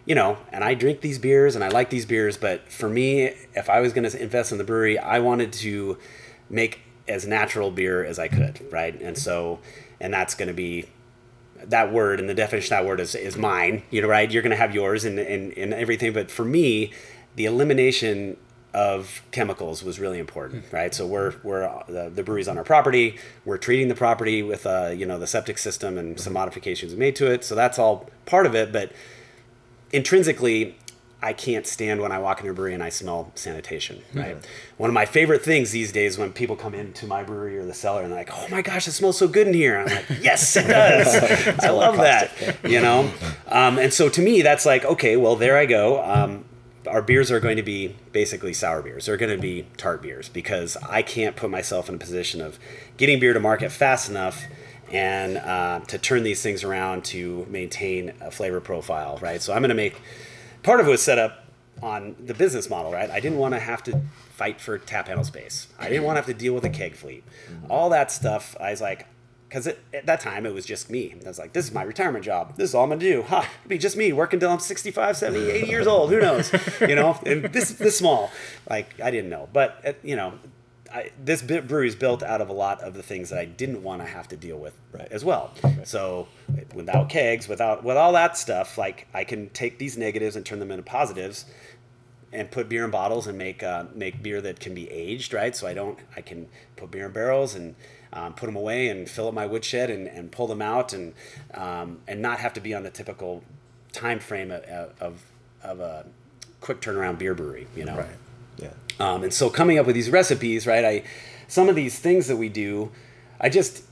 you 0.05 0.15
know, 0.15 0.37
and 0.51 0.63
I 0.63 0.73
drink 0.73 1.01
these 1.01 1.17
beers 1.17 1.55
and 1.55 1.63
I 1.63 1.69
like 1.69 1.89
these 1.89 2.05
beers, 2.05 2.37
but 2.37 2.69
for 2.71 2.89
me, 2.89 3.33
if 3.55 3.69
I 3.69 3.79
was 3.79 3.93
going 3.93 4.09
to 4.09 4.21
invest 4.21 4.51
in 4.51 4.57
the 4.57 4.63
brewery, 4.63 4.99
I 4.99 5.19
wanted 5.19 5.53
to 5.53 5.97
make 6.49 6.81
as 7.07 7.25
natural 7.25 7.71
beer 7.71 8.03
as 8.03 8.19
I 8.19 8.27
could, 8.27 8.61
right? 8.71 8.99
And 9.01 9.17
so, 9.17 9.59
and 9.99 10.13
that's 10.13 10.35
going 10.35 10.47
to 10.47 10.53
be 10.53 10.85
that 11.65 11.93
word 11.93 12.19
and 12.19 12.29
the 12.29 12.33
definition 12.33 12.75
of 12.75 12.83
that 12.83 12.87
word 12.87 12.99
is, 12.99 13.15
is 13.15 13.37
mine, 13.37 13.83
you 13.89 14.01
know, 14.01 14.07
right? 14.07 14.29
You're 14.29 14.41
going 14.41 14.51
to 14.51 14.57
have 14.57 14.75
yours 14.75 15.05
and, 15.05 15.17
and, 15.19 15.57
and 15.57 15.73
everything. 15.73 16.13
But 16.13 16.29
for 16.29 16.43
me, 16.43 16.91
the 17.35 17.45
elimination 17.45 18.37
of 18.73 19.21
chemicals 19.31 19.83
was 19.83 19.99
really 19.99 20.19
important, 20.19 20.65
right? 20.71 20.93
So 20.93 21.05
we're, 21.05 21.35
we're 21.43 21.83
the, 21.87 22.11
the 22.13 22.23
brewery's 22.23 22.47
on 22.47 22.57
our 22.57 22.63
property. 22.63 23.17
We're 23.45 23.57
treating 23.57 23.87
the 23.87 23.95
property 23.95 24.41
with, 24.41 24.65
uh, 24.65 24.91
you 24.95 25.05
know, 25.05 25.19
the 25.19 25.27
septic 25.27 25.57
system 25.57 25.97
and 25.97 26.19
some 26.19 26.33
modifications 26.33 26.95
made 26.95 27.15
to 27.17 27.31
it. 27.31 27.45
So 27.45 27.55
that's 27.55 27.77
all 27.77 28.09
part 28.25 28.45
of 28.45 28.55
it. 28.55 28.73
But 28.73 28.91
intrinsically, 29.93 30.75
I 31.21 31.31
can't 31.31 31.65
stand 31.65 32.01
when 32.01 32.11
I 32.11 32.19
walk 32.19 32.39
into 32.41 32.51
a 32.51 32.53
brewery 32.53 32.73
and 32.73 32.83
I 32.83 32.89
smell 32.89 33.31
sanitation. 33.35 34.01
Right. 34.13 34.35
One 34.75 34.89
of 34.89 34.93
my 34.93 35.05
favorite 35.05 35.41
things 35.41 35.71
these 35.71 35.93
days 35.93 36.17
when 36.17 36.33
people 36.33 36.57
come 36.57 36.73
into 36.73 37.07
my 37.07 37.23
brewery 37.23 37.57
or 37.57 37.65
the 37.65 37.73
cellar 37.73 38.01
and 38.01 38.11
they're 38.11 38.19
like, 38.19 38.31
"Oh 38.33 38.49
my 38.49 38.61
gosh, 38.61 38.89
it 38.89 38.91
smells 38.91 39.17
so 39.17 39.29
good 39.29 39.47
in 39.47 39.53
here." 39.53 39.79
I'm 39.79 39.85
like, 39.85 40.05
"Yes, 40.21 40.57
it 40.57 40.67
does. 40.67 41.59
I 41.63 41.69
love 41.69 41.95
that." 41.95 42.31
You 42.69 42.81
know. 42.81 43.09
Um, 43.47 43.79
and 43.79 43.93
so 43.93 44.09
to 44.09 44.21
me, 44.21 44.41
that's 44.41 44.65
like, 44.65 44.83
okay, 44.83 45.15
well, 45.15 45.37
there 45.37 45.57
I 45.57 45.65
go. 45.65 46.03
Um, 46.03 46.43
our 46.87 47.01
beers 47.01 47.31
are 47.31 47.39
going 47.39 47.55
to 47.55 47.63
be 47.63 47.95
basically 48.11 48.51
sour 48.51 48.81
beers. 48.81 49.05
They're 49.05 49.15
going 49.15 49.33
to 49.33 49.41
be 49.41 49.65
tart 49.77 50.01
beers 50.01 50.27
because 50.27 50.75
I 50.77 51.01
can't 51.01 51.37
put 51.37 51.49
myself 51.49 51.87
in 51.87 51.95
a 51.95 51.97
position 51.97 52.41
of 52.41 52.59
getting 52.97 53.21
beer 53.21 53.31
to 53.31 53.39
market 53.39 53.71
fast 53.71 54.09
enough 54.09 54.43
and 54.93 55.37
uh, 55.37 55.79
to 55.87 55.97
turn 55.97 56.23
these 56.23 56.41
things 56.41 56.63
around 56.63 57.03
to 57.03 57.45
maintain 57.49 58.13
a 58.21 58.29
flavor 58.29 58.61
profile, 58.61 59.17
right? 59.21 59.41
So 59.41 59.51
I'm 59.51 59.61
going 59.61 59.69
to 59.69 59.75
make 59.75 59.99
part 60.61 60.79
of 60.79 60.87
it 60.87 60.89
was 60.91 61.01
set 61.01 61.17
up 61.17 61.45
on 61.81 62.15
the 62.23 62.33
business 62.33 62.69
model, 62.69 62.93
right? 62.93 63.09
I 63.09 63.19
didn't 63.19 63.39
want 63.39 63.55
to 63.55 63.59
have 63.59 63.83
to 63.83 64.01
fight 64.35 64.61
for 64.61 64.77
tap 64.77 65.07
handle 65.07 65.25
space. 65.25 65.67
I 65.79 65.89
didn't 65.89 66.03
want 66.03 66.15
to 66.15 66.19
have 66.19 66.27
to 66.27 66.33
deal 66.33 66.53
with 66.53 66.63
a 66.63 66.69
keg 66.69 66.95
fleet. 66.95 67.23
All 67.69 67.89
that 67.89 68.11
stuff, 68.11 68.55
I 68.59 68.69
was 68.69 68.79
like, 68.79 69.07
because 69.49 69.67
at 69.67 70.05
that 70.05 70.19
time 70.19 70.45
it 70.45 70.53
was 70.53 70.65
just 70.65 70.89
me. 70.89 71.13
I 71.23 71.27
was 71.27 71.37
like, 71.37 71.53
this 71.53 71.65
is 71.65 71.73
my 71.73 71.83
retirement 71.83 72.23
job. 72.23 72.55
This 72.55 72.69
is 72.69 72.75
all 72.75 72.83
I'm 72.83 72.89
going 72.89 72.99
to 72.99 73.05
do. 73.05 73.21
Ha, 73.23 73.49
it'll 73.59 73.69
be 73.69 73.77
just 73.77 73.97
me 73.97 74.13
working 74.13 74.39
till 74.39 74.49
I'm 74.49 74.59
65, 74.59 75.17
70, 75.17 75.49
80 75.49 75.67
years 75.67 75.87
old. 75.87 76.09
Who 76.11 76.19
knows? 76.19 76.51
You 76.81 76.95
know, 76.95 77.19
and 77.25 77.45
this, 77.45 77.71
this 77.73 77.97
small. 77.97 78.31
Like, 78.69 78.99
I 78.99 79.11
didn't 79.11 79.29
know. 79.29 79.49
But, 79.53 79.79
uh, 79.85 79.93
you 80.03 80.15
know, 80.15 80.33
I, 80.93 81.11
this 81.23 81.41
brewery 81.41 81.87
is 81.87 81.95
built 81.95 82.21
out 82.21 82.39
of 82.39 82.49
a 82.49 82.53
lot 82.53 82.81
of 82.81 82.93
the 82.93 83.01
things 83.01 83.31
that 83.31 83.39
I 83.39 83.45
didn't 83.45 83.81
want 83.81 84.01
to 84.01 84.07
have 84.07 84.27
to 84.29 84.37
deal 84.37 84.57
with 84.57 84.73
Right. 84.91 85.07
as 85.11 85.25
well. 85.25 85.51
So 85.85 86.27
without 86.75 87.09
kegs, 87.09 87.47
without 87.47 87.83
with 87.83 87.97
all 87.97 88.13
that 88.13 88.37
stuff, 88.37 88.77
like 88.77 89.07
I 89.13 89.23
can 89.23 89.49
take 89.49 89.79
these 89.79 89.97
negatives 89.97 90.35
and 90.35 90.45
turn 90.45 90.59
them 90.59 90.69
into 90.71 90.83
positives, 90.83 91.45
and 92.31 92.49
put 92.49 92.67
beer 92.67 92.83
in 92.83 92.89
bottles 92.91 93.27
and 93.27 93.37
make 93.37 93.61
uh, 93.63 93.85
make 93.93 94.21
beer 94.23 94.41
that 94.41 94.59
can 94.59 94.73
be 94.73 94.89
aged, 94.89 95.33
right? 95.33 95.55
So 95.55 95.67
I 95.67 95.73
don't, 95.73 95.97
I 96.15 96.21
can 96.21 96.47
put 96.75 96.89
beer 96.91 97.05
in 97.05 97.11
barrels 97.11 97.53
and 97.55 97.75
um, 98.11 98.33
put 98.33 98.47
them 98.47 98.55
away 98.55 98.89
and 98.89 99.07
fill 99.09 99.27
up 99.27 99.33
my 99.33 99.45
woodshed 99.45 99.89
and, 99.89 100.07
and 100.07 100.31
pull 100.31 100.47
them 100.47 100.61
out 100.61 100.93
and 100.93 101.13
um, 101.53 101.99
and 102.07 102.21
not 102.21 102.39
have 102.39 102.53
to 102.53 102.61
be 102.61 102.73
on 102.73 102.83
the 102.83 102.89
typical 102.89 103.43
time 103.91 104.19
frame 104.19 104.49
of, 104.51 104.63
of, 104.99 105.21
of 105.63 105.79
a 105.79 106.05
quick 106.61 106.81
turnaround 106.81 107.19
beer 107.19 107.35
brewery, 107.35 107.67
you 107.75 107.85
know. 107.85 107.97
Right. 107.97 108.07
Yeah. 108.57 108.69
Um, 108.99 109.23
and 109.23 109.33
so 109.33 109.49
coming 109.49 109.79
up 109.79 109.85
with 109.85 109.95
these 109.95 110.09
recipes, 110.09 110.67
right? 110.67 110.85
I 110.85 111.03
some 111.47 111.69
of 111.69 111.75
these 111.75 111.99
things 111.99 112.27
that 112.27 112.37
we 112.37 112.49
do, 112.49 112.91
I 113.39 113.49
just, 113.49 113.83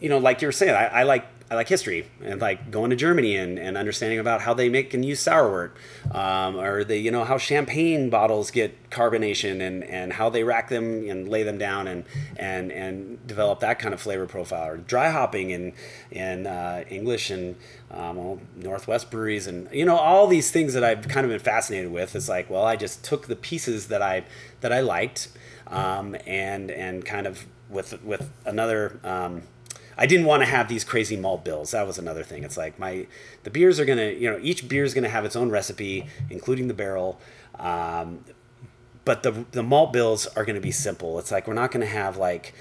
you 0.00 0.08
know, 0.08 0.18
like 0.18 0.42
you 0.42 0.48
were 0.48 0.52
saying, 0.52 0.74
I, 0.74 0.86
I 0.86 1.02
like 1.04 1.24
I 1.50 1.56
like 1.56 1.68
history 1.68 2.06
and 2.22 2.40
like 2.40 2.70
going 2.70 2.90
to 2.90 2.96
Germany 2.96 3.34
and, 3.36 3.58
and 3.58 3.76
understanding 3.76 4.20
about 4.20 4.40
how 4.42 4.54
they 4.54 4.68
make 4.68 4.94
and 4.94 5.04
use 5.04 5.20
sourwort, 5.20 5.72
um, 6.14 6.56
or 6.56 6.84
the 6.84 6.96
you 6.96 7.10
know 7.10 7.24
how 7.24 7.38
champagne 7.38 8.08
bottles 8.08 8.52
get 8.52 8.88
carbonation 8.88 9.60
and, 9.60 9.82
and 9.82 10.12
how 10.12 10.30
they 10.30 10.44
rack 10.44 10.68
them 10.68 11.08
and 11.10 11.28
lay 11.28 11.42
them 11.42 11.58
down 11.58 11.88
and 11.88 12.04
and 12.36 12.70
and 12.70 13.26
develop 13.26 13.58
that 13.60 13.80
kind 13.80 13.92
of 13.92 14.00
flavor 14.00 14.26
profile, 14.26 14.68
or 14.68 14.76
dry 14.76 15.10
hopping 15.10 15.50
in 15.50 15.72
in 16.12 16.46
uh, 16.46 16.84
English 16.88 17.30
and 17.30 17.56
um, 17.90 18.40
Northwest 18.54 19.10
breweries 19.10 19.48
and 19.48 19.68
you 19.72 19.84
know 19.84 19.96
all 19.96 20.28
these 20.28 20.52
things 20.52 20.72
that 20.74 20.84
I've 20.84 21.08
kind 21.08 21.26
of 21.26 21.30
been 21.32 21.40
fascinated 21.40 21.90
with. 21.90 22.14
It's 22.14 22.28
like 22.28 22.48
well, 22.48 22.64
I 22.64 22.76
just 22.76 23.02
took 23.02 23.26
the 23.26 23.34
pieces 23.34 23.88
that 23.88 24.02
I 24.02 24.22
that 24.60 24.72
I 24.72 24.82
liked 24.82 25.26
um, 25.66 26.14
and 26.28 26.70
and 26.70 27.04
kind 27.04 27.26
of 27.26 27.46
with 27.68 28.00
with 28.04 28.30
another. 28.46 29.00
I 30.00 30.06
didn't 30.06 30.26
want 30.26 30.42
to 30.42 30.46
have 30.46 30.66
these 30.68 30.82
crazy 30.82 31.16
malt 31.16 31.44
bills. 31.44 31.72
That 31.72 31.86
was 31.86 31.98
another 31.98 32.24
thing. 32.24 32.42
It's 32.42 32.56
like 32.56 32.78
my 32.78 33.06
the 33.44 33.50
beers 33.50 33.78
are 33.78 33.84
gonna 33.84 34.10
you 34.10 34.30
know 34.30 34.38
each 34.42 34.66
beer 34.66 34.82
is 34.82 34.94
gonna 34.94 35.10
have 35.10 35.26
its 35.26 35.36
own 35.36 35.50
recipe, 35.50 36.06
including 36.30 36.68
the 36.68 36.74
barrel. 36.74 37.20
Um, 37.58 38.24
but 39.04 39.22
the 39.22 39.44
the 39.52 39.62
malt 39.62 39.92
bills 39.92 40.26
are 40.28 40.44
gonna 40.46 40.60
be 40.60 40.72
simple. 40.72 41.18
It's 41.18 41.30
like 41.30 41.46
we're 41.46 41.54
not 41.54 41.70
gonna 41.70 41.84
have 41.84 42.16
like 42.16 42.54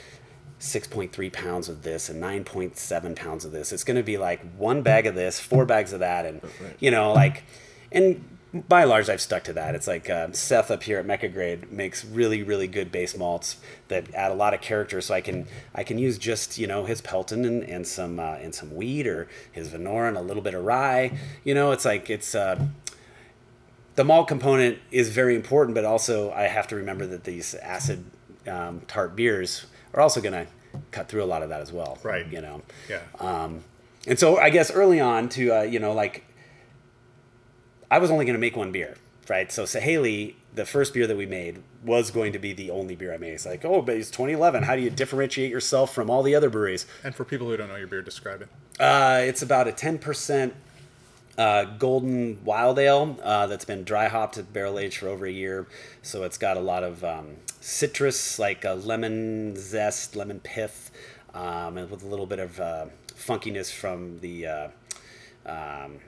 6.3 0.59 1.31
pounds 1.31 1.69
of 1.69 1.83
this 1.83 2.09
and 2.09 2.21
9.7 2.21 3.15
pounds 3.15 3.45
of 3.45 3.53
this. 3.53 3.71
It's 3.71 3.85
going 3.85 3.95
to 3.95 4.03
be 4.03 4.17
like 4.17 4.41
one 4.57 4.81
bag 4.81 5.05
of 5.05 5.15
this, 5.15 5.39
four 5.39 5.65
bags 5.65 5.93
of 5.93 6.01
that, 6.01 6.25
and 6.25 6.41
you 6.79 6.91
know, 6.91 7.13
like, 7.13 7.45
and 7.93 8.38
by 8.53 8.81
and 8.81 8.89
large, 8.89 9.09
I've 9.09 9.21
stuck 9.21 9.43
to 9.43 9.53
that. 9.53 9.75
It's 9.75 9.87
like 9.87 10.09
uh, 10.09 10.31
Seth 10.31 10.71
up 10.71 10.83
here 10.83 10.97
at 10.97 11.05
Mecca 11.05 11.29
Grade 11.29 11.71
makes 11.71 12.03
really, 12.03 12.41
really 12.41 12.67
good 12.67 12.91
base 12.91 13.15
malts 13.15 13.57
that 13.89 14.13
add 14.15 14.31
a 14.31 14.35
lot 14.35 14.53
of 14.53 14.61
character. 14.61 15.01
So 15.01 15.13
I 15.13 15.21
can 15.21 15.45
I 15.75 15.83
can 15.83 15.99
use 15.99 16.17
just 16.17 16.57
you 16.57 16.65
know 16.65 16.85
his 16.85 17.01
Pelton 17.01 17.45
and, 17.45 17.63
and 17.63 17.85
some 17.85 18.19
uh, 18.19 18.35
and 18.35 18.53
some 18.53 18.75
wheat 18.75 19.05
or 19.05 19.27
his 19.51 19.69
Venora 19.69 20.07
and 20.07 20.17
a 20.17 20.21
little 20.21 20.41
bit 20.41 20.55
of 20.55 20.65
rye. 20.65 21.17
You 21.43 21.53
know, 21.53 21.71
it's 21.71 21.85
like 21.85 22.09
it's. 22.09 22.33
Uh, 22.35 22.67
the 23.95 24.05
malt 24.05 24.29
component 24.29 24.77
is 24.91 25.09
very 25.09 25.35
important, 25.35 25.75
but 25.75 25.83
also 25.83 26.31
I 26.31 26.43
have 26.43 26.67
to 26.67 26.77
remember 26.77 27.05
that 27.07 27.25
these 27.25 27.53
acid 27.55 28.05
um, 28.47 28.81
tart 28.87 29.13
beers 29.13 29.65
are 29.93 29.99
also 29.99 30.21
going 30.21 30.33
to 30.33 30.47
cut 30.91 31.09
through 31.09 31.21
a 31.21 31.25
lot 31.25 31.43
of 31.43 31.49
that 31.49 31.59
as 31.59 31.73
well. 31.73 31.97
Right. 32.01 32.25
You 32.31 32.39
know. 32.39 32.61
Yeah. 32.87 33.01
Um, 33.19 33.65
and 34.07 34.17
so 34.17 34.37
I 34.37 34.49
guess 34.49 34.71
early 34.71 34.99
on 34.99 35.29
to 35.29 35.59
uh, 35.59 35.61
you 35.63 35.79
know 35.79 35.93
like 35.93 36.23
I 37.91 37.97
was 37.97 38.11
only 38.11 38.25
going 38.25 38.35
to 38.35 38.39
make 38.39 38.55
one 38.55 38.71
beer, 38.71 38.95
right? 39.27 39.51
So 39.51 39.65
Sahalie, 39.65 40.35
the 40.53 40.65
first 40.65 40.93
beer 40.93 41.07
that 41.07 41.17
we 41.17 41.25
made, 41.25 41.61
was 41.83 42.11
going 42.11 42.33
to 42.33 42.39
be 42.39 42.53
the 42.53 42.69
only 42.69 42.95
beer 42.95 43.13
I 43.13 43.17
made. 43.17 43.33
It's 43.33 43.45
like, 43.45 43.65
oh, 43.65 43.81
but 43.81 43.95
it's 43.95 44.09
2011. 44.09 44.63
How 44.63 44.75
do 44.75 44.81
you 44.81 44.89
differentiate 44.89 45.49
yourself 45.49 45.93
from 45.93 46.09
all 46.09 46.23
the 46.23 46.35
other 46.35 46.49
breweries? 46.49 46.85
and 47.03 47.15
for 47.15 47.23
people 47.23 47.47
who 47.47 47.57
don't 47.57 47.69
know 47.69 47.75
your 47.75 47.87
beer, 47.87 48.01
describe 48.01 48.41
it. 48.41 48.49
Uh, 48.79 49.21
it's 49.23 49.41
about 49.41 49.67
a 49.67 49.71
10% 49.71 50.51
uh, 51.37 51.63
golden 51.63 52.43
wild 52.43 52.77
ale 52.77 53.17
uh, 53.23 53.47
that's 53.47 53.65
been 53.65 53.83
dry 53.83 54.07
hopped 54.07 54.37
at 54.37 54.51
barrel 54.51 54.77
aged 54.77 54.97
for 54.97 55.07
over 55.07 55.25
a 55.25 55.31
year. 55.31 55.67
So 56.01 56.23
it's 56.23 56.37
got 56.37 56.57
a 56.57 56.61
lot 56.61 56.83
of 56.83 57.03
um, 57.03 57.37
citrus, 57.61 58.37
like 58.39 58.65
a 58.65 58.73
lemon 58.73 59.55
zest, 59.55 60.15
lemon 60.15 60.41
pith, 60.41 60.91
um, 61.33 61.77
and 61.77 61.89
with 61.89 62.03
a 62.03 62.07
little 62.07 62.25
bit 62.25 62.39
of 62.39 62.59
uh, 62.59 62.85
funkiness 63.15 63.71
from 63.71 64.19
the. 64.19 64.47
Uh, 64.47 64.67
um, 65.45 65.99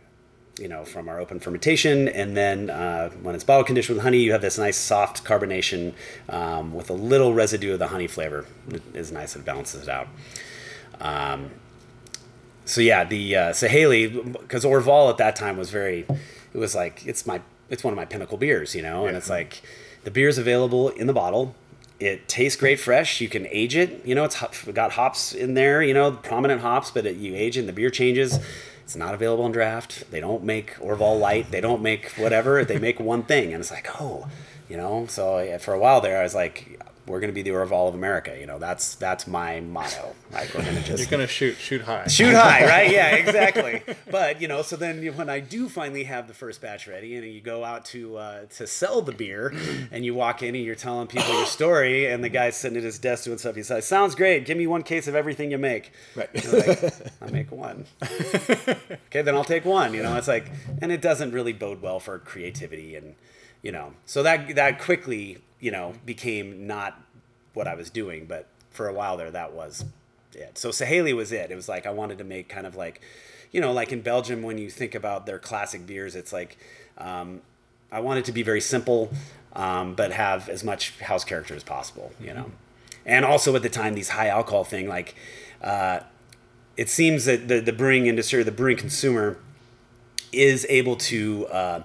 you 0.62 0.67
know, 0.67 0.86
from 0.86 1.10
our 1.10 1.19
open 1.19 1.39
fermentation, 1.39 2.08
and 2.08 2.38
then 2.38 2.69
uh, 2.69 3.10
when 3.21 3.34
it's 3.34 3.43
bottle 3.43 3.63
conditioned 3.63 3.97
with 3.97 4.04
honey, 4.04 4.19
you 4.19 4.32
have 4.32 4.41
this 4.41 4.60
nice 4.60 4.78
soft 4.78 5.24
carbonation 5.24 5.93
um, 6.30 6.74
with 6.74 6.89
a 6.89 6.93
little 6.93 7.34
residue 7.34 7.74
of 7.74 7.80
the 7.80 7.88
honey 7.88 8.08
flavor. 8.08 8.45
It 8.69 8.84
is 8.93 9.12
nice; 9.12 9.36
it 9.36 9.43
balances 9.43 9.84
it 9.84 9.89
out. 9.89 10.08
Um, 11.00 11.50
so 12.65 12.80
yeah, 12.80 13.04
the 13.04 13.36
uh, 13.36 13.54
Sahalie, 13.54 14.08
because 14.08 14.63
Orval 14.63 15.10
at 15.10 15.17
that 15.17 15.36
time 15.36 15.58
was 15.58 15.71
very, 15.71 16.06
it 16.54 16.58
was 16.58 16.76
like 16.76 17.06
it's 17.08 17.26
my 17.26 17.41
it's 17.69 17.84
one 17.84 17.91
of 17.91 17.97
my 17.97 18.06
pinnacle 18.06 18.38
beers, 18.38 18.76
you 18.76 18.84
know, 18.84 19.08
and 19.08 19.17
it's 19.17 19.30
like 19.30 19.62
the 20.04 20.12
beer's 20.12 20.38
available 20.38 20.89
in 20.89 21.08
the 21.08 21.13
bottle. 21.13 21.56
It 22.00 22.28
tastes 22.28 22.60
great 22.60 22.80
fresh. 22.80 23.21
You 23.21 23.30
can 23.30 23.45
age 23.47 23.76
it. 23.76 24.04
You 24.06 24.15
know, 24.15 24.24
it's 24.24 24.63
got 24.74 24.93
hops 24.93 25.34
in 25.34 25.54
there. 25.54 25.84
You 25.84 25.93
know, 25.93 26.12
prominent 26.12 26.62
hops, 26.62 26.91
but 26.91 27.06
it, 27.06 27.17
you 27.17 27.36
age 27.36 27.58
it, 27.58 27.62
and 27.62 27.69
the 27.69 27.74
beer 27.74 27.89
changes. 27.89 28.39
It's 28.91 28.97
not 28.97 29.13
available 29.13 29.45
in 29.45 29.54
draft. 29.54 30.12
They 30.12 30.19
don't 30.19 30.43
make 30.43 30.75
Orval 30.75 31.17
Light. 31.17 31.49
They 31.49 31.62
don't 31.62 31.82
make 31.82 32.10
whatever. 32.17 32.65
They 32.65 32.77
make 32.77 32.99
one 32.99 33.23
thing, 33.23 33.54
and 33.54 33.62
it's 33.62 33.71
like, 33.71 33.88
oh, 34.01 34.27
You 34.67 34.75
know, 34.75 35.06
so 35.08 35.58
for 35.60 35.73
a 35.73 35.80
while 35.80 36.01
there, 36.01 36.19
I 36.19 36.23
was 36.23 36.36
like, 36.36 36.77
we're 37.07 37.19
going 37.19 37.29
to 37.29 37.33
be 37.33 37.41
the 37.41 37.49
Orval 37.49 37.63
of 37.63 37.73
all 37.73 37.87
of 37.87 37.95
America. 37.95 38.37
You 38.39 38.45
know, 38.45 38.59
that's 38.59 38.95
that's 38.95 39.27
my 39.27 39.59
motto. 39.61 40.15
Like 40.31 40.53
we're 40.53 40.63
going 40.63 40.75
to 40.75 40.83
just 40.83 40.99
You're 40.99 41.11
gonna 41.11 41.27
shoot 41.27 41.55
shoot 41.57 41.81
high. 41.81 42.07
shoot 42.07 42.33
high, 42.35 42.65
right? 42.65 42.91
Yeah, 42.91 43.15
exactly. 43.15 43.81
But 44.09 44.41
you 44.41 44.47
know, 44.47 44.61
so 44.61 44.75
then 44.75 45.05
when 45.15 45.29
I 45.29 45.39
do 45.39 45.69
finally 45.69 46.03
have 46.05 46.27
the 46.27 46.33
first 46.33 46.61
batch 46.61 46.87
ready, 46.87 47.15
and 47.15 47.25
you 47.25 47.41
go 47.41 47.63
out 47.63 47.85
to 47.85 48.17
uh, 48.17 48.45
to 48.57 48.67
sell 48.67 49.01
the 49.01 49.11
beer, 49.13 49.53
and 49.91 50.03
you 50.05 50.13
walk 50.13 50.43
in 50.43 50.55
and 50.55 50.63
you're 50.63 50.75
telling 50.75 51.07
people 51.07 51.33
your 51.33 51.45
story, 51.45 52.07
and 52.07 52.23
the 52.23 52.29
guy's 52.29 52.55
sitting 52.55 52.77
at 52.77 52.83
his 52.83 52.99
desk 52.99 53.25
doing 53.25 53.37
stuff. 53.37 53.55
He 53.55 53.63
says, 53.63 53.85
"Sounds 53.85 54.15
great. 54.15 54.45
Give 54.45 54.57
me 54.57 54.67
one 54.67 54.83
case 54.83 55.07
of 55.07 55.15
everything 55.15 55.51
you 55.51 55.57
make." 55.57 55.91
Right. 56.15 56.29
Like, 56.53 56.93
I 57.21 57.25
make 57.31 57.51
one. 57.51 57.85
okay, 58.03 59.21
then 59.21 59.35
I'll 59.35 59.43
take 59.43 59.65
one. 59.65 59.93
You 59.93 60.03
know, 60.03 60.15
it's 60.17 60.27
like, 60.27 60.49
and 60.81 60.91
it 60.91 61.01
doesn't 61.01 61.31
really 61.31 61.53
bode 61.53 61.81
well 61.81 61.99
for 61.99 62.19
creativity, 62.19 62.95
and 62.95 63.15
you 63.62 63.71
know, 63.71 63.93
so 64.06 64.24
that 64.24 64.56
that 64.56 64.80
quickly, 64.80 65.38
you 65.60 65.71
know, 65.71 65.93
became 66.06 66.67
not 66.67 67.00
what 67.54 67.67
I 67.67 67.76
was 67.76 67.89
doing. 67.89 68.26
But 68.26 68.47
for 68.71 68.88
a 68.88 68.93
while 68.93 69.17
there, 69.17 69.32
that 69.32 69.54
was 69.54 69.86
it. 70.34 70.58
So 70.58 70.69
Sahalie 70.69 71.13
was 71.13 71.32
it. 71.32 71.52
It 71.52 71.56
was 71.56 71.69
like 71.69 71.86
I 71.86 71.91
wanted 71.91 72.17
to 72.19 72.24
make 72.24 72.50
kind 72.50 72.65
of 72.65 72.76
like, 72.76 73.02
you 73.52 73.62
know, 73.62 73.71
like 73.71 73.91
in 73.91 74.02
Belgium 74.02 74.41
when 74.41 74.58
you 74.58 74.69
think 74.69 74.95
about 74.95 75.26
their 75.26 75.39
classic 75.39 75.86
beers, 75.86 76.15
it's 76.15 76.34
like 76.34 76.58
um, 76.97 77.41
I 77.91 78.00
wanted 78.00 78.26
to 78.26 78.32
be 78.32 78.43
very 78.43 78.62
simple, 78.62 79.12
um, 79.54 79.95
but 79.95 80.12
have 80.12 80.50
as 80.50 80.63
much 80.63 81.00
house 81.00 81.24
character 81.24 81.56
as 81.56 81.63
possible. 81.63 82.12
You 82.19 82.34
know, 82.34 82.52
and 83.06 83.26
also 83.26 83.56
at 83.56 83.62
the 83.62 83.69
time 83.69 83.93
these 83.93 84.10
high 84.10 84.28
alcohol 84.28 84.63
thing 84.63 84.88
like. 84.88 85.15
Uh, 85.62 86.00
it 86.78 86.89
seems 86.89 87.26
that 87.26 87.47
the, 87.47 87.60
the 87.60 87.74
brewing 87.74 88.08
industry 88.08 88.39
or 88.39 88.43
the 88.43 88.52
brewing 88.52 88.78
consumer 88.78 89.38
is 90.32 90.65
able 90.69 90.95
to 90.95 91.45
uh, 91.47 91.84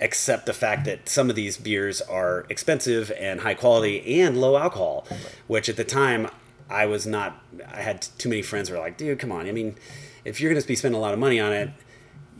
accept 0.00 0.46
the 0.46 0.52
fact 0.52 0.84
that 0.86 1.08
some 1.08 1.30
of 1.30 1.36
these 1.36 1.56
beers 1.56 2.00
are 2.00 2.46
expensive 2.48 3.12
and 3.18 3.40
high 3.40 3.54
quality 3.54 4.20
and 4.20 4.40
low 4.40 4.56
alcohol, 4.56 5.06
which 5.46 5.68
at 5.68 5.76
the 5.76 5.84
time 5.84 6.28
I 6.68 6.86
was 6.86 7.06
not. 7.06 7.42
I 7.66 7.82
had 7.82 8.02
too 8.18 8.28
many 8.28 8.42
friends 8.42 8.68
who 8.68 8.76
were 8.76 8.80
like, 8.80 8.96
"Dude, 8.96 9.18
come 9.18 9.32
on! 9.32 9.46
I 9.46 9.52
mean, 9.52 9.76
if 10.24 10.40
you're 10.40 10.50
going 10.50 10.60
to 10.60 10.66
be 10.66 10.76
spending 10.76 10.98
a 10.98 11.02
lot 11.02 11.12
of 11.12 11.18
money 11.18 11.40
on 11.40 11.52
it, 11.52 11.70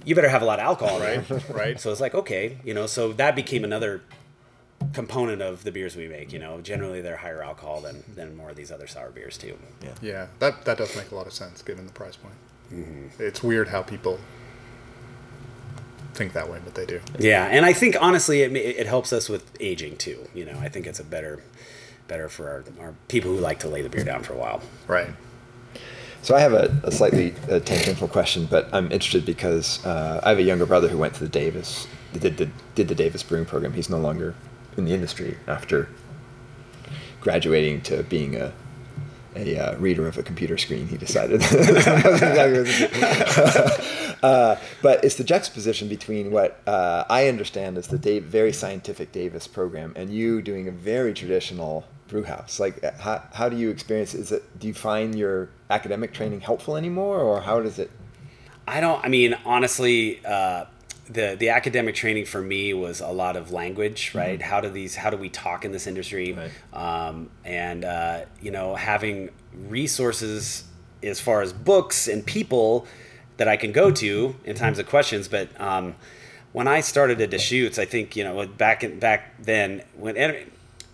you 0.05 0.15
better 0.15 0.29
have 0.29 0.43
a 0.43 0.45
lot 0.45 0.59
of 0.59 0.65
alcohol, 0.65 1.01
right?" 1.01 1.25
Right. 1.51 1.81
So 1.81 1.91
it's 1.91 2.01
like, 2.01 2.15
okay, 2.15 2.59
you 2.65 2.73
know, 2.73 2.87
so 2.87 3.13
that 3.15 3.35
became 3.35 3.65
another 3.65 4.03
component 4.93 5.43
of 5.43 5.65
the 5.65 5.73
beers 5.73 5.97
we 5.97 6.09
make. 6.09 6.33
You 6.33 6.39
know, 6.39 6.61
generally 6.61 7.01
they're 7.01 7.17
higher 7.17 7.43
alcohol 7.43 7.81
than 7.81 8.05
than 8.15 8.37
more 8.37 8.51
of 8.51 8.57
these 8.57 8.71
other 8.71 8.87
sour 8.87 9.11
beers 9.11 9.37
too. 9.37 9.59
Yeah, 10.01 10.29
that 10.39 10.65
that 10.65 10.79
does 10.79 10.97
make 10.97 11.11
a 11.11 11.17
lot 11.17 11.27
of 11.27 11.33
sense 11.33 11.61
given 11.63 11.87
the 11.87 11.93
price 11.93 12.17
point. 12.17 12.35
Mm-hmm. 12.73 13.23
It's 13.23 13.43
weird 13.43 13.69
how 13.69 13.83
people 13.83 14.21
think 16.15 16.33
that 16.33 16.51
way, 16.51 16.59
but 16.65 16.75
they 16.75 16.87
do. 16.87 17.01
Yeah, 17.19 17.47
and 17.47 17.65
I 17.65 17.73
think 17.73 17.97
honestly, 18.01 18.43
it, 18.43 18.55
it 18.55 18.87
helps 18.87 19.13
us 19.13 19.29
with 19.29 19.51
aging 19.61 19.97
too. 19.97 20.29
You 20.35 20.45
know, 20.45 20.59
I 20.59 20.69
think 20.69 20.87
it's 20.87 21.01
a 21.01 21.05
better, 21.05 21.43
better 22.09 22.29
for 22.29 22.49
our, 22.49 22.85
our 22.85 22.95
people 23.09 23.31
who 23.31 23.39
like 23.39 23.61
to 23.61 23.69
lay 23.69 23.83
the 23.83 23.89
beer 23.89 24.05
down 24.05 24.23
for 24.23 24.35
a 24.35 24.37
while. 24.37 24.63
Right. 24.87 25.09
So 26.23 26.37
I 26.37 26.41
have 26.41 26.53
a, 26.53 26.79
a 26.85 26.93
slightly 26.93 27.35
uh, 27.51 27.61
tangential 27.61 28.07
question, 28.07 28.47
but 28.47 28.69
I'm 28.75 28.93
interested 28.93 29.25
because 29.25 29.85
uh, 29.87 30.21
I 30.23 30.31
have 30.31 30.39
a 30.39 30.43
younger 30.43 30.67
brother 30.67 30.89
who 30.89 30.99
went 30.99 31.15
to 31.15 31.21
the 31.21 31.31
Davis, 31.31 31.87
did, 32.13 32.37
did, 32.37 32.53
did 32.75 32.89
the 32.89 32.95
Davis 32.95 33.23
brewing 33.23 33.47
program. 33.47 33.73
He's 33.73 33.89
no 33.89 33.99
longer 33.99 34.35
in 34.77 34.85
the 34.85 34.93
industry 34.93 35.39
after 35.47 35.89
graduating 37.21 37.83
to 37.83 38.03
being 38.05 38.37
a 38.37 38.53
a 39.37 39.57
uh, 39.57 39.79
reader 39.79 40.09
of 40.09 40.19
a 40.19 40.25
computer 40.25 40.59
screen. 40.59 40.89
He 40.89 40.97
decided. 40.97 41.41
uh, 44.23 44.57
but 44.83 45.05
it's 45.05 45.17
the 45.17 45.25
juxtaposition 45.25 45.89
between 45.89 46.31
what 46.31 46.61
uh, 46.67 47.05
I 47.09 47.29
understand 47.29 47.79
as 47.79 47.89
the 47.89 47.99
Dave, 47.99 48.25
very 48.25 48.53
scientific 48.53 49.13
Davis 49.13 49.47
program 49.47 49.93
and 49.97 50.11
you 50.11 50.43
doing 50.43 50.69
a 50.69 50.73
very 50.73 51.15
traditional 51.15 51.85
brew 52.11 52.25
house. 52.25 52.61
Like, 52.61 52.83
uh, 52.85 52.91
how, 52.99 53.23
how 53.33 53.49
do 53.49 53.57
you 53.57 53.71
experience? 53.71 54.15
Is 54.15 54.33
it? 54.33 54.59
Do 54.59 54.67
you 54.67 54.75
find 54.75 55.15
your 55.15 55.49
academic 55.71 56.13
training 56.13 56.41
helpful 56.41 56.77
anymore, 56.77 57.21
or 57.21 57.41
how 57.41 57.61
does 57.61 57.79
it? 57.79 57.91
I 58.69 58.81
don't. 58.81 59.03
I 59.03 59.09
mean, 59.09 59.37
honestly, 59.45 60.25
uh, 60.27 60.67
the 61.09 61.37
the 61.39 61.49
academic 61.51 61.95
training 61.95 62.27
for 62.27 62.43
me 62.43 62.75
was 62.75 63.01
a 63.01 63.09
lot 63.09 63.37
of 63.37 63.53
language. 63.53 64.13
Right? 64.15 64.43
How 64.43 64.61
do 64.61 64.69
these? 64.69 64.97
How 64.97 65.09
do 65.09 65.17
we 65.17 65.31
talk 65.31 65.65
in 65.65 65.73
this 65.73 65.87
industry? 65.87 66.35
Right. 66.35 66.51
Um, 67.09 67.31
and 67.45 67.85
uh, 67.85 68.23
you 68.43 68.51
know, 68.51 68.75
having 68.75 69.31
resources 69.55 70.65
as 71.03 71.21
far 71.21 71.41
as 71.41 71.53
books 71.53 72.09
and 72.09 72.27
people 72.27 72.87
that 73.41 73.49
I 73.49 73.57
can 73.57 73.73
go 73.73 73.91
to 73.91 74.37
in 74.45 74.55
times 74.55 74.79
of 74.79 74.87
questions. 74.87 75.27
But 75.27 75.59
um, 75.59 75.95
when 76.53 76.69
I 76.69 76.81
started 76.81 77.23
at 77.23 77.31
Deschutes, 77.31 77.79
I 77.79 77.87
think 77.87 78.15
you 78.15 78.23
know 78.23 78.47
back 78.47 78.85
in, 78.85 78.99
back 78.99 79.43
then 79.43 79.83
when 79.97 80.15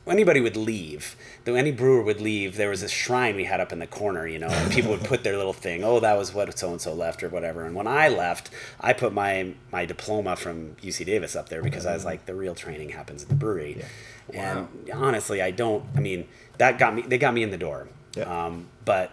anybody 0.06 0.40
would 0.40 0.56
leave, 0.56 1.16
though 1.44 1.56
any 1.56 1.72
brewer 1.72 2.00
would 2.00 2.20
leave, 2.20 2.54
there 2.56 2.70
was 2.70 2.84
a 2.84 2.88
shrine 2.88 3.34
we 3.34 3.42
had 3.42 3.58
up 3.58 3.72
in 3.72 3.80
the 3.80 3.86
corner, 3.88 4.28
you 4.28 4.38
know, 4.38 4.46
and 4.46 4.70
people 4.70 4.92
would 4.92 5.02
put 5.02 5.24
their 5.24 5.36
little 5.36 5.52
thing. 5.52 5.82
Oh, 5.82 5.98
that 5.98 6.16
was 6.16 6.32
what 6.32 6.56
so 6.56 6.70
and 6.70 6.80
so 6.80 6.94
left 6.94 7.24
or 7.24 7.28
whatever. 7.28 7.64
And 7.64 7.74
when 7.74 7.88
I 7.88 8.08
left, 8.10 8.50
I 8.80 8.92
put 8.92 9.12
my 9.12 9.54
my 9.72 9.84
diploma 9.84 10.36
from 10.36 10.76
UC 10.76 11.04
Davis 11.04 11.34
up 11.34 11.48
there 11.48 11.64
because 11.64 11.84
I 11.84 11.94
was 11.94 12.04
like, 12.04 12.26
the 12.26 12.34
real 12.36 12.54
training 12.54 12.90
happens 12.90 13.24
at 13.24 13.28
the 13.28 13.34
brewery. 13.34 13.84
And 14.32 14.68
honestly, 14.94 15.42
I 15.42 15.50
don't. 15.50 15.84
I 15.96 16.00
mean, 16.00 16.28
that 16.58 16.78
got 16.78 16.94
me. 16.94 17.02
They 17.02 17.18
got 17.18 17.34
me 17.34 17.42
in 17.42 17.50
the 17.50 17.58
door. 17.58 17.88
Yeah. 18.16 18.46
Um, 18.46 18.68
but 18.84 19.10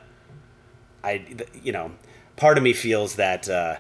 I, 1.03 1.25
you 1.63 1.71
know, 1.71 1.91
part 2.35 2.57
of 2.57 2.63
me 2.63 2.73
feels 2.73 3.15
that, 3.15 3.49
uh, 3.49 3.77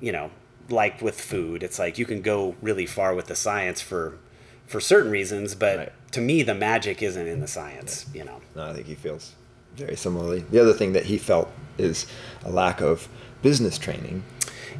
you 0.00 0.12
know, 0.12 0.30
like 0.68 1.00
with 1.00 1.20
food, 1.20 1.62
it's 1.62 1.78
like 1.78 1.98
you 1.98 2.04
can 2.06 2.20
go 2.22 2.54
really 2.60 2.86
far 2.86 3.14
with 3.14 3.26
the 3.26 3.34
science 3.34 3.80
for, 3.80 4.18
for 4.66 4.80
certain 4.80 5.10
reasons, 5.10 5.54
but 5.54 5.78
Right. 5.78 5.92
to 6.12 6.20
me, 6.20 6.42
the 6.42 6.54
magic 6.54 7.02
isn't 7.02 7.26
in 7.26 7.40
the 7.40 7.48
science. 7.48 8.06
You 8.12 8.24
know. 8.24 8.40
No, 8.54 8.66
I 8.66 8.74
think 8.74 8.86
he 8.86 8.94
feels 8.94 9.34
very 9.76 9.96
similarly. 9.96 10.40
The 10.50 10.60
other 10.60 10.72
thing 10.74 10.92
that 10.92 11.04
he 11.06 11.18
felt 11.18 11.50
is 11.78 12.06
a 12.44 12.50
lack 12.50 12.80
of 12.80 13.08
business 13.42 13.78
training. 13.78 14.24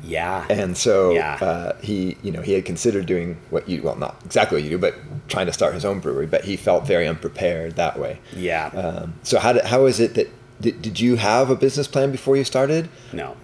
Yeah. 0.03 0.45
And 0.51 0.77
so 0.77 1.13
Yeah. 1.13 1.35
uh, 1.41 1.77
he, 1.81 2.17
you 2.23 2.31
know, 2.33 2.43
he 2.43 2.53
had 2.53 2.65
considered 2.65 3.07
doing 3.07 3.37
what 3.51 3.69
you, 3.69 3.83
well, 3.83 3.97
not 3.97 4.21
exactly 4.25 4.57
what 4.59 4.65
you 4.65 4.71
do, 4.71 4.79
but 4.79 4.95
trying 5.29 5.47
to 5.47 5.53
start 5.53 5.75
his 5.75 5.85
own 5.85 6.01
brewery. 6.01 6.27
But 6.27 6.45
he 6.45 6.57
felt 6.57 6.87
very 6.87 7.07
unprepared 7.09 7.77
that 7.77 7.99
way. 7.99 8.19
yeah. 8.35 8.67
Um, 8.69 9.15
so 9.23 9.39
how 9.39 9.53
did, 9.55 9.65
how 9.65 9.87
is 9.87 10.01
it 10.01 10.15
that 10.15 10.29
did, 10.61 10.83
did 10.83 11.01
you 11.01 11.17
have 11.17 11.51
a 11.51 11.57
business 11.57 11.89
plan 11.89 12.11
before 12.11 12.37
you 12.37 12.45
started? 12.45 12.89
no. 13.13 13.37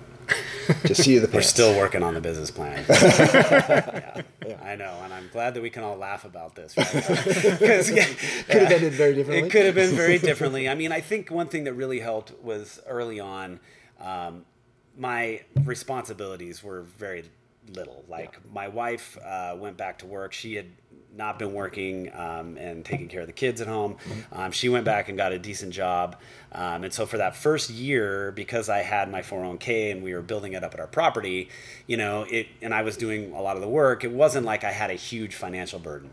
Just 0.86 1.02
see 1.02 1.18
the 1.18 1.28
We're 1.32 1.42
still 1.42 1.76
working 1.76 2.02
on 2.02 2.14
the 2.14 2.20
business 2.20 2.50
plan. 2.50 2.84
yeah, 2.88 4.22
I 4.62 4.76
know, 4.76 4.98
and 5.04 5.12
I'm 5.12 5.28
glad 5.28 5.54
that 5.54 5.62
we 5.62 5.70
can 5.70 5.82
all 5.82 5.96
laugh 5.96 6.24
about 6.24 6.54
this. 6.54 6.76
Right? 6.76 6.94
yeah, 6.94 7.02
it 7.02 8.46
Could 8.46 8.62
have 8.62 8.70
yeah. 8.70 8.76
ended 8.76 8.92
very 8.94 9.14
differently. 9.14 9.46
It 9.46 9.50
could 9.50 9.66
have 9.66 9.74
been 9.74 9.94
very 9.94 10.18
differently. 10.18 10.68
I 10.68 10.74
mean, 10.74 10.92
I 10.92 11.00
think 11.00 11.30
one 11.30 11.48
thing 11.48 11.64
that 11.64 11.74
really 11.74 12.00
helped 12.00 12.32
was 12.42 12.80
early 12.86 13.20
on, 13.20 13.60
um, 14.00 14.44
my 14.96 15.42
responsibilities 15.64 16.62
were 16.62 16.82
very 16.82 17.24
little. 17.72 18.04
Like 18.08 18.38
my 18.52 18.68
wife 18.68 19.18
uh, 19.24 19.56
went 19.58 19.76
back 19.76 19.98
to 19.98 20.06
work. 20.06 20.32
She 20.32 20.54
had 20.54 20.66
not 21.16 21.38
been 21.38 21.52
working 21.52 22.10
um, 22.14 22.56
and 22.56 22.84
taking 22.84 23.08
care 23.08 23.20
of 23.20 23.26
the 23.26 23.32
kids 23.32 23.60
at 23.60 23.66
home. 23.66 23.96
Um, 24.32 24.52
she 24.52 24.68
went 24.68 24.84
back 24.84 25.08
and 25.08 25.16
got 25.16 25.32
a 25.32 25.38
decent 25.38 25.72
job. 25.72 26.16
Um, 26.52 26.84
and 26.84 26.92
so 26.92 27.06
for 27.06 27.18
that 27.18 27.36
first 27.36 27.70
year, 27.70 28.32
because 28.32 28.68
I 28.68 28.78
had 28.78 29.10
my 29.10 29.22
401k 29.22 29.92
and 29.92 30.02
we 30.02 30.14
were 30.14 30.22
building 30.22 30.52
it 30.54 30.62
up 30.64 30.74
at 30.74 30.80
our 30.80 30.86
property, 30.86 31.48
you 31.86 31.96
know, 31.96 32.26
it 32.28 32.48
and 32.62 32.72
I 32.72 32.82
was 32.82 32.96
doing 32.96 33.32
a 33.32 33.40
lot 33.42 33.56
of 33.56 33.62
the 33.62 33.68
work. 33.68 34.04
It 34.04 34.12
wasn't 34.12 34.46
like 34.46 34.64
I 34.64 34.70
had 34.70 34.90
a 34.90 34.94
huge 34.94 35.34
financial 35.34 35.78
burden. 35.78 36.10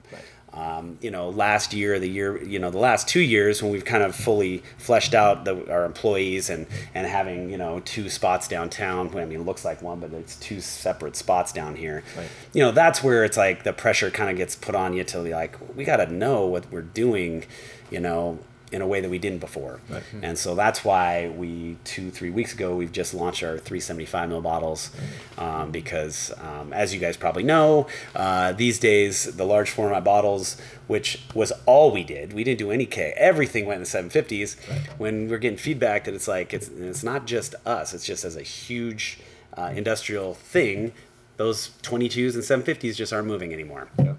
Um, 0.54 0.98
you 1.02 1.12
know, 1.12 1.30
last 1.30 1.74
year, 1.74 1.98
the 1.98 2.10
year, 2.10 2.44
you 2.44 2.60
know, 2.60 2.72
the 2.72 2.78
last 2.78 3.08
two 3.08 3.22
years 3.22 3.64
when 3.64 3.72
we've 3.72 3.86
kind 3.86 4.04
of 4.04 4.14
fully 4.14 4.64
fleshed 4.78 5.14
out 5.14 5.46
the, 5.46 5.72
our 5.72 5.86
employees 5.86 6.50
and 6.50 6.68
and 6.94 7.08
having 7.08 7.50
you 7.50 7.58
know 7.58 7.80
two 7.86 8.10
spots 8.10 8.50
downtown. 8.50 9.18
I 9.18 9.26
mean, 9.26 9.42
it 9.42 9.46
looks 9.46 9.64
like 9.64 9.82
one, 9.82 10.02
but 10.02 10.12
it's 10.14 10.36
two 10.36 10.60
separate 10.60 11.16
spots 11.16 11.54
down 11.54 11.76
here. 11.76 12.04
Right. 12.18 12.28
You 12.54 12.64
know, 12.64 12.72
that's 12.72 13.02
where 13.02 13.24
it's 13.24 13.38
like 13.38 13.64
the 13.64 13.72
pressure 13.72 14.12
kind 14.12 14.30
of 14.30 14.36
gets 14.36 14.56
put 14.58 14.76
on 14.76 14.94
you 14.94 15.06
to 15.06 15.24
be 15.24 15.32
like, 15.32 15.56
we 15.76 15.86
got 15.86 15.98
to 15.98 16.12
know 16.12 16.46
what 16.46 16.70
we're 16.72 16.82
doing. 16.82 17.46
You 17.90 18.02
know. 18.02 18.40
In 18.72 18.82
a 18.82 18.88
way 18.88 19.02
that 19.02 19.10
we 19.10 19.20
didn't 19.20 19.40
before, 19.40 19.82
Right. 19.90 20.02
and 20.22 20.38
so 20.38 20.56
that's 20.56 20.86
why 20.86 21.28
we 21.28 21.76
two 21.84 22.10
three 22.10 22.30
weeks 22.30 22.54
ago 22.54 22.74
we've 22.76 22.92
just 22.94 23.14
launched 23.14 23.44
our 23.44 23.58
375 23.58 24.30
ml 24.30 24.42
bottles, 24.42 24.92
um, 25.38 25.72
because 25.72 26.32
um, 26.42 26.72
as 26.72 26.94
you 26.94 27.00
guys 27.00 27.18
probably 27.18 27.44
know, 27.44 27.88
uh, 28.16 28.54
these 28.54 28.80
days 28.80 29.36
the 29.36 29.44
large 29.46 29.70
format 29.70 30.06
bottles, 30.06 30.56
which 30.88 31.22
was 31.36 31.52
all 31.66 31.92
we 31.92 32.04
did, 32.06 32.32
we 32.32 32.46
didn't 32.46 32.60
do 32.60 32.72
any 32.72 32.86
K. 32.86 33.14
Everything 33.18 33.66
went 33.66 33.78
in 33.78 33.84
the 33.84 34.10
750s. 34.10 34.56
When 34.98 35.28
we're 35.28 35.38
getting 35.38 35.58
feedback 35.58 36.06
that 36.06 36.14
it's 36.14 36.30
like 36.30 36.54
it's 36.54 36.70
it's 36.70 37.04
not 37.04 37.28
just 37.28 37.56
us, 37.66 37.94
it's 37.94 38.06
just 38.06 38.24
as 38.24 38.38
a 38.38 38.42
huge 38.44 39.20
uh, 39.58 39.74
industrial 39.76 40.34
thing. 40.36 40.94
Those 41.36 41.72
22s 41.84 42.36
and 42.36 42.44
750s 42.66 42.96
just 42.96 43.12
aren't 43.12 43.28
moving 43.28 43.52
anymore 43.52 43.90
Yeah. 44.00 44.14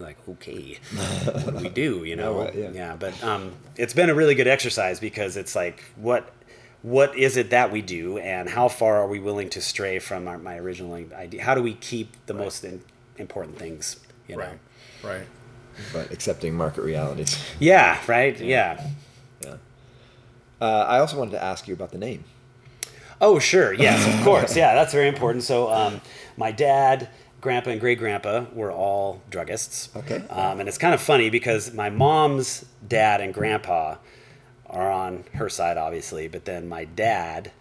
Like 0.00 0.16
okay 0.28 0.78
what 1.44 1.56
do 1.56 1.62
we 1.62 1.68
do 1.68 2.04
you 2.04 2.16
know 2.16 2.40
right, 2.44 2.54
yeah. 2.54 2.96
but 2.98 3.22
um, 3.22 3.52
it's 3.76 3.94
been 3.94 4.10
a 4.10 4.14
really 4.14 4.34
good 4.34 4.48
exercise 4.48 4.98
because 5.00 5.36
it's 5.36 5.54
like 5.54 5.84
what 5.96 6.30
what 6.82 7.16
is 7.16 7.36
it 7.36 7.50
that 7.50 7.70
we 7.72 7.80
do 7.80 8.18
and 8.18 8.48
how 8.48 8.68
far 8.68 8.96
are 8.96 9.06
we 9.08 9.18
willing 9.18 9.48
to 9.48 9.60
stray 9.60 9.98
from 9.98 10.26
our, 10.28 10.36
my 10.38 10.56
original 10.58 10.92
idea 10.94 11.42
how 11.42 11.54
do 11.54 11.62
we 11.62 11.74
keep 11.74 12.14
the 12.26 12.34
most 12.34 12.64
in, 12.64 12.82
important 13.18 13.58
things 13.58 14.00
you 14.28 14.36
know 14.36 14.42
Right. 14.42 14.58
Right. 15.02 15.26
but 15.92 16.10
accepting 16.12 16.54
market 16.54 16.82
realities. 16.82 17.38
Yeah, 17.58 18.00
right. 18.06 18.38
Yeah. 18.40 18.86
Yeah. 19.42 19.56
Uh, 20.60 20.86
I 20.88 20.98
also 20.98 21.18
wanted 21.18 21.32
to 21.32 21.42
ask 21.42 21.68
you 21.68 21.74
about 21.74 21.90
the 21.90 21.98
name. 21.98 22.24
Oh, 23.20 23.38
sure. 23.38 23.72
Yes, 23.72 24.06
of 24.12 24.24
course. 24.24 24.56
Yeah, 24.56 24.74
that's 24.74 24.92
very 24.92 25.08
important. 25.08 25.44
So, 25.44 25.70
um, 25.70 26.00
my 26.36 26.52
dad, 26.52 27.08
grandpa, 27.44 27.70
and 27.70 27.80
great 27.80 27.98
grandpa 27.98 28.46
were 28.54 28.72
all 28.72 29.20
druggists. 29.30 29.94
Okay. 29.94 30.26
Um, 30.28 30.60
and 30.60 30.68
it's 30.68 30.78
kind 30.78 30.94
of 30.94 31.00
funny 31.00 31.28
because 31.28 31.72
my 31.74 31.90
mom's 31.90 32.64
dad 32.88 33.20
and 33.20 33.32
grandpa 33.32 33.96
are 34.66 34.90
on 34.90 35.24
her 35.34 35.50
side, 35.50 35.76
obviously, 35.76 36.26
but 36.26 36.46
then 36.46 36.66
my 36.66 36.86
dad 36.86 37.52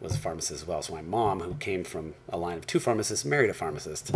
was 0.00 0.14
a 0.14 0.18
pharmacist 0.18 0.62
as 0.62 0.66
well. 0.66 0.82
So 0.82 0.94
my 0.94 1.02
mom, 1.02 1.40
who 1.40 1.54
came 1.54 1.82
from 1.82 2.14
a 2.28 2.38
line 2.38 2.56
of 2.56 2.66
two 2.66 2.78
pharmacists, 2.78 3.24
married 3.24 3.50
a 3.50 3.54
pharmacist. 3.54 4.12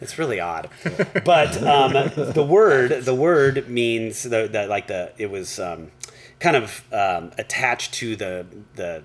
It's 0.00 0.16
really 0.16 0.38
odd, 0.38 0.70
but 1.24 1.60
um, 1.62 1.92
the 1.92 2.46
word 2.48 3.04
the 3.04 3.14
word 3.14 3.68
means 3.68 4.22
the, 4.22 4.48
the 4.50 4.66
like 4.68 4.86
the 4.86 5.12
it 5.18 5.30
was 5.30 5.58
um, 5.58 5.90
kind 6.38 6.56
of 6.56 6.84
um, 6.92 7.32
attached 7.36 7.94
to 7.94 8.16
the 8.16 8.46
the 8.76 9.02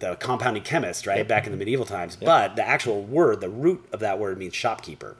the 0.00 0.16
compounding 0.16 0.62
chemist, 0.62 1.06
right, 1.06 1.26
back 1.28 1.46
in 1.46 1.52
the 1.52 1.58
medieval 1.58 1.84
times. 1.86 2.16
But 2.16 2.56
the 2.56 2.66
actual 2.66 3.02
word, 3.04 3.40
the 3.40 3.48
root 3.50 3.86
of 3.92 4.00
that 4.00 4.18
word 4.18 4.38
means 4.38 4.54
shopkeeper. 4.54 5.16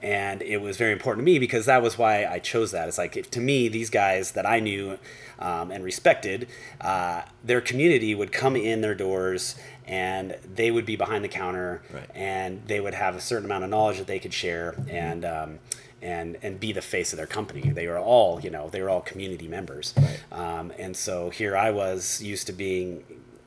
And 0.00 0.40
it 0.42 0.58
was 0.58 0.76
very 0.76 0.92
important 0.92 1.26
to 1.26 1.30
me 1.32 1.38
because 1.38 1.66
that 1.66 1.82
was 1.82 1.98
why 1.98 2.24
I 2.24 2.38
chose 2.38 2.70
that. 2.70 2.88
It's 2.88 2.98
like, 2.98 3.16
if, 3.16 3.30
to 3.32 3.40
me, 3.40 3.68
these 3.68 3.90
guys 3.90 4.32
that 4.32 4.46
I 4.46 4.60
knew 4.60 4.98
um, 5.38 5.70
and 5.70 5.82
respected, 5.84 6.46
uh, 6.80 7.22
their 7.44 7.60
community 7.60 8.14
would 8.14 8.32
come 8.32 8.56
in 8.56 8.80
their 8.80 8.94
doors 8.94 9.56
and 9.86 10.36
they 10.54 10.70
would 10.70 10.86
be 10.86 10.94
behind 10.96 11.24
the 11.24 11.28
counter 11.28 11.82
Right. 11.92 12.08
and 12.14 12.62
they 12.68 12.78
would 12.80 12.94
have 12.94 13.16
a 13.16 13.20
certain 13.20 13.44
amount 13.44 13.64
of 13.64 13.70
knowledge 13.70 13.98
that 13.98 14.06
they 14.06 14.20
could 14.20 14.32
share 14.32 14.76
and, 14.88 15.24
um, 15.24 15.58
and, 16.00 16.36
and 16.42 16.60
be 16.60 16.72
the 16.72 16.80
face 16.82 17.12
of 17.12 17.16
their 17.16 17.26
company. 17.26 17.70
They 17.70 17.88
were 17.88 17.98
all, 17.98 18.40
you 18.40 18.50
know, 18.50 18.68
they 18.70 18.80
were 18.80 18.88
all 18.90 19.00
community 19.00 19.48
members. 19.48 19.94
Um, 20.30 20.72
and 20.78 20.96
so 20.96 21.30
here 21.30 21.56
I 21.56 21.70
was 21.72 22.22
used 22.22 22.46
to 22.46 22.52
being 22.52 23.02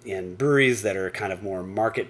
in 0.06 0.36
breweries 0.36 0.82
that 0.84 0.96
are 0.96 1.10
kind 1.10 1.32
of 1.34 1.42
more 1.44 1.64
market 1.64 2.08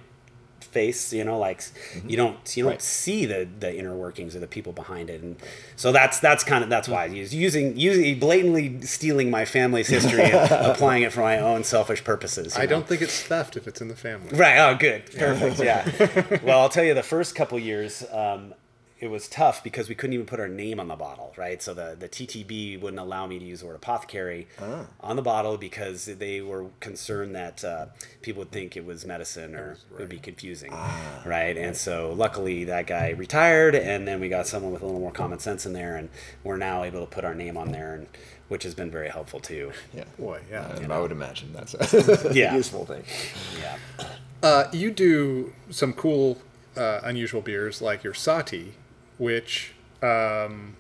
face 0.62 1.14
you 1.14 1.24
know 1.24 1.38
like 1.40 1.64
you 2.06 2.18
don't 2.18 2.58
you 2.58 2.64
don't 2.64 2.72
Right. 2.74 2.82
see 2.82 3.26
the 3.26 3.48
the 3.62 3.74
inner 3.78 3.96
workings 3.96 4.36
of 4.36 4.42
the 4.42 4.48
people 4.48 4.74
behind 4.74 5.10
it 5.10 5.22
and 5.22 5.38
so 5.78 5.94
that's 5.94 6.20
that's 6.20 6.44
kind 6.44 6.66
of 6.66 6.70
that's 6.70 6.90
why 6.90 7.08
he's 7.08 7.34
using 7.34 7.78
using 7.78 8.20
blatantly 8.20 8.82
stealing 8.82 9.30
my 9.30 9.46
family's 9.46 9.88
history 9.88 10.24
and 10.24 10.52
applying 10.52 11.04
it 11.04 11.14
for 11.14 11.22
my 11.22 11.38
own 11.40 11.64
selfish 11.64 12.04
purposes 12.04 12.58
I 12.58 12.62
know? 12.62 12.68
don't 12.72 12.88
think 12.88 13.02
it's 13.02 13.22
theft 13.24 13.56
if 13.56 13.68
it's 13.70 13.80
in 13.80 13.88
the 13.88 13.96
family. 13.96 14.36
Right. 14.38 14.58
Oh, 14.58 14.76
good. 14.76 15.06
Perfect. 15.16 15.60
Yeah. 15.60 16.40
well, 16.44 16.60
I'll 16.60 16.70
tell 16.70 16.84
you, 16.84 16.94
the 16.94 17.04
first 17.04 17.36
couple 17.36 17.58
years, 17.60 18.04
um, 18.12 18.54
it 18.98 19.08
was 19.10 19.28
tough 19.28 19.62
because 19.62 19.90
we 19.90 19.96
couldn't 19.96 20.14
even 20.14 20.26
put 20.26 20.40
our 20.40 20.48
name 20.48 20.80
on 20.80 20.88
the 20.88 20.96
bottle, 20.96 21.34
right? 21.36 21.62
So 21.62 21.74
the, 21.74 21.98
the 22.00 22.08
TTB 22.08 22.80
wouldn't 22.80 23.00
allow 23.00 23.28
me 23.28 23.38
to 23.40 23.44
use 23.46 23.60
the 23.60 23.66
word 23.68 23.76
apothecary 23.76 24.48
on 25.02 25.16
the 25.18 25.22
bottle 25.22 25.58
because 25.58 26.06
they 26.06 26.40
were 26.40 26.68
concerned 26.80 27.36
that 27.36 27.64
uh, 27.66 27.88
people 28.22 28.40
would 28.40 28.52
think 28.52 28.78
it 28.78 28.86
was 28.86 29.06
medicine 29.06 29.54
or 29.54 29.74
it 29.92 30.00
would 30.00 30.10
be 30.10 30.18
confusing, 30.20 30.72
right? 31.26 31.58
And 31.58 31.76
so 31.76 32.14
luckily 32.14 32.64
that 32.66 32.88
guy 32.88 33.10
retired, 33.10 33.76
and 33.76 34.08
then 34.08 34.22
we 34.22 34.30
got 34.30 34.48
someone 34.48 34.72
with 34.72 34.82
a 34.82 34.86
little 34.86 35.02
more 35.02 35.12
common 35.12 35.40
sense 35.40 35.66
in 35.66 35.74
there, 35.74 35.98
and 35.98 36.08
we're 36.46 36.58
now 36.58 36.84
able 36.84 37.02
to 37.02 37.06
put 37.12 37.26
our 37.26 37.36
name 37.36 37.58
on 37.58 37.72
there, 37.74 37.96
and 37.96 38.08
which 38.48 38.64
has 38.64 38.74
been 38.76 38.92
very 38.92 39.10
helpful 39.10 39.42
too. 39.42 39.74
Yeah. 39.94 40.06
Boy, 40.18 40.40
yeah. 40.50 40.68
Um, 40.68 40.90
I 40.92 41.00
would 41.00 41.12
imagine 41.12 41.52
that's 41.52 41.74
a 41.74 42.32
Yeah. 42.34 42.56
useful 42.56 42.86
thing. 42.86 43.04
Yeah. 43.60 43.78
Uh, 44.42 44.70
you 44.72 44.90
do 44.92 45.54
some 45.70 45.92
cool, 45.92 46.38
uh, 46.78 47.02
unusual 47.04 47.42
beers 47.42 47.82
like 47.82 48.04
your 48.04 48.14
Sati, 48.14 48.74
which 49.18 49.74
um, 50.02 50.76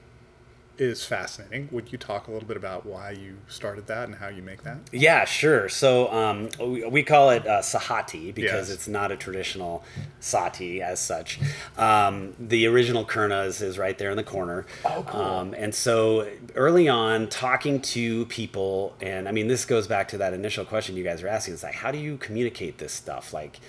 is 0.77 1.05
fascinating. 1.05 1.69
Would 1.71 1.91
you 1.93 1.97
talk 1.97 2.27
a 2.27 2.31
little 2.31 2.47
bit 2.47 2.57
about 2.57 2.85
why 2.85 3.11
you 3.11 3.37
started 3.47 3.87
that 3.87 4.05
and 4.09 4.15
how 4.15 4.27
you 4.27 4.41
make 4.41 4.63
that? 4.63 4.77
Yeah, 4.91 5.23
sure. 5.23 5.69
So 5.69 6.11
um, 6.11 6.49
we, 6.59 6.83
we 6.85 7.01
call 7.03 7.29
it 7.29 7.47
uh, 7.47 7.61
sahati 7.61 8.35
because 8.35 8.67
Yes. 8.67 8.69
it's 8.69 8.87
not 8.89 9.09
a 9.09 9.15
traditional 9.15 9.85
sahti 10.19 10.81
as 10.81 10.99
such. 10.99 11.39
Um, 11.77 12.33
the 12.39 12.67
original 12.67 13.05
Kuurna 13.05 13.45
is, 13.47 13.61
is 13.61 13.77
right 13.77 13.97
there 13.97 14.09
in 14.11 14.17
the 14.17 14.23
corner. 14.23 14.65
Oh, 14.83 15.05
cool. 15.07 15.21
Um, 15.21 15.53
and 15.57 15.73
so 15.73 16.29
early 16.55 16.89
on, 16.89 17.29
talking 17.29 17.79
to 17.81 18.25
people, 18.25 18.95
and 19.01 19.29
I 19.29 19.31
mean, 19.31 19.47
this 19.47 19.63
goes 19.63 19.87
back 19.87 20.09
to 20.09 20.17
that 20.17 20.33
initial 20.33 20.65
question 20.65 20.97
you 20.97 21.05
guys 21.05 21.23
were 21.23 21.29
asking. 21.29 21.53
It's 21.53 21.63
like, 21.63 21.75
how 21.75 21.91
do 21.91 21.97
you 21.99 22.17
communicate 22.17 22.79
this 22.79 22.91
stuff? 22.91 23.33
Like, 23.33 23.61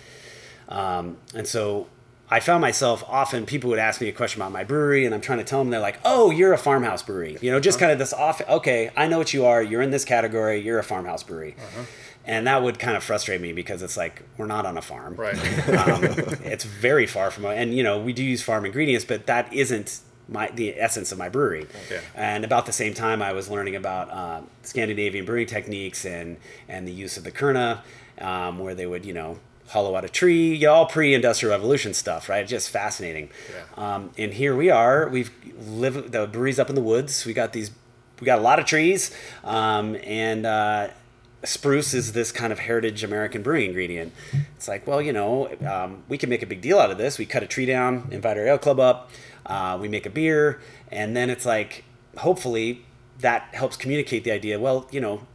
um, 0.69 1.19
and 1.37 1.47
so 1.47 1.87
I 2.31 2.41
found 2.41 2.61
myself 2.61 3.05
often 3.09 3.47
people 3.47 3.71
would 3.71 3.79
ask 3.79 4.01
me 4.01 4.09
a 4.09 4.13
question 4.13 4.41
about 4.43 4.51
my 4.53 4.65
brewery, 4.65 5.07
and 5.07 5.15
I'm 5.15 5.21
trying 5.21 5.39
to 5.39 5.45
tell 5.45 5.61
them 5.61 5.71
they're 5.71 5.81
like, 5.81 5.99
"Oh, 6.05 6.31
you're 6.31 6.53
a 6.53 6.59
farmhouse 6.59 7.03
brewery," 7.03 7.37
you 7.41 7.51
know, 7.51 7.61
just 7.61 7.79
kind 7.79 7.93
of 7.93 7.99
this 7.99 8.13
off. 8.13 8.41
Okay, 8.49 8.91
I 8.97 9.07
know 9.07 9.19
what 9.19 9.33
you 9.33 9.45
are. 9.47 9.63
You're 9.63 9.83
in 9.83 9.91
this 9.91 10.05
category. 10.05 10.61
You're 10.61 10.79
a 10.81 10.85
farmhouse 10.85 11.23
brewery, 11.23 11.55
and 12.25 12.47
that 12.49 12.63
would 12.63 12.79
kind 12.81 12.97
of 12.97 13.05
frustrate 13.05 13.41
me 13.41 13.53
because 13.53 13.81
it's 13.83 13.97
like 13.97 14.23
we're 14.39 14.47
not 14.47 14.67
on 14.67 14.77
a 14.77 14.83
farm, 14.83 15.15
Right. 15.15 15.37
um, 15.89 16.03
it's 16.45 16.65
very 16.65 17.07
far 17.07 17.31
from, 17.31 17.45
and 17.47 17.73
you 17.75 17.83
know, 17.85 18.01
we 18.01 18.13
do 18.13 18.25
use 18.25 18.43
farm 18.43 18.65
ingredients, 18.67 19.05
but 19.05 19.27
that 19.27 19.53
isn't 19.53 20.01
my 20.29 20.51
the 20.53 20.75
essence 20.81 21.13
of 21.13 21.19
my 21.19 21.29
brewery. 21.29 21.67
Yeah. 21.89 22.01
And 22.17 22.45
about 22.45 22.67
the 22.67 22.73
same 22.73 22.93
time, 22.95 23.23
I 23.23 23.33
was 23.33 23.49
learning 23.49 23.77
about 23.77 24.11
uh, 24.11 24.41
Scandinavian 24.63 25.25
brewing 25.25 25.47
techniques 25.47 26.05
and 26.05 26.39
and 26.69 26.89
the 26.89 26.93
use 26.93 27.17
of 27.17 27.23
the 27.23 27.31
kuurna, 27.31 27.83
um, 28.21 28.59
where 28.59 28.75
they 28.75 28.87
would 28.87 29.05
you 29.07 29.13
know 29.15 29.39
hollow 29.69 29.97
out 29.97 30.05
a 30.05 30.09
tree, 30.09 30.55
you 30.55 30.67
know, 30.67 30.75
all 30.75 30.87
pre-industrial 30.87 31.51
revolution 31.51 31.95
stuff, 31.95 32.29
right? 32.29 32.47
Just 32.47 32.71
fascinating. 32.71 33.31
Yeah. 33.51 33.95
Um, 33.95 34.11
and 34.17 34.33
here 34.35 34.55
we 34.55 34.71
are. 34.71 35.09
We've 35.09 35.31
live 35.59 36.13
the 36.13 36.27
brewery's 36.27 36.59
up 36.59 36.69
in 36.69 36.75
the 36.75 36.83
woods. 36.83 37.25
We 37.25 37.33
got 37.33 37.53
these. 37.53 37.71
We 38.21 38.25
got 38.25 38.39
a 38.39 38.43
lot 38.43 38.59
of 38.59 38.65
trees, 38.65 39.15
um, 39.45 39.95
and 40.03 40.47
uh, 40.47 40.89
spruce 41.45 41.93
is 41.93 42.13
this 42.13 42.33
kind 42.33 42.51
of 42.51 42.61
heritage 42.61 43.05
American 43.05 43.43
brewing 43.43 43.67
ingredient. 43.67 44.15
It's 44.57 44.69
like, 44.69 44.87
well, 44.87 45.03
you 45.03 45.13
know, 45.13 45.51
um, 45.69 46.03
we 46.09 46.17
can 46.17 46.31
make 46.31 46.43
a 46.43 46.47
big 46.47 46.63
deal 46.63 46.79
out 46.79 46.91
of 46.91 46.97
this. 46.97 47.19
We 47.19 47.27
cut 47.27 47.43
a 47.43 47.47
tree 47.47 47.67
down, 47.67 48.09
invite 48.11 48.39
our 48.39 48.47
ale 48.47 48.57
club 48.57 48.81
up, 48.81 49.11
uh, 49.45 49.77
we 49.79 49.89
make 49.89 50.07
a 50.07 50.11
beer, 50.11 50.61
and 50.91 51.15
then 51.15 51.29
it's 51.29 51.45
like, 51.45 51.85
hopefully, 52.17 52.87
that 53.19 53.49
helps 53.53 53.77
communicate 53.77 54.25
the 54.25 54.31
idea. 54.31 54.59
Well, 54.59 54.89
you 54.91 55.01
know, 55.01 55.27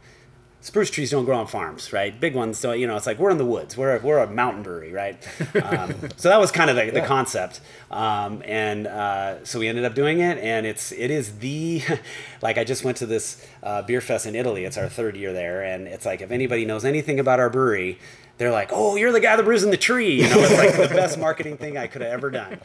spruce 0.62 0.90
trees 0.90 1.10
don't 1.10 1.24
grow 1.24 1.36
on 1.38 1.46
farms, 1.46 1.92
right? 1.92 2.18
Big 2.18 2.34
ones, 2.34 2.56
so 2.56 2.72
you 2.72 2.86
know, 2.86 2.96
it's 2.96 3.06
like 3.06 3.18
we're 3.18 3.30
in 3.30 3.36
the 3.36 3.44
woods. 3.44 3.76
We're 3.76 3.96
a, 3.96 4.00
we're 4.00 4.18
a 4.18 4.30
mountain 4.30 4.62
brewery, 4.62 4.92
right? 4.92 5.16
Um, 5.62 5.94
so 6.16 6.28
that 6.28 6.38
was 6.40 6.50
kind 6.50 6.70
of 6.70 6.76
the, 6.76 6.90
the 6.90 7.02
concept, 7.02 7.60
um, 7.90 8.42
and 8.46 8.86
uh, 8.86 9.44
so 9.44 9.58
we 9.58 9.68
ended 9.68 9.84
up 9.84 9.94
doing 9.94 10.20
it, 10.20 10.38
and 10.38 10.64
it's 10.64 10.92
it 10.92 11.10
is 11.10 11.38
the 11.40 11.82
like 12.42 12.56
I 12.56 12.64
just 12.64 12.84
went 12.84 12.96
to 12.98 13.06
this 13.06 13.44
uh, 13.62 13.82
beer 13.82 14.00
fest 14.00 14.24
in 14.24 14.34
Italy. 14.34 14.64
It's 14.64 14.78
our 14.78 14.88
third 14.88 15.16
year 15.16 15.32
there, 15.32 15.62
and 15.62 15.86
it's 15.86 16.06
like 16.06 16.22
if 16.22 16.30
anybody 16.30 16.64
knows 16.64 16.84
anything 16.84 17.20
about 17.20 17.38
our 17.38 17.50
brewery. 17.50 17.98
They're 18.38 18.50
like, 18.50 18.70
oh, 18.72 18.96
you're 18.96 19.12
the 19.12 19.20
guy 19.20 19.36
that 19.36 19.44
brews 19.44 19.62
in 19.62 19.70
the 19.70 19.76
tree. 19.76 20.22
You 20.22 20.28
know, 20.28 20.38
it's 20.38 20.56
like 20.56 20.88
the 20.88 20.92
best 20.92 21.18
marketing 21.18 21.58
thing 21.58 21.76
I 21.76 21.86
could 21.86 22.00
have 22.00 22.10
ever 22.10 22.30
done. 22.30 22.58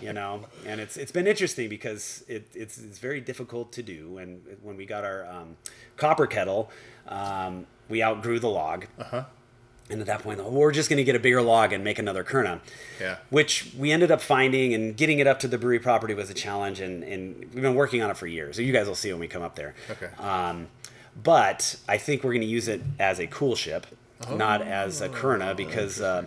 You 0.00 0.12
know, 0.12 0.44
and 0.66 0.78
it's 0.78 0.98
it's 0.98 1.10
been 1.10 1.26
interesting 1.26 1.68
because 1.68 2.22
it, 2.28 2.46
it's 2.54 2.78
it's 2.78 2.98
very 2.98 3.20
difficult 3.22 3.72
to 3.72 3.82
do. 3.82 4.18
And 4.18 4.42
when 4.62 4.76
we 4.76 4.84
got 4.84 5.04
our 5.04 5.26
um, 5.26 5.56
copper 5.96 6.26
kettle, 6.26 6.70
um, 7.08 7.66
we 7.88 8.02
outgrew 8.02 8.38
the 8.38 8.48
log. 8.48 8.86
Uh-huh. 8.98 9.24
And 9.88 10.00
at 10.00 10.08
that 10.08 10.22
point, 10.22 10.40
oh, 10.40 10.50
we're 10.50 10.72
just 10.72 10.88
going 10.90 10.96
to 10.96 11.04
get 11.04 11.14
a 11.14 11.20
bigger 11.20 11.40
log 11.40 11.72
and 11.72 11.84
make 11.84 12.00
another 12.00 12.24
Kuurna. 12.24 12.58
Yeah. 13.00 13.18
Which 13.30 13.72
we 13.78 13.92
ended 13.92 14.10
up 14.10 14.20
finding, 14.20 14.74
and 14.74 14.96
getting 14.96 15.20
it 15.20 15.28
up 15.28 15.38
to 15.40 15.48
the 15.48 15.58
brewery 15.58 15.78
property 15.78 16.12
was 16.12 16.28
a 16.28 16.34
challenge. 16.34 16.80
And, 16.80 17.04
and 17.04 17.38
we've 17.54 17.62
been 17.62 17.76
working 17.76 18.02
on 18.02 18.10
it 18.10 18.16
for 18.16 18.26
years. 18.26 18.56
So 18.56 18.62
you 18.62 18.72
guys 18.72 18.88
will 18.88 18.96
see 18.96 19.12
when 19.12 19.20
we 19.20 19.28
come 19.28 19.42
up 19.42 19.54
there. 19.54 19.74
Okay. 19.88 20.08
Um, 20.18 20.66
but 21.22 21.76
I 21.88 21.98
think 21.98 22.24
we're 22.24 22.32
going 22.32 22.42
to 22.42 22.48
use 22.48 22.68
it 22.68 22.82
as 22.98 23.18
a 23.18 23.26
coolship, 23.26 23.84
not 24.30 24.60
as 24.60 25.00
a 25.00 25.08
Kuurna, 25.08 25.56
because 25.56 26.00
uh, 26.00 26.24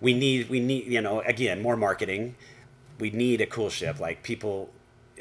we 0.00 0.14
need 0.14 0.48
we 0.48 0.58
need 0.58 0.86
you 0.86 1.00
know 1.00 1.20
again 1.20 1.62
more 1.62 1.76
marketing. 1.76 2.34
We 2.98 3.10
need 3.10 3.40
a 3.40 3.46
coolship. 3.46 4.00
Like 4.00 4.22
people, 4.22 4.70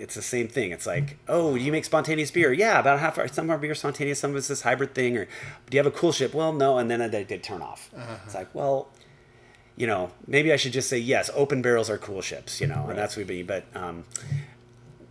it's 0.02 0.16
the 0.16 0.22
same 0.22 0.48
thing. 0.48 0.72
It's 0.72 0.86
like, 0.88 1.18
oh, 1.28 1.56
do 1.58 1.64
you 1.64 1.72
make 1.72 1.86
spontaneous 1.86 2.32
beer? 2.32 2.52
Yeah, 2.52 2.80
about 2.80 3.00
half 3.00 3.18
our 3.18 3.28
some 3.28 3.46
of 3.46 3.52
our 3.52 3.58
beer 3.58 3.72
is 3.74 3.80
spontaneous, 3.80 4.20
some 4.20 4.32
of 4.32 4.38
it's 4.38 4.48
this 4.48 4.64
hybrid 4.64 4.94
thing. 4.96 5.18
Or 5.18 5.26
do 5.26 5.78
you 5.78 5.84
have 5.84 5.86
a 5.94 5.96
coolship? 5.98 6.34
Well, 6.34 6.52
no. 6.54 6.78
And 6.78 6.90
then 6.90 7.10
they, 7.12 7.24
they 7.24 7.38
turn 7.38 7.62
off. 7.62 7.90
It's 8.26 8.36
like, 8.36 8.54
well, 8.54 8.90
you 9.78 9.88
know, 9.88 10.12
maybe 10.28 10.52
I 10.52 10.56
should 10.58 10.74
just 10.74 10.90
say 10.90 10.98
yes. 10.98 11.30
Open 11.34 11.62
barrels 11.62 11.90
are 11.90 11.98
coolships, 11.98 12.60
you 12.60 12.68
know, 12.68 12.82
right. 12.82 12.90
and 12.90 12.98
that's 13.00 13.16
what 13.16 13.28
we. 13.28 13.38
Mean. 13.38 13.46
But 13.46 13.66
um, 13.76 14.04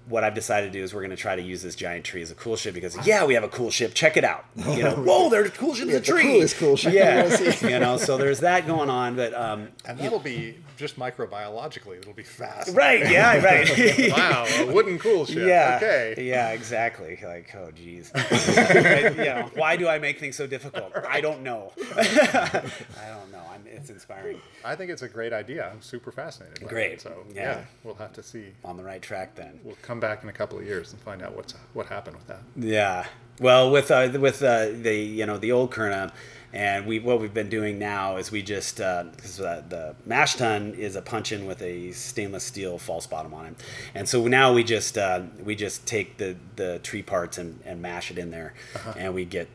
what 0.06 0.24
I've 0.24 0.34
decided 0.34 0.72
to 0.72 0.78
do 0.78 0.82
is 0.82 0.92
we're 0.92 1.00
going 1.02 1.10
to 1.10 1.16
try 1.16 1.36
to 1.36 1.42
use 1.42 1.62
this 1.62 1.76
giant 1.76 2.04
tree 2.04 2.20
as 2.20 2.30
a 2.32 2.34
coolship 2.34 2.74
because 2.74 3.06
yeah, 3.06 3.24
we 3.24 3.34
have 3.34 3.44
a 3.44 3.48
coolship. 3.48 3.94
Check 3.94 4.16
it 4.16 4.24
out. 4.24 4.44
You 4.70 4.82
know, 4.82 4.94
whoa, 4.96 5.30
there's 5.30 5.48
a 5.48 5.52
coolship 5.52 5.82
in 5.82 5.86
the 5.88 5.92
the 5.94 6.00
tree. 6.00 6.22
coolest 6.24 6.56
coolship 6.56 6.92
Yeah, 6.92 7.22
you've 7.24 7.32
ever 7.40 7.52
seen. 7.52 7.70
you 7.70 7.78
know. 7.78 7.96
So 7.96 8.18
there's 8.18 8.40
that 8.40 8.66
going 8.66 8.90
on, 8.90 9.14
but 9.16 9.32
um, 9.34 9.68
And 9.84 9.98
that'll 9.98 10.18
be 10.18 10.58
just 10.80 10.98
microbiologically, 10.98 11.98
it'll 11.98 12.12
be 12.12 12.22
fast. 12.22 12.74
Right. 12.74 13.08
Yeah. 13.08 13.30
Right. 13.40 13.68
wow, 14.12 14.46
a 14.58 14.72
wooden 14.72 14.98
coolship. 14.98 15.46
Yeah. 15.46 15.76
Okay. 15.76 16.26
Yeah, 16.26 16.50
exactly. 16.50 17.18
Like, 17.22 17.54
oh, 17.54 17.70
geez. 17.70 18.10
you 18.14 19.24
know, 19.24 19.50
why 19.54 19.76
do 19.76 19.88
I 19.88 19.98
make 19.98 20.18
things 20.18 20.36
so 20.36 20.46
difficult? 20.46 20.92
I 21.08 21.20
don't 21.20 21.42
know. 21.42 21.72
I 21.96 22.62
don't 23.08 23.32
know. 23.32 23.42
I'm, 23.52 23.62
it's 23.66 23.90
inspiring. 23.90 24.40
I 24.64 24.74
think 24.74 24.90
it's 24.90 25.02
a 25.02 25.08
great 25.08 25.32
idea. 25.32 25.70
I'm 25.70 25.82
super 25.82 26.10
fascinated. 26.12 26.60
By 26.62 26.68
Great. 26.68 26.92
It. 26.94 27.00
So 27.02 27.24
Yeah. 27.34 27.42
yeah. 27.42 27.64
we'll 27.84 27.94
have 27.94 28.12
to 28.14 28.22
see. 28.22 28.46
On 28.64 28.76
the 28.76 28.84
right 28.84 29.00
track 29.02 29.34
then. 29.34 29.60
We'll 29.64 29.76
come 29.82 30.00
back 30.00 30.22
in 30.22 30.28
a 30.28 30.32
couple 30.32 30.58
of 30.58 30.66
years 30.66 30.92
and 30.92 31.00
find 31.00 31.22
out 31.22 31.36
what's 31.36 31.54
what 31.72 31.86
happened 31.86 32.16
with 32.16 32.26
that. 32.26 32.40
Yeah. 32.56 33.06
Well, 33.40 33.70
with 33.70 33.90
uh, 33.90 34.10
with 34.18 34.42
uh, 34.42 34.66
the 34.82 34.94
you 34.94 35.24
know 35.24 35.38
the 35.38 35.52
old 35.52 35.72
Kuurna, 35.72 36.12
and 36.52 36.86
we 36.86 36.98
what 36.98 37.20
we've 37.20 37.34
been 37.34 37.48
doing 37.48 37.78
now 37.78 38.16
is 38.16 38.30
we 38.30 38.42
just 38.42 38.76
because 38.76 39.40
uh, 39.40 39.62
the 39.68 39.94
mash 40.06 40.34
tun 40.34 40.74
is 40.74 40.96
a 40.96 41.02
puncheon 41.02 41.46
with 41.46 41.62
a 41.62 41.92
stainless 41.92 42.44
steel 42.44 42.78
false 42.78 43.06
bottom 43.06 43.32
on 43.34 43.46
it, 43.46 43.54
and 43.94 44.08
so 44.08 44.26
now 44.26 44.52
we 44.52 44.64
just 44.64 44.98
uh, 44.98 45.22
we 45.44 45.54
just 45.54 45.86
take 45.86 46.16
the 46.16 46.36
the 46.56 46.78
tree 46.80 47.02
parts 47.02 47.38
and, 47.38 47.60
and 47.64 47.80
mash 47.80 48.10
it 48.10 48.18
in 48.18 48.30
there, 48.30 48.54
and 48.96 49.14
we 49.14 49.24
get 49.24 49.48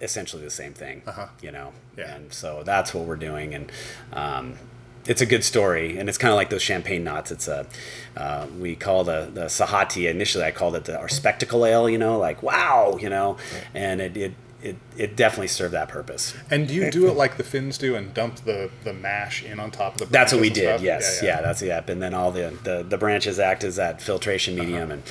essentially 0.00 0.42
the 0.42 0.50
same 0.50 0.72
thing. 0.72 1.02
You 1.42 1.52
know. 1.52 1.72
Yeah. 1.96 2.14
And 2.14 2.32
so 2.32 2.62
that's 2.64 2.94
what 2.94 3.04
we're 3.04 3.16
doing, 3.16 3.54
and. 3.54 3.72
Um, 4.12 4.54
it's 5.06 5.22
a 5.22 5.26
good 5.26 5.42
story, 5.42 5.96
and 5.96 6.06
it's 6.06 6.18
kind 6.18 6.32
of 6.32 6.36
like 6.36 6.50
those 6.50 6.60
champagne 6.60 7.02
knots. 7.02 7.30
It's 7.30 7.48
a 7.48 7.66
uh, 8.14 8.46
we 8.60 8.76
call 8.76 9.04
the 9.04 9.30
the 9.32 9.44
Sahati. 9.44 10.10
Initially, 10.10 10.44
I 10.44 10.50
called 10.50 10.76
it 10.76 10.84
the, 10.84 10.98
our 10.98 11.08
spectacle 11.08 11.64
ale. 11.64 11.88
You 11.88 11.96
know, 11.96 12.18
like 12.18 12.42
wow, 12.42 12.98
you 13.00 13.08
know, 13.08 13.38
and 13.74 14.00
it 14.02 14.16
it. 14.16 14.32
It, 14.60 14.76
it 14.98 15.16
definitely 15.16 15.48
served 15.48 15.72
that 15.74 15.88
purpose. 15.88 16.34
And 16.50 16.66
do 16.66 16.74
you 16.74 16.90
do 16.90 17.06
it 17.08 17.16
like 17.16 17.36
the 17.36 17.44
Finns 17.44 17.78
do 17.78 17.94
and 17.94 18.12
dump 18.12 18.36
the, 18.44 18.70
the 18.84 18.92
mash 18.92 19.44
in 19.44 19.60
on 19.60 19.70
top 19.70 19.94
of 19.94 19.98
the 20.00 20.06
That's 20.06 20.32
what 20.32 20.40
we 20.40 20.50
did. 20.50 20.64
stuff? 20.68 20.82
Yes, 20.82 21.20
yeah, 21.22 21.40
that's 21.40 21.62
yep. 21.62 21.88
And 21.88 22.02
then 22.02 22.14
all 22.14 22.32
the, 22.32 22.58
the 22.64 22.82
the 22.82 22.98
branches 22.98 23.38
act 23.38 23.62
as 23.64 23.76
that 23.76 24.02
filtration 24.02 24.56
medium, 24.56 24.90
and 24.90 25.02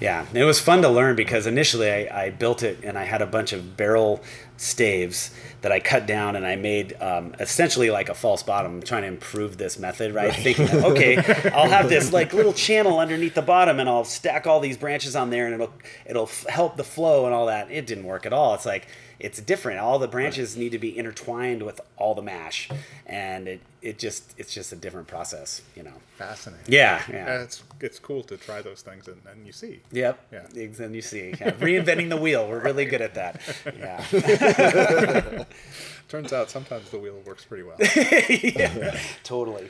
yeah, 0.00 0.26
it 0.34 0.44
was 0.44 0.58
fun 0.60 0.82
to 0.82 0.88
learn 0.88 1.16
because 1.16 1.46
initially 1.46 1.90
I, 1.90 2.24
I 2.26 2.30
built 2.30 2.62
it 2.62 2.80
and 2.82 2.98
I 2.98 3.04
had 3.04 3.22
a 3.22 3.26
bunch 3.26 3.52
of 3.52 3.76
barrel 3.76 4.22
staves 4.58 5.30
that 5.62 5.70
I 5.70 5.80
cut 5.80 6.06
down 6.06 6.34
and 6.36 6.46
I 6.46 6.56
made 6.56 7.00
um, 7.00 7.34
essentially 7.38 7.90
like 7.90 8.08
a 8.08 8.14
false 8.14 8.42
bottom, 8.42 8.82
trying 8.82 9.02
to 9.02 9.08
improve 9.08 9.58
this 9.58 9.78
method, 9.78 10.14
right? 10.14 10.34
Thinking, 10.34 10.68
okay, 10.84 11.16
I'll 11.54 11.68
have 11.68 11.88
this 11.88 12.12
like 12.12 12.32
little 12.32 12.52
channel 12.52 12.98
underneath 12.98 13.34
the 13.34 13.42
bottom 13.42 13.78
and 13.80 13.88
I'll 13.88 14.04
stack 14.04 14.46
all 14.46 14.60
these 14.60 14.76
branches 14.76 15.14
on 15.14 15.30
there 15.30 15.46
and 15.46 15.54
it'll 15.54 15.72
it'll 16.06 16.24
f- 16.24 16.46
help 16.48 16.76
the 16.76 16.84
flow 16.84 17.26
and 17.26 17.34
all 17.34 17.46
that. 17.46 17.70
It 17.70 17.86
didn't 17.86 18.04
work 18.04 18.26
at 18.26 18.32
all. 18.32 18.54
It's 18.54 18.66
like 18.66 18.86
it's 19.18 19.40
different. 19.40 19.80
All 19.80 19.98
the 19.98 20.08
branches 20.08 20.56
need 20.56 20.72
to 20.72 20.78
be 20.78 20.96
intertwined 20.96 21.62
with 21.62 21.80
all 21.96 22.14
the 22.14 22.22
mash, 22.22 22.68
and 23.06 23.48
it, 23.48 23.60
it 23.80 23.98
just 23.98 24.34
it's 24.36 24.52
just 24.52 24.72
a 24.72 24.76
different 24.76 25.08
process, 25.08 25.62
you 25.74 25.82
know. 25.82 25.92
Fascinating. 26.16 26.64
Yeah, 26.68 27.02
yeah. 27.10 27.42
It's, 27.42 27.62
it's 27.80 27.98
cool 27.98 28.22
to 28.24 28.36
try 28.36 28.62
those 28.62 28.82
things 28.82 29.06
and, 29.06 29.20
and 29.30 29.46
you 29.46 29.52
see. 29.52 29.80
Yep. 29.92 30.18
Yeah. 30.32 30.46
And 30.84 30.94
you 30.94 31.02
see, 31.02 31.34
yeah, 31.38 31.52
reinventing 31.52 32.08
the 32.08 32.16
wheel. 32.16 32.48
We're 32.48 32.60
really 32.60 32.86
good 32.86 33.02
at 33.02 33.14
that. 33.14 33.40
Yeah. 33.78 35.44
Turns 36.08 36.32
out 36.32 36.50
sometimes 36.50 36.90
the 36.90 36.98
wheel 36.98 37.20
works 37.26 37.44
pretty 37.44 37.64
well. 37.64 37.76
yeah. 38.40 38.98
Totally. 39.24 39.68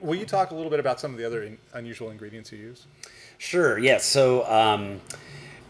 Will 0.00 0.16
you 0.16 0.26
talk 0.26 0.50
a 0.50 0.54
little 0.54 0.70
bit 0.70 0.80
about 0.80 0.98
some 0.98 1.12
of 1.12 1.18
the 1.18 1.24
other 1.24 1.42
in, 1.42 1.58
unusual 1.74 2.10
ingredients 2.10 2.50
you 2.50 2.58
use? 2.58 2.86
Sure. 3.38 3.78
Yes. 3.78 4.04
So, 4.04 4.44
um, 4.50 5.00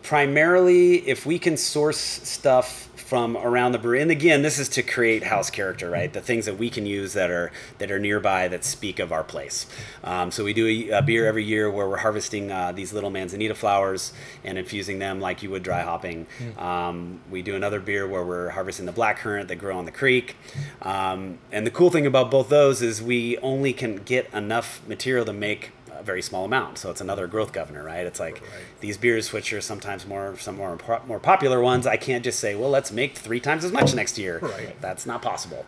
primarily, 0.03 0.97
if 1.09 1.27
we 1.27 1.39
can 1.39 1.57
source 1.57 1.99
stuff 1.99 2.89
from 2.95 3.37
around 3.37 3.73
the 3.73 3.79
brewery, 3.79 4.01
and 4.01 4.11
again, 4.13 4.43
this 4.43 4.57
is 4.57 4.69
to 4.69 4.85
create 4.85 5.25
house 5.25 5.51
character, 5.51 5.91
right? 5.91 6.13
The 6.13 6.21
things 6.21 6.47
that 6.47 6.59
we 6.59 6.71
can 6.71 6.87
use 6.87 7.13
that 7.15 7.29
are 7.29 7.51
that 7.79 7.91
are 7.91 7.99
nearby 7.99 8.47
that 8.47 8.65
speak 8.65 9.01
of 9.01 9.11
our 9.11 9.25
place. 9.25 9.67
Um, 10.05 10.31
so 10.31 10.45
we 10.45 10.53
do 10.53 10.67
a, 10.69 10.99
a 10.99 11.03
beer 11.03 11.27
every 11.27 11.43
year 11.43 11.69
where 11.69 11.89
we're 11.89 11.97
harvesting 11.97 12.53
uh, 12.53 12.71
these 12.71 12.93
little 12.93 13.11
manzanita 13.11 13.57
flowers 13.57 14.13
and 14.45 14.57
infusing 14.59 15.01
them 15.01 15.21
like 15.21 15.43
you 15.43 15.51
would 15.51 15.65
dry 15.65 15.83
hopping. 15.83 16.29
Um, 16.57 17.21
we 17.29 17.43
do 17.43 17.57
another 17.57 17.81
beer 17.81 18.07
where 18.07 18.25
we're 18.25 18.51
harvesting 18.51 18.87
the 18.87 18.93
black 18.93 19.19
currant 19.19 19.49
that 19.49 19.57
grow 19.57 19.77
on 19.77 19.87
the 19.87 19.93
creek. 19.93 20.37
Um, 20.83 21.39
and 21.51 21.67
the 21.67 21.73
cool 21.73 21.91
thing 21.91 22.07
about 22.07 22.31
both 22.31 22.49
those 22.49 22.81
is 22.81 23.03
we 23.03 23.39
only 23.39 23.73
can 23.73 23.97
get 23.97 24.33
enough 24.33 24.87
material 24.87 25.25
to 25.25 25.33
make 25.33 25.73
a 26.01 26.05
very 26.05 26.23
small 26.23 26.45
amount. 26.45 26.79
So 26.79 26.91
it's 26.91 27.01
another 27.01 27.27
growth 27.27 27.53
governor, 27.53 27.85
right? 27.85 28.07
It's 28.07 28.19
like 28.21 28.43
these 28.81 28.97
beers, 28.97 29.33
which 29.33 29.53
are 29.53 29.61
sometimes 29.61 30.07
more 30.07 30.37
some 30.39 30.57
more 30.57 30.79
more 31.07 31.21
popular 31.21 31.61
ones. 31.61 31.87
I 31.87 31.97
can't 31.97 32.25
just 32.25 32.41
say, 32.41 32.55
well, 32.55 32.71
let's 32.71 32.91
make 32.91 33.17
three 33.17 33.41
times 33.41 33.65
as 33.65 33.73
much 33.73 33.95
next 33.95 34.19
year. 34.19 34.39
Right. 34.41 34.81
That's 34.81 35.07
not 35.07 35.23
possible. 35.23 35.65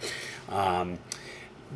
Um, 0.48 0.98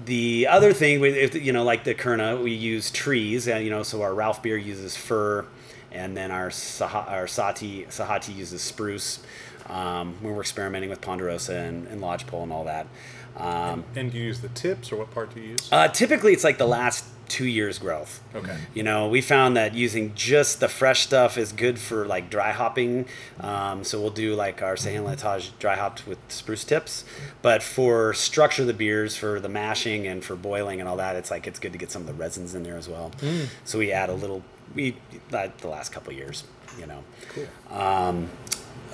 the 0.04 0.46
other 0.48 0.72
thing, 0.72 1.00
with 1.00 1.16
if, 1.16 1.34
you 1.34 1.52
know, 1.52 1.64
like 1.64 1.84
the 1.84 1.94
Kuurna, 1.94 2.42
we 2.42 2.52
use 2.52 2.90
trees, 2.90 3.48
and 3.48 3.64
you 3.64 3.70
know, 3.70 3.82
so 3.82 4.02
our 4.02 4.14
Ralph 4.14 4.42
beer 4.42 4.56
uses 4.58 4.96
fir, 4.96 5.46
and 5.90 6.16
then 6.16 6.30
our 6.30 6.50
Sah- 6.50 7.06
our 7.08 7.26
Sati 7.26 7.84
Sahati 7.88 8.34
uses 8.36 8.60
spruce. 8.62 9.20
Um, 9.68 10.14
when 10.20 10.32
we're 10.36 10.42
experimenting 10.42 10.90
with 10.90 11.00
ponderosa 11.00 11.56
and, 11.56 11.88
and 11.88 12.00
lodgepole 12.00 12.44
and 12.44 12.52
all 12.52 12.62
that. 12.66 12.86
Um, 13.36 13.82
And 13.96 14.12
do 14.12 14.16
you 14.16 14.22
use 14.26 14.40
the 14.40 14.48
tips 14.50 14.92
or 14.92 14.96
what 14.96 15.10
part 15.10 15.34
do 15.34 15.40
you 15.40 15.48
use? 15.48 15.68
uh, 15.72 15.88
typically, 15.88 16.32
it's 16.32 16.44
like 16.44 16.56
the 16.56 16.68
last 16.68 17.04
two 17.28 17.46
years' 17.46 17.78
growth. 17.78 18.22
Okay. 18.34 18.56
You 18.74 18.82
know, 18.82 19.08
we 19.08 19.20
found 19.20 19.56
that 19.56 19.74
using 19.74 20.14
just 20.14 20.60
the 20.60 20.68
fresh 20.68 21.00
stuff 21.00 21.36
is 21.38 21.52
good 21.52 21.78
for 21.78 22.06
like 22.06 22.30
dry 22.30 22.52
hopping. 22.52 23.06
Um, 23.40 23.84
so 23.84 24.00
we'll 24.00 24.10
do 24.10 24.34
like 24.34 24.62
our 24.62 24.74
Sahin 24.74 25.04
Latage 25.04 25.50
dry 25.58 25.76
hopped 25.76 26.06
with 26.06 26.18
spruce 26.28 26.64
tips. 26.64 27.04
But 27.42 27.62
for 27.62 28.14
structure 28.14 28.62
of 28.62 28.68
the 28.68 28.74
beers, 28.74 29.16
for 29.16 29.40
the 29.40 29.48
mashing 29.48 30.06
and 30.06 30.24
for 30.24 30.36
boiling 30.36 30.80
and 30.80 30.88
all 30.88 30.96
that, 30.96 31.16
it's 31.16 31.30
like 31.30 31.46
it's 31.46 31.58
good 31.58 31.72
to 31.72 31.78
get 31.78 31.90
some 31.90 32.02
of 32.02 32.08
the 32.08 32.14
resins 32.14 32.54
in 32.54 32.62
there 32.62 32.76
as 32.76 32.88
well. 32.88 33.12
So 33.64 33.78
we 33.78 33.92
add 33.92 34.10
a 34.10 34.14
little. 34.14 34.42
We 34.74 34.96
the 35.30 35.50
last 35.64 35.92
couple 35.92 36.12
years. 36.12 36.44
You 36.78 36.86
know. 36.86 37.04
Cool. 37.28 37.46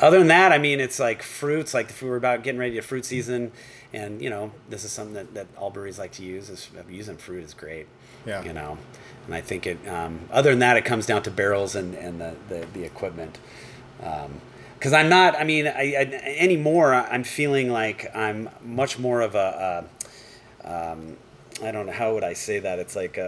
Other 0.01 0.19
than 0.19 0.29
that, 0.29 0.53
I 0.53 0.59
mean, 0.59 0.81
it's 0.81 0.99
like 0.99 1.23
fruits. 1.23 1.75
Like 1.75 1.91
if 1.91 2.03
we 2.03 2.09
were 2.09 2.17
about 2.17 2.43
getting 2.43 2.59
ready 2.59 2.75
to 2.75 2.83
fruit 2.83 3.05
season, 3.05 3.53
and 3.93 4.23
you 4.23 4.31
know, 4.31 4.53
this 4.69 4.85
is 4.85 4.91
something 4.91 5.15
that, 5.15 5.35
that 5.35 5.47
all 5.57 5.71
breweries 5.71 5.99
like 5.99 6.13
to 6.13 6.25
use. 6.25 6.49
Is 6.49 6.69
using 6.89 7.17
fruit 7.17 7.45
is 7.45 7.55
great. 7.55 7.87
Yeah. 8.27 8.45
You 8.45 8.53
know, 8.53 8.79
and 9.27 9.35
I 9.35 9.41
think 9.41 9.67
it. 9.67 9.87
Um, 9.89 10.21
other 10.31 10.51
than 10.51 10.61
that, 10.61 10.77
it 10.77 10.85
comes 10.85 11.07
down 11.07 11.23
to 11.25 11.31
barrels 11.31 11.75
and 11.75 11.95
and 11.95 12.21
the 12.21 12.35
the, 12.49 12.67
the 12.73 12.85
equipment. 12.85 13.39
Because 13.99 14.93
I'm 14.93 15.09
not. 15.09 15.39
I 15.39 15.45
mean, 15.45 15.67
I, 15.67 15.95
I 15.95 16.35
anymore. 16.39 16.95
I'm 16.95 17.25
feeling 17.25 17.71
like 17.71 18.15
I'm 18.15 18.49
much 18.65 18.99
more 18.99 19.21
of 19.21 19.35
a. 19.35 19.87
a 20.65 20.93
um, 20.93 21.17
I 21.63 21.71
don't 21.71 21.87
know 21.87 21.93
how 21.93 22.15
would 22.15 22.25
I 22.25 22.33
say 22.33 22.59
that. 22.61 22.79
It's 22.79 22.97
like 22.97 23.19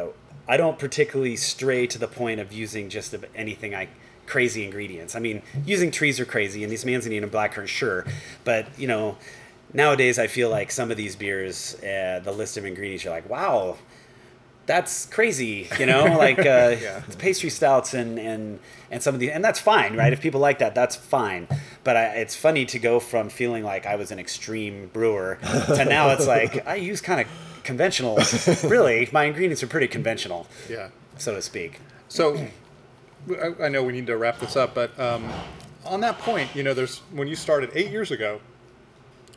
I 0.49 0.57
don't 0.57 0.79
particularly 0.79 1.37
stray 1.37 1.87
to 1.87 1.99
the 1.99 2.09
point 2.09 2.41
of 2.41 2.53
using 2.53 2.89
just 2.89 3.15
anything 3.35 3.75
I 3.75 3.89
crazy 4.27 4.65
ingredients. 4.65 5.15
I 5.15 5.21
mean, 5.21 5.43
using 5.65 5.91
trees 5.91 6.21
are 6.21 6.25
crazy, 6.25 6.63
and 6.63 6.73
these 6.73 6.85
manzanita 6.85 7.25
and 7.25 7.33
blackcurrant, 7.33 7.69
sure, 7.69 8.05
but 8.45 8.67
you 8.79 8.87
know, 8.87 9.17
nowadays 9.73 10.19
I 10.19 10.27
feel 10.27 10.51
like 10.51 10.71
some 10.71 10.91
of 10.91 10.97
these 10.97 11.17
beers, 11.17 11.77
uh, 11.83 12.21
the 12.23 12.33
list 12.33 12.57
of 12.57 12.65
ingredients, 12.65 13.05
you're 13.05 13.13
like, 13.13 13.29
wow, 13.29 13.77
that's 14.67 15.07
crazy, 15.07 15.69
you 15.79 15.87
know, 15.87 16.05
like 16.05 16.39
uh, 16.47 16.77
Yeah. 16.81 17.03
pastry 17.19 17.51
stouts 17.51 17.95
and 17.95 18.19
and 18.19 18.59
and 18.91 19.03
some 19.03 19.15
of 19.15 19.21
these, 19.21 19.31
and 19.31 19.45
that's 19.45 19.59
fine, 19.61 19.97
right? 19.97 20.13
If 20.13 20.21
people 20.21 20.41
like 20.41 20.59
that, 20.61 20.75
that's 20.75 20.95
fine. 20.97 21.49
But 21.83 21.97
I, 21.97 22.05
it's 22.17 22.37
funny 22.37 22.65
to 22.67 22.79
go 22.79 23.01
from 23.01 23.29
feeling 23.29 23.65
like 23.65 23.87
I 23.87 23.97
was 23.97 24.11
an 24.11 24.19
extreme 24.19 24.89
brewer 24.93 25.39
to 25.75 25.85
now 25.89 26.11
it's 26.11 26.27
like 26.27 26.67
I 26.67 26.77
use 26.77 27.01
kind 27.01 27.21
of 27.21 27.27
conventional. 27.65 28.19
really, 28.65 29.09
my 29.13 29.25
ingredients 29.25 29.63
are 29.63 29.67
pretty 29.67 29.89
conventional, 29.89 30.47
Yeah. 30.71 30.89
so 31.19 31.35
to 31.35 31.43
speak. 31.43 31.81
So, 32.09 32.47
I, 33.31 33.65
I 33.65 33.69
know 33.69 33.83
we 33.83 33.93
need 33.93 34.07
to 34.07 34.17
wrap 34.17 34.39
this 34.39 34.55
up, 34.55 34.75
but 34.75 34.99
um, 35.01 35.29
on 35.85 36.01
that 36.01 36.19
point, 36.19 36.55
you 36.55 36.63
know, 36.63 36.75
there's 36.75 36.99
when 37.11 37.27
you 37.27 37.35
started 37.37 37.71
eight 37.75 37.91
years 37.91 38.11
ago, 38.11 38.41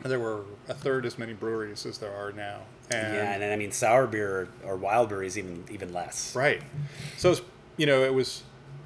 there 0.04 0.20
were 0.20 0.44
a 0.68 0.74
third 0.74 1.04
as 1.06 1.18
many 1.18 1.32
breweries 1.32 1.84
as 1.86 1.98
there 1.98 2.14
are 2.14 2.30
now. 2.32 2.60
And 2.90 3.14
yeah, 3.14 3.32
and 3.32 3.42
then 3.42 3.52
I 3.52 3.56
mean 3.56 3.72
sour 3.72 4.06
beer 4.06 4.48
or, 4.64 4.70
or 4.70 4.76
wild 4.76 5.10
beer 5.10 5.22
is 5.22 5.36
even 5.36 5.64
even 5.70 5.92
less. 5.92 6.34
Right. 6.34 6.62
So, 7.16 7.32
it's, 7.32 7.42
you 7.76 7.86
know, 7.86 8.02
it 8.02 8.14
was 8.14 8.42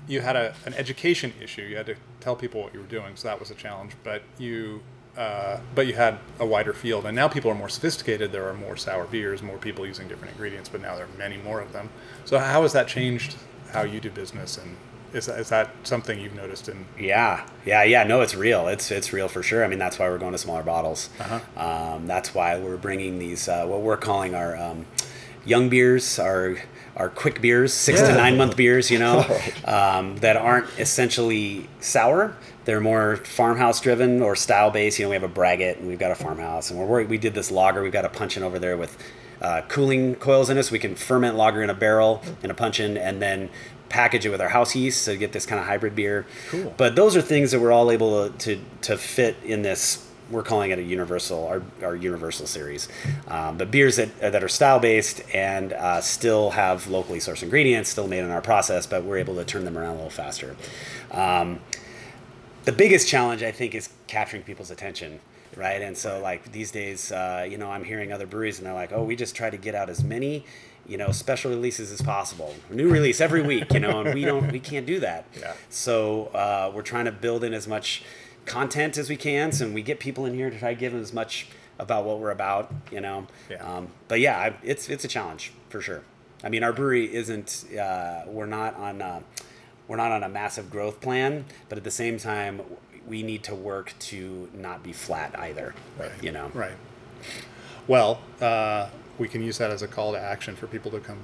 you 0.08 0.20
had 0.20 0.36
a, 0.36 0.54
an 0.66 0.74
education 0.74 1.32
issue. 1.40 1.62
You 1.62 1.76
had 1.76 1.86
to 1.86 1.96
tell 2.20 2.36
people 2.36 2.62
what 2.62 2.74
you 2.74 2.80
were 2.80 2.86
doing, 2.86 3.14
so 3.16 3.28
that 3.28 3.38
was 3.38 3.50
a 3.50 3.54
challenge. 3.54 3.92
But 4.02 4.22
you, 4.38 4.82
uh, 5.16 5.60
but 5.74 5.86
you 5.86 5.94
had 5.94 6.18
a 6.38 6.46
wider 6.46 6.72
field, 6.72 7.06
and 7.06 7.14
now 7.14 7.28
people 7.28 7.50
are 7.50 7.54
more 7.54 7.68
sophisticated. 7.68 8.32
There 8.32 8.48
are 8.48 8.54
more 8.54 8.76
sour 8.76 9.06
beers, 9.06 9.42
more 9.42 9.58
people 9.58 9.86
using 9.86 10.08
different 10.08 10.32
ingredients, 10.32 10.68
but 10.68 10.80
now 10.80 10.96
there 10.96 11.04
are 11.04 11.18
many 11.18 11.36
more 11.36 11.60
of 11.60 11.72
them. 11.72 11.90
So, 12.24 12.38
how 12.38 12.62
has 12.62 12.72
that 12.72 12.88
changed 12.88 13.36
how 13.70 13.82
you 13.82 14.00
do 14.00 14.10
business, 14.10 14.58
and 14.58 14.76
is 15.12 15.26
that, 15.26 15.38
is 15.38 15.48
that 15.50 15.70
something 15.82 16.18
you've 16.18 16.34
noticed 16.34 16.68
in? 16.68 16.86
Yeah, 16.98 17.46
yeah, 17.66 17.82
yeah. 17.84 18.04
No, 18.04 18.20
it's 18.22 18.34
real. 18.34 18.68
It's 18.68 18.90
it's 18.90 19.12
real 19.12 19.28
for 19.28 19.42
sure. 19.42 19.64
I 19.64 19.68
mean, 19.68 19.78
that's 19.78 19.98
why 19.98 20.08
we're 20.08 20.18
going 20.18 20.32
to 20.32 20.38
smaller 20.38 20.62
bottles. 20.62 21.10
Uh-huh. 21.18 21.94
Um, 21.94 22.06
that's 22.06 22.34
why 22.34 22.58
we're 22.58 22.76
bringing 22.76 23.18
these 23.18 23.48
uh, 23.48 23.66
what 23.66 23.82
we're 23.82 23.96
calling 23.96 24.34
our 24.34 24.56
um, 24.56 24.86
young 25.44 25.68
beers, 25.68 26.18
our 26.18 26.56
our 26.96 27.08
quick 27.08 27.40
beers, 27.40 27.72
six 27.72 28.00
to 28.00 28.14
nine 28.14 28.36
month 28.36 28.56
beers. 28.56 28.90
You 28.90 28.98
know, 28.98 29.18
um, 29.64 30.16
that 30.18 30.36
aren't 30.36 30.68
essentially 30.78 31.68
sour. 31.80 32.36
They're 32.64 32.80
more 32.80 33.16
farmhouse 33.16 33.80
driven 33.80 34.22
or 34.22 34.36
style 34.36 34.70
based. 34.70 34.98
You 34.98 35.06
know, 35.06 35.10
we 35.10 35.16
have 35.16 35.24
a 35.24 35.28
braggot 35.28 35.78
and 35.78 35.88
we've 35.88 35.98
got 35.98 36.10
a 36.10 36.14
farmhouse, 36.14 36.70
and 36.70 36.78
we're 36.78 36.86
worried, 36.86 37.08
we 37.08 37.18
did 37.18 37.34
this 37.34 37.50
lager. 37.50 37.82
We've 37.82 37.92
got 37.92 38.04
a 38.04 38.08
puncheon 38.08 38.42
over 38.42 38.58
there 38.58 38.76
with 38.76 38.96
uh, 39.42 39.62
cooling 39.62 40.14
coils 40.14 40.48
in 40.48 40.56
us. 40.56 40.70
we 40.70 40.78
can 40.78 40.94
ferment 40.94 41.36
lager 41.36 41.62
in 41.62 41.68
a 41.70 41.74
barrel 41.74 42.22
in 42.42 42.50
a 42.50 42.54
puncheon, 42.54 42.96
and 42.96 43.20
then 43.20 43.50
package 43.92 44.26
it 44.26 44.30
with 44.30 44.40
our 44.40 44.48
house 44.48 44.74
yeast 44.74 45.04
to 45.04 45.16
get 45.16 45.32
this 45.32 45.46
kind 45.46 45.60
of 45.60 45.66
hybrid 45.66 45.94
beer. 45.94 46.26
Cool. 46.48 46.74
But 46.76 46.96
those 46.96 47.16
are 47.16 47.22
things 47.22 47.52
that 47.52 47.60
we're 47.60 47.72
all 47.72 47.90
able 47.90 48.30
to 48.30 48.38
to, 48.38 48.60
to 48.82 48.96
fit 48.96 49.36
in 49.44 49.62
this. 49.62 50.08
We're 50.30 50.42
calling 50.42 50.70
it 50.70 50.78
a 50.78 50.82
universal, 50.82 51.46
our, 51.46 51.62
our 51.82 51.94
universal 51.94 52.46
series. 52.46 52.88
Um, 53.28 53.58
but 53.58 53.70
beers 53.70 53.96
that 53.96 54.18
that 54.20 54.42
are 54.42 54.48
style 54.48 54.80
based 54.80 55.22
and 55.34 55.74
uh, 55.74 56.00
still 56.00 56.50
have 56.50 56.88
locally 56.88 57.18
sourced 57.18 57.42
ingredients, 57.42 57.90
still 57.90 58.08
made 58.08 58.24
in 58.24 58.30
our 58.30 58.40
process, 58.40 58.86
but 58.86 59.04
we're 59.04 59.18
able 59.18 59.34
to 59.34 59.44
turn 59.44 59.64
them 59.64 59.76
around 59.76 59.90
a 59.90 59.96
little 59.96 60.10
faster. 60.10 60.56
Um, 61.10 61.60
the 62.64 62.72
biggest 62.72 63.08
challenge 63.08 63.42
I 63.42 63.52
think 63.52 63.74
is 63.74 63.90
capturing 64.06 64.42
people's 64.42 64.70
attention, 64.70 65.20
right? 65.56 65.82
And 65.82 65.96
so 65.98 66.20
like 66.20 66.50
these 66.52 66.70
days, 66.70 67.12
uh, 67.12 67.46
you 67.48 67.58
know, 67.58 67.70
I'm 67.70 67.84
hearing 67.84 68.12
other 68.12 68.26
breweries 68.26 68.58
and 68.58 68.66
they're 68.66 68.74
like, 68.74 68.92
oh, 68.92 69.04
we 69.04 69.16
just 69.16 69.34
try 69.34 69.50
to 69.50 69.56
get 69.56 69.74
out 69.74 69.90
as 69.90 70.02
many, 70.02 70.44
you 70.86 70.96
know, 70.96 71.12
special 71.12 71.50
releases 71.50 71.92
as 71.92 72.02
possible, 72.02 72.54
new 72.70 72.88
release 72.88 73.20
every 73.20 73.42
week, 73.52 73.72
you 73.72 73.80
know, 73.80 74.00
and 74.00 74.14
we 74.14 74.24
don't, 74.24 74.50
we 74.50 74.60
can't 74.60 74.86
do 74.86 75.00
that. 75.00 75.24
Yeah. 75.38 75.54
So 75.70 76.26
uh, 76.26 76.72
we're 76.74 76.82
trying 76.82 77.04
to 77.04 77.12
build 77.12 77.44
in 77.44 77.54
as 77.54 77.68
much 77.68 78.02
content 78.44 78.98
as 78.98 79.08
we 79.08 79.16
can, 79.16 79.52
so 79.52 79.68
we 79.68 79.82
get 79.82 80.00
people 80.00 80.26
in 80.26 80.34
here 80.34 80.50
to 80.50 80.58
try 80.58 80.74
to 80.74 80.80
give 80.80 80.92
them 80.92 81.00
as 81.00 81.12
much 81.12 81.48
about 81.78 82.04
what 82.04 82.18
we're 82.18 82.30
about, 82.30 82.72
you 82.90 83.00
know. 83.00 83.26
Yeah. 83.50 83.56
Um, 83.64 83.88
but 84.08 84.20
yeah, 84.20 84.38
I, 84.38 84.54
it's 84.62 84.88
it's 84.88 85.04
a 85.04 85.08
challenge 85.08 85.52
for 85.68 85.80
sure. 85.80 86.02
I 86.44 86.48
mean, 86.48 86.62
our 86.62 86.72
brewery 86.72 87.12
isn't. 87.14 87.64
Uh, 87.78 88.22
we're 88.26 88.46
not 88.46 88.76
on. 88.76 89.02
Uh, 89.02 89.20
we're 89.88 89.96
not 89.96 90.12
on 90.12 90.22
a 90.22 90.28
massive 90.28 90.70
growth 90.70 91.00
plan, 91.00 91.44
but 91.68 91.76
at 91.76 91.84
the 91.84 91.90
same 91.90 92.18
time, 92.18 92.62
we 93.06 93.22
need 93.22 93.42
to 93.44 93.54
work 93.54 93.92
to 93.98 94.48
not 94.54 94.82
be 94.82 94.92
flat 94.92 95.38
either. 95.38 95.74
Right. 95.98 96.10
You 96.22 96.32
know. 96.32 96.50
Right. 96.54 96.76
Well, 97.86 98.20
uh, 98.40 98.88
we 99.18 99.28
can 99.28 99.42
use 99.42 99.58
that 99.58 99.70
as 99.70 99.82
a 99.82 99.88
call 99.88 100.12
to 100.12 100.20
action 100.20 100.56
for 100.56 100.66
people 100.66 100.90
to 100.92 101.00
come 101.00 101.18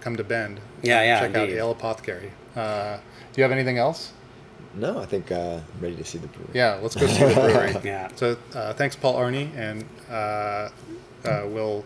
come 0.00 0.16
to 0.16 0.24
Bend. 0.24 0.60
Yeah, 0.82 1.02
yeah, 1.02 1.20
Check 1.20 1.36
out 1.36 1.42
indeed. 1.44 1.58
Ale 1.58 1.70
Apothecary. 1.70 2.32
Uh, 2.56 2.96
do 2.96 3.40
you 3.40 3.42
have 3.44 3.52
anything 3.52 3.78
else? 3.78 4.12
No, 4.74 4.98
I 5.00 5.06
think 5.06 5.30
uh, 5.30 5.60
I'm 5.74 5.80
ready 5.80 5.96
to 5.96 6.04
see 6.04 6.18
the 6.18 6.26
brewery. 6.28 6.50
Yeah, 6.54 6.78
let's 6.82 6.96
go 6.96 7.06
see 7.06 7.24
the 7.24 7.34
brewery. 7.34 7.74
Yeah. 7.84 8.08
So 8.16 8.36
uh, 8.54 8.72
thanks, 8.72 8.96
Paul 8.96 9.14
Arney, 9.16 9.54
and 9.54 9.84
uh, 10.10 10.70
uh, 11.24 11.46
we'll 11.46 11.84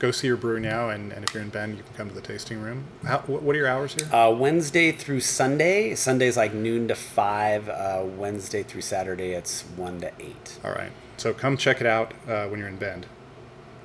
go 0.00 0.10
see 0.10 0.26
your 0.26 0.36
brew 0.36 0.58
now. 0.60 0.90
And, 0.90 1.12
and 1.12 1.24
if 1.24 1.32
you're 1.32 1.42
in 1.42 1.50
Bend, 1.50 1.76
you 1.76 1.84
can 1.84 1.94
come 1.94 2.08
to 2.08 2.14
the 2.14 2.20
tasting 2.20 2.60
room. 2.60 2.84
How, 3.04 3.18
what 3.20 3.54
are 3.54 3.58
your 3.58 3.68
hours 3.68 3.94
here? 3.94 4.12
Uh, 4.12 4.30
Wednesday 4.32 4.92
through 4.92 5.20
Sunday. 5.20 5.94
Sunday's 5.94 6.36
like 6.36 6.52
noon 6.52 6.88
to 6.88 6.94
five. 6.94 7.68
Uh, 7.68 8.02
Wednesday 8.04 8.62
through 8.64 8.82
Saturday, 8.82 9.30
it's 9.32 9.62
one 9.62 10.00
to 10.00 10.12
eight. 10.20 10.58
All 10.64 10.72
right. 10.72 10.90
So 11.16 11.32
come 11.32 11.56
check 11.56 11.80
it 11.80 11.86
out 11.86 12.12
uh, 12.28 12.46
when 12.48 12.58
you're 12.58 12.68
in 12.68 12.76
Bend. 12.76 13.06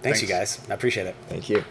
Thanks, 0.02 0.22
you 0.22 0.28
guys. 0.28 0.60
I 0.70 0.74
appreciate 0.74 1.08
it. 1.08 1.16
Thank 1.28 1.49
you. 1.49 1.64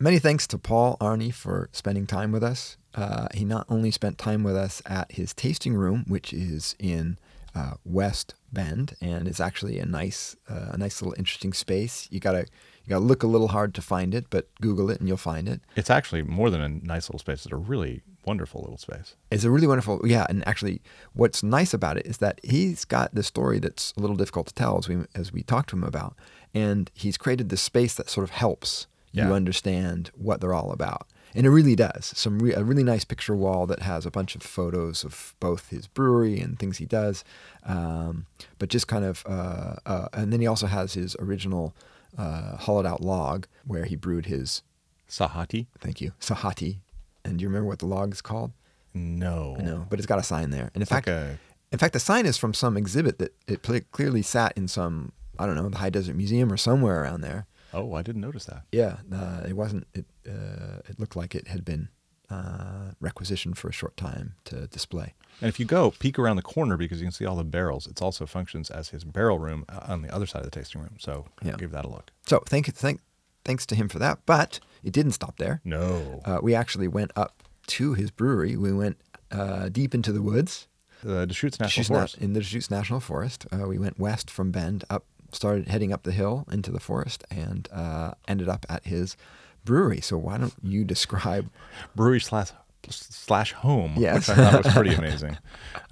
Many 0.00 0.20
thanks 0.20 0.46
to 0.48 0.58
Paul 0.58 0.96
Arney 1.00 1.34
for 1.34 1.68
spending 1.72 2.06
time 2.06 2.30
with 2.30 2.44
us. 2.44 2.76
Uh, 2.94 3.26
he 3.34 3.44
not 3.44 3.66
only 3.68 3.90
spent 3.90 4.16
time 4.16 4.44
with 4.44 4.56
us 4.56 4.80
at 4.86 5.10
his 5.12 5.34
tasting 5.34 5.74
room, 5.74 6.04
which 6.06 6.32
is 6.32 6.76
in 6.78 7.18
uh, 7.54 7.74
West 7.84 8.34
Bend, 8.52 8.94
and 9.00 9.26
it's 9.26 9.40
actually 9.40 9.80
a 9.80 9.86
nice, 9.86 10.36
uh, 10.48 10.70
a 10.70 10.78
nice 10.78 11.02
little 11.02 11.14
interesting 11.18 11.52
space. 11.52 12.06
You 12.10 12.20
gotta, 12.20 12.46
you 12.84 12.90
gotta 12.90 13.04
look 13.04 13.24
a 13.24 13.26
little 13.26 13.48
hard 13.48 13.74
to 13.74 13.82
find 13.82 14.14
it, 14.14 14.26
but 14.30 14.48
Google 14.60 14.88
it 14.90 15.00
and 15.00 15.08
you'll 15.08 15.16
find 15.16 15.48
it. 15.48 15.60
It's 15.74 15.90
actually 15.90 16.22
more 16.22 16.50
than 16.50 16.60
a 16.60 16.68
nice 16.68 17.08
little 17.08 17.18
space. 17.18 17.44
It's 17.44 17.52
a 17.52 17.56
really 17.56 18.02
wonderful 18.24 18.60
little 18.60 18.78
space. 18.78 19.16
It's 19.32 19.44
a 19.44 19.50
really 19.50 19.66
wonderful, 19.66 20.00
yeah. 20.06 20.26
And 20.28 20.46
actually, 20.46 20.80
what's 21.14 21.42
nice 21.42 21.74
about 21.74 21.96
it 21.96 22.06
is 22.06 22.18
that 22.18 22.40
he's 22.44 22.84
got 22.84 23.14
this 23.14 23.26
story 23.26 23.58
that's 23.58 23.92
a 23.96 24.00
little 24.00 24.16
difficult 24.16 24.46
to 24.48 24.54
tell, 24.54 24.78
as 24.78 24.88
we 24.88 24.98
as 25.14 25.32
we 25.32 25.42
talked 25.42 25.70
to 25.70 25.76
him 25.76 25.84
about, 25.84 26.14
and 26.58 26.90
he's 26.94 27.16
created 27.16 27.48
this 27.48 27.62
space 27.62 27.94
that 27.94 28.08
sort 28.10 28.24
of 28.24 28.30
helps 28.30 28.86
Yeah. 29.12 29.28
you 29.28 29.34
understand 29.34 30.10
what 30.26 30.40
they're 30.40 30.54
all 30.60 30.70
about, 30.72 31.06
and 31.34 31.46
it 31.46 31.50
really 31.58 31.76
does. 31.76 32.04
Some 32.24 32.38
re- 32.44 32.52
a 32.54 32.62
really 32.70 32.84
nice 32.84 33.04
picture 33.12 33.36
wall 33.44 33.66
that 33.70 33.80
has 33.92 34.04
a 34.06 34.10
bunch 34.10 34.34
of 34.36 34.42
photos 34.42 35.04
of 35.04 35.34
both 35.40 35.68
his 35.70 35.86
brewery 35.86 36.38
and 36.44 36.58
things 36.58 36.76
he 36.78 36.86
does, 36.86 37.24
um, 37.64 38.26
but 38.58 38.68
just 38.76 38.86
kind 38.88 39.04
of, 39.04 39.24
uh, 39.26 39.74
uh, 39.92 40.08
and 40.12 40.32
then 40.32 40.40
he 40.40 40.46
also 40.46 40.66
has 40.66 40.94
his 40.94 41.16
original 41.18 41.74
uh, 42.16 42.56
hollowed 42.64 42.86
out 42.86 43.00
log 43.02 43.46
where 43.66 43.84
he 43.84 43.96
brewed 43.96 44.26
his, 44.26 44.62
Sahati? 45.08 45.66
thank 45.80 46.00
you, 46.00 46.12
sahati. 46.20 46.78
And 47.24 47.38
do 47.38 47.42
you 47.42 47.48
remember 47.48 47.68
what 47.68 47.78
the 47.80 47.86
log 47.86 48.12
is 48.12 48.20
called? 48.22 48.52
No. 48.94 49.56
no. 49.56 49.86
but 49.90 49.98
it's 49.98 50.06
got 50.06 50.18
a 50.18 50.22
sign 50.22 50.50
there. 50.50 50.70
And 50.74 50.76
in 50.76 50.82
It's 50.82 50.90
like 50.90 51.04
fact, 51.06 51.08
a 51.08 51.38
in 51.72 51.78
fact, 51.78 51.92
the 51.92 52.00
sign 52.00 52.24
is 52.24 52.38
from 52.38 52.54
some 52.54 52.76
exhibit 52.78 53.18
that 53.18 53.32
it 53.46 53.90
clearly 53.92 54.22
sat 54.22 54.52
in 54.56 54.68
some, 54.68 55.12
I 55.38 55.46
don't 55.46 55.54
know, 55.54 55.68
the 55.68 55.78
High 55.78 55.90
Desert 55.90 56.16
Museum 56.16 56.52
or 56.52 56.56
somewhere 56.56 57.02
around 57.02 57.20
there. 57.22 57.46
oh, 57.74 57.94
I 57.94 58.02
didn't 58.02 58.22
notice 58.22 58.44
that. 58.46 58.62
Yeah, 58.72 58.96
uh, 59.12 59.42
it 59.48 59.54
wasn't. 59.54 59.86
It 59.94 60.06
uh, 60.28 60.80
it 60.88 60.98
looked 60.98 61.16
like 61.16 61.34
it 61.34 61.48
had 61.48 61.64
been 61.64 61.88
uh, 62.30 62.92
requisitioned 63.00 63.56
for 63.56 63.68
a 63.68 63.72
short 63.72 63.96
time 63.96 64.34
to 64.44 64.66
display. 64.66 65.14
And 65.40 65.48
if 65.48 65.58
you 65.60 65.64
go 65.66 65.92
peek 65.98 66.18
around 66.18 66.36
the 66.36 66.42
corner 66.42 66.76
because 66.76 67.00
you 67.00 67.04
can 67.06 67.12
see 67.12 67.24
all 67.24 67.36
the 67.36 67.44
barrels, 67.44 67.86
it 67.86 68.02
also 68.02 68.26
functions 68.26 68.70
as 68.70 68.88
his 68.90 69.04
barrel 69.04 69.38
room 69.38 69.64
uh, 69.68 69.80
on 69.92 70.02
the 70.02 70.12
other 70.14 70.26
side 70.26 70.40
of 70.40 70.50
the 70.50 70.50
tasting 70.50 70.80
room. 70.82 70.96
So 70.98 71.26
Yeah. 71.42 71.56
give 71.56 71.70
that 71.70 71.84
a 71.84 71.88
look. 71.88 72.10
So 72.26 72.42
thank 72.46 72.66
thank 72.74 73.00
thanks 73.44 73.64
to 73.66 73.74
him 73.74 73.88
for 73.88 73.98
that. 74.00 74.18
But 74.26 74.60
it 74.82 74.92
didn't 74.92 75.12
stop 75.12 75.36
there. 75.38 75.60
No. 75.64 76.20
Uh, 76.24 76.38
we 76.42 76.54
actually 76.54 76.88
went 76.88 77.12
up 77.16 77.42
to 77.68 77.94
his 77.94 78.10
brewery. 78.10 78.56
We 78.56 78.72
went 78.72 78.96
uh, 79.30 79.68
deep 79.70 79.94
into 79.94 80.12
the 80.12 80.22
woods. 80.22 80.66
the 81.02 81.26
Deschutes 81.26 81.60
National 81.60 81.68
Deschutes 81.82 81.90
Na- 81.90 81.96
Forest. 81.98 82.18
in 82.18 82.32
the 82.32 82.40
Deschutes 82.40 82.70
National 82.70 83.00
Forest. 83.00 83.46
Uh, 83.52 83.66
we 83.68 83.78
went 83.78 83.98
west 83.98 84.30
from 84.30 84.50
Bend, 84.50 84.84
up, 84.90 85.04
started 85.32 85.68
heading 85.68 85.92
up 85.92 86.02
the 86.04 86.12
hill 86.12 86.46
into 86.50 86.70
the 86.70 86.80
forest, 86.80 87.24
and 87.30 87.68
uh, 87.72 88.12
ended 88.26 88.48
up 88.48 88.64
at 88.68 88.84
his 88.86 89.16
brewery. 89.64 90.00
So 90.00 90.16
why 90.18 90.38
don't 90.38 90.54
you 90.62 90.84
describe? 90.84 91.50
brewery 91.94 92.20
slash 92.20 92.50
slash 92.90 93.52
home, 93.52 93.94
Yes. 93.98 94.28
which 94.28 94.38
I 94.38 94.50
thought 94.50 94.64
was 94.64 94.72
pretty 94.72 94.94
amazing. 95.02 95.36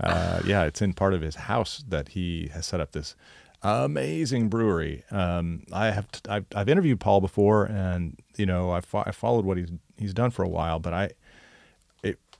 Uh, 0.00 0.40
yeah, 0.46 0.64
it's 0.64 0.80
in 0.80 0.92
part 0.94 1.12
of 1.14 1.20
his 1.20 1.34
house 1.34 1.84
that 1.88 2.08
he 2.10 2.48
has 2.54 2.64
set 2.66 2.80
up 2.80 2.92
this 2.92 3.14
amazing 3.62 4.48
brewery. 4.48 5.04
Um, 5.10 5.62
I 5.72 5.90
have 5.90 6.10
t- 6.10 6.20
I've, 6.30 6.46
I've 6.54 6.68
interviewed 6.68 7.00
Paul 7.00 7.20
before, 7.20 7.64
and 7.66 8.18
you 8.36 8.46
know 8.46 8.70
I, 8.70 8.80
fo- 8.80 9.02
I 9.06 9.10
followed 9.12 9.44
what 9.44 9.56
he's 9.58 9.68
he's 9.98 10.14
done 10.14 10.30
for 10.30 10.42
a 10.42 10.48
while, 10.48 10.78
but 10.78 10.94
I 10.94 11.10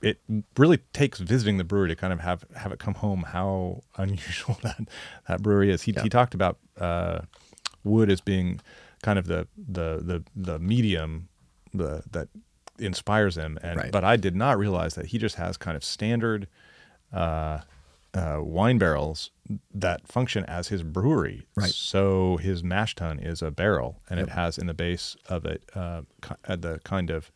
it 0.01 0.19
really 0.57 0.77
takes 0.93 1.19
visiting 1.19 1.57
the 1.57 1.63
brewery 1.63 1.89
to 1.89 1.95
kind 1.95 2.13
of 2.13 2.19
have 2.19 2.45
have 2.55 2.71
it 2.71 2.79
come 2.79 2.95
home 2.95 3.23
how 3.23 3.81
unusual 3.97 4.57
that 4.63 4.79
that 5.27 5.41
brewery 5.41 5.71
is. 5.71 5.83
He 5.83 5.91
Yeah. 5.91 6.03
he 6.03 6.09
talked 6.09 6.33
about 6.33 6.57
uh, 6.79 7.21
wood 7.83 8.09
as 8.09 8.21
being 8.21 8.59
kind 9.01 9.17
of 9.19 9.27
the 9.27 9.47
the 9.57 10.01
the 10.03 10.23
the 10.35 10.59
medium 10.59 11.29
the 11.73 12.03
that 12.11 12.27
inspires 12.79 13.37
him 13.37 13.57
and 13.63 13.77
Right. 13.77 13.91
but 13.91 14.03
I 14.03 14.17
did 14.17 14.35
not 14.35 14.57
realize 14.59 14.93
that 14.95 15.07
he 15.07 15.17
just 15.17 15.35
has 15.35 15.57
kind 15.57 15.75
of 15.75 15.83
standard 15.83 16.47
uh, 17.11 17.59
uh, 18.13 18.39
wine 18.41 18.77
barrels 18.77 19.31
that 19.73 20.07
function 20.07 20.43
as 20.45 20.67
his 20.67 20.83
brewery. 20.83 21.45
Right. 21.55 21.71
So 21.71 22.37
his 22.37 22.63
mash 22.63 22.95
tun 22.95 23.19
is 23.19 23.41
a 23.41 23.49
barrel, 23.51 24.01
and 24.09 24.19
it 24.19 24.29
has 24.29 24.57
in 24.57 24.67
the 24.67 24.73
base 24.73 25.15
of 25.27 25.45
it 25.45 25.63
uh, 25.75 26.01
uh, 26.47 26.55
the 26.55 26.79
kind 26.83 27.09
of 27.09 27.31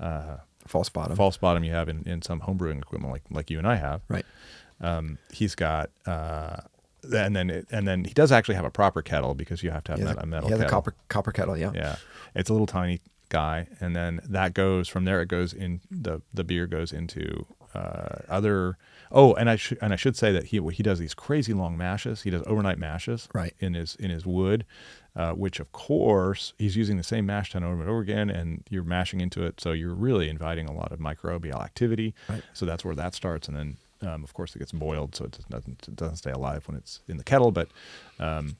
uh, 0.00 0.38
False 0.72 0.88
bottom. 0.88 1.14
false 1.16 1.36
bottom 1.36 1.62
you 1.64 1.72
have 1.72 1.90
in, 1.90 2.02
in 2.06 2.22
some 2.22 2.40
homebrewing 2.40 2.78
equipment, 2.80 3.12
like 3.12 3.22
like 3.30 3.50
you 3.50 3.58
and 3.58 3.66
I 3.66 3.76
have. 3.76 4.00
Right. 4.08 4.24
Um, 4.80 5.18
he's 5.30 5.54
got, 5.54 5.90
uh, 6.06 6.56
and 7.14 7.36
then 7.36 7.50
it, 7.50 7.66
and 7.70 7.86
then 7.86 8.04
he 8.04 8.14
does 8.14 8.32
actually 8.32 8.54
have 8.54 8.64
a 8.64 8.70
proper 8.70 9.02
kettle 9.02 9.34
because 9.34 9.62
you 9.62 9.70
have 9.70 9.84
to 9.84 9.92
have 9.92 10.00
met- 10.00 10.16
a, 10.16 10.22
a 10.22 10.26
metal 10.26 10.48
he 10.48 10.52
has 10.52 10.60
a 10.60 10.64
kettle. 10.64 10.76
copper 10.76 10.94
copper 11.08 11.32
kettle. 11.32 11.56
Yeah. 11.58 11.72
Yeah, 11.74 11.96
it's 12.34 12.48
a 12.48 12.52
little 12.54 12.66
tiny 12.66 13.00
guy, 13.28 13.66
and 13.80 13.94
then 13.94 14.20
that 14.28 14.54
goes 14.54 14.88
from 14.88 15.04
there. 15.04 15.20
It 15.20 15.28
goes 15.28 15.52
in 15.52 15.82
the 15.90 16.22
the 16.32 16.42
beer 16.42 16.66
goes 16.66 16.90
into 16.92 17.44
uh, 17.74 18.16
other. 18.28 18.76
Oh, 19.10 19.34
and 19.34 19.50
I 19.50 19.56
should 19.56 19.78
and 19.82 19.92
I 19.92 19.96
should 19.96 20.16
say 20.16 20.32
that 20.32 20.44
he 20.46 20.60
he 20.72 20.82
does 20.82 20.98
these 20.98 21.14
crazy 21.14 21.52
long 21.52 21.76
mashes. 21.76 22.22
He 22.22 22.30
does 22.30 22.42
overnight 22.46 22.78
mashes, 22.78 23.28
Right. 23.34 23.54
in 23.60 23.74
his 23.74 23.94
in 23.96 24.10
his 24.10 24.24
wood, 24.24 24.64
uh, 25.14 25.32
which 25.32 25.60
of 25.60 25.70
course 25.72 26.54
he's 26.58 26.76
using 26.76 26.96
the 26.96 27.02
same 27.02 27.26
mash 27.26 27.52
tun 27.52 27.62
over 27.64 27.80
and 27.80 27.90
over 27.90 28.00
again, 28.00 28.30
and 28.30 28.64
you're 28.70 28.84
mashing 28.84 29.20
into 29.20 29.44
it, 29.44 29.60
so 29.60 29.72
you're 29.72 29.94
really 29.94 30.28
inviting 30.28 30.66
a 30.66 30.72
lot 30.72 30.92
of 30.92 30.98
microbial 30.98 31.62
activity. 31.62 32.14
Right. 32.28 32.42
So 32.54 32.64
that's 32.66 32.84
where 32.84 32.94
that 32.94 33.14
starts, 33.14 33.48
and 33.48 33.56
then. 33.56 33.76
Um, 34.04 34.24
of 34.24 34.34
course, 34.34 34.56
it 34.56 34.58
gets 34.58 34.72
boiled, 34.72 35.14
so 35.14 35.26
it 35.26 35.38
doesn't, 35.48 35.86
it 35.86 35.94
doesn't 35.94 36.16
stay 36.16 36.32
alive 36.32 36.66
when 36.66 36.76
it's 36.76 37.02
in 37.06 37.18
the 37.18 37.22
kettle. 37.22 37.52
But 37.52 37.68
um, 38.18 38.56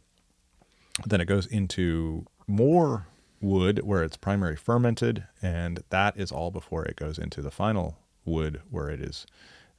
then 1.05 1.21
it 1.21 1.25
goes 1.25 1.47
into 1.47 2.27
more 2.47 3.09
wood 3.41 3.81
where 3.83 4.05
it's 4.05 4.17
primary 4.17 4.55
fermented, 4.55 5.25
and 5.43 5.83
that 5.91 6.17
is 6.17 6.31
all 6.31 6.53
before 6.53 6.85
it 6.85 6.95
goes 6.95 7.19
into 7.19 7.43
the 7.43 7.51
final 7.51 7.97
wood 8.25 8.61
where 8.71 8.89
it 8.91 9.01
is, 9.01 9.27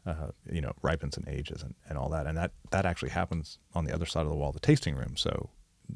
uh, 0.06 0.30
you 0.52 0.62
know, 0.62 0.74
ripens 0.82 1.18
and 1.18 1.28
ages 1.28 1.62
and, 1.64 1.76
and 1.88 1.98
all 1.98 2.10
that. 2.10 2.28
And 2.28 2.38
that 2.38 2.52
that 2.72 2.86
actually 2.86 3.10
happens 3.12 3.60
on 3.74 3.86
the 3.86 3.94
other 3.94 4.06
side 4.06 4.24
of 4.24 4.30
the 4.30 4.36
wall, 4.36 4.52
the 4.52 4.60
tasting 4.60 4.96
room. 4.96 5.16
So 5.18 5.50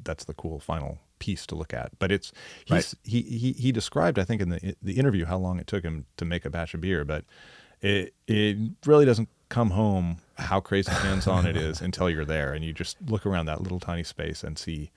that's 0.04 0.26
the 0.26 0.34
cool 0.34 0.60
final 0.60 1.00
piece 1.20 1.46
to 1.48 1.56
look 1.56 1.74
at. 1.74 1.98
But 2.00 2.12
it's 2.12 2.32
he's, 2.66 2.72
Right. 2.72 2.94
he, 3.04 3.22
he 3.22 3.52
he 3.54 3.72
described, 3.72 4.20
I 4.20 4.24
think, 4.24 4.42
in 4.42 4.50
the 4.50 4.76
the 4.82 4.94
interview 4.98 5.26
how 5.26 5.38
long 5.38 5.60
it 5.60 5.68
took 5.68 5.84
him 5.84 6.06
to 6.18 6.26
make 6.26 6.46
a 6.46 6.50
batch 6.50 6.74
of 6.74 6.82
beer, 6.82 7.04
but 7.06 7.26
it 7.82 8.14
it 8.28 8.58
really 8.86 9.06
doesn't 9.06 9.30
come 9.50 9.70
home 9.72 10.18
how 10.38 10.60
crazy 10.60 10.92
hands 10.92 11.26
on 11.28 11.46
it 11.46 11.56
is 11.56 11.82
until 11.88 12.10
you're 12.10 12.26
there 12.26 12.54
and 12.54 12.64
you 12.66 12.74
just 12.74 12.98
look 13.08 13.26
around 13.26 13.46
that 13.46 13.62
little 13.62 13.80
tiny 13.80 14.04
space 14.04 14.44
and 14.44 14.58
see 14.58 14.92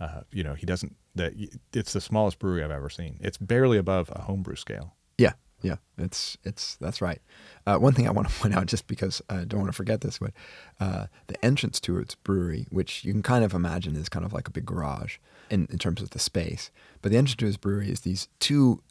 Uh, 0.00 0.20
you 0.30 0.44
know, 0.44 0.54
he 0.54 0.64
doesn't. 0.64 0.94
That 1.16 1.32
it's 1.72 1.92
the 1.92 2.00
smallest 2.00 2.38
brewery 2.38 2.62
I've 2.62 2.70
ever 2.70 2.88
seen. 2.90 3.16
It's 3.20 3.36
barely 3.38 3.76
above 3.78 4.12
a 4.14 4.22
homebrew 4.22 4.54
scale. 4.54 4.94
Yeah, 5.18 5.32
yeah, 5.62 5.76
it's 5.96 6.36
it's 6.44 6.76
that's 6.76 7.00
right. 7.00 7.20
Uh, 7.66 7.76
one 7.78 7.92
thing 7.92 8.06
I 8.06 8.12
want 8.12 8.28
to 8.28 8.34
point 8.40 8.54
out, 8.54 8.66
just 8.66 8.86
because 8.86 9.20
I 9.28 9.44
don't 9.44 9.60
want 9.60 9.72
to 9.72 9.76
forget 9.76 10.00
this, 10.00 10.18
but 10.18 10.32
uh, 10.80 11.06
the 11.26 11.44
entrance 11.44 11.80
to 11.80 11.98
its 11.98 12.14
brewery, 12.14 12.66
which 12.70 13.04
you 13.04 13.12
can 13.12 13.22
kind 13.22 13.44
of 13.44 13.54
imagine 13.54 13.96
is 13.96 14.08
kind 14.08 14.24
of 14.24 14.32
like 14.32 14.48
a 14.48 14.52
big 14.52 14.66
garage 14.66 15.18
in, 15.50 15.66
in 15.70 15.78
terms 15.78 16.00
of 16.00 16.10
the 16.10 16.18
space, 16.18 16.70
but 17.02 17.10
the 17.10 17.18
entrance 17.18 17.36
to 17.36 17.46
his 17.46 17.56
brewery 17.56 17.90
is 17.90 18.00
these 18.00 18.28
two 18.38 18.82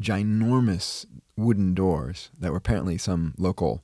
ginormous 0.00 1.06
wooden 1.36 1.74
doors 1.74 2.30
that 2.38 2.50
were 2.50 2.58
apparently 2.58 2.98
some 2.98 3.34
local 3.38 3.82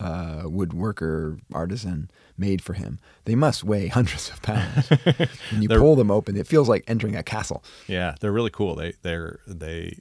uh, 0.00 0.42
woodworker 0.44 1.40
artisan 1.52 2.10
made 2.36 2.62
for 2.62 2.74
him. 2.74 3.00
They 3.24 3.34
must 3.34 3.64
weigh 3.64 3.88
hundreds 3.98 4.30
of 4.30 4.40
pounds. 4.42 4.88
when 5.50 5.62
you 5.62 5.68
pull 5.68 5.96
them 5.96 6.10
open, 6.10 6.36
it 6.36 6.46
feels 6.46 6.68
like 6.68 6.84
entering 6.86 7.16
a 7.16 7.22
castle. 7.22 7.64
Yeah, 7.86 8.14
they're 8.20 8.32
really 8.32 8.50
cool. 8.50 8.74
They 8.76 8.94
they're 9.02 9.40
they 9.46 9.98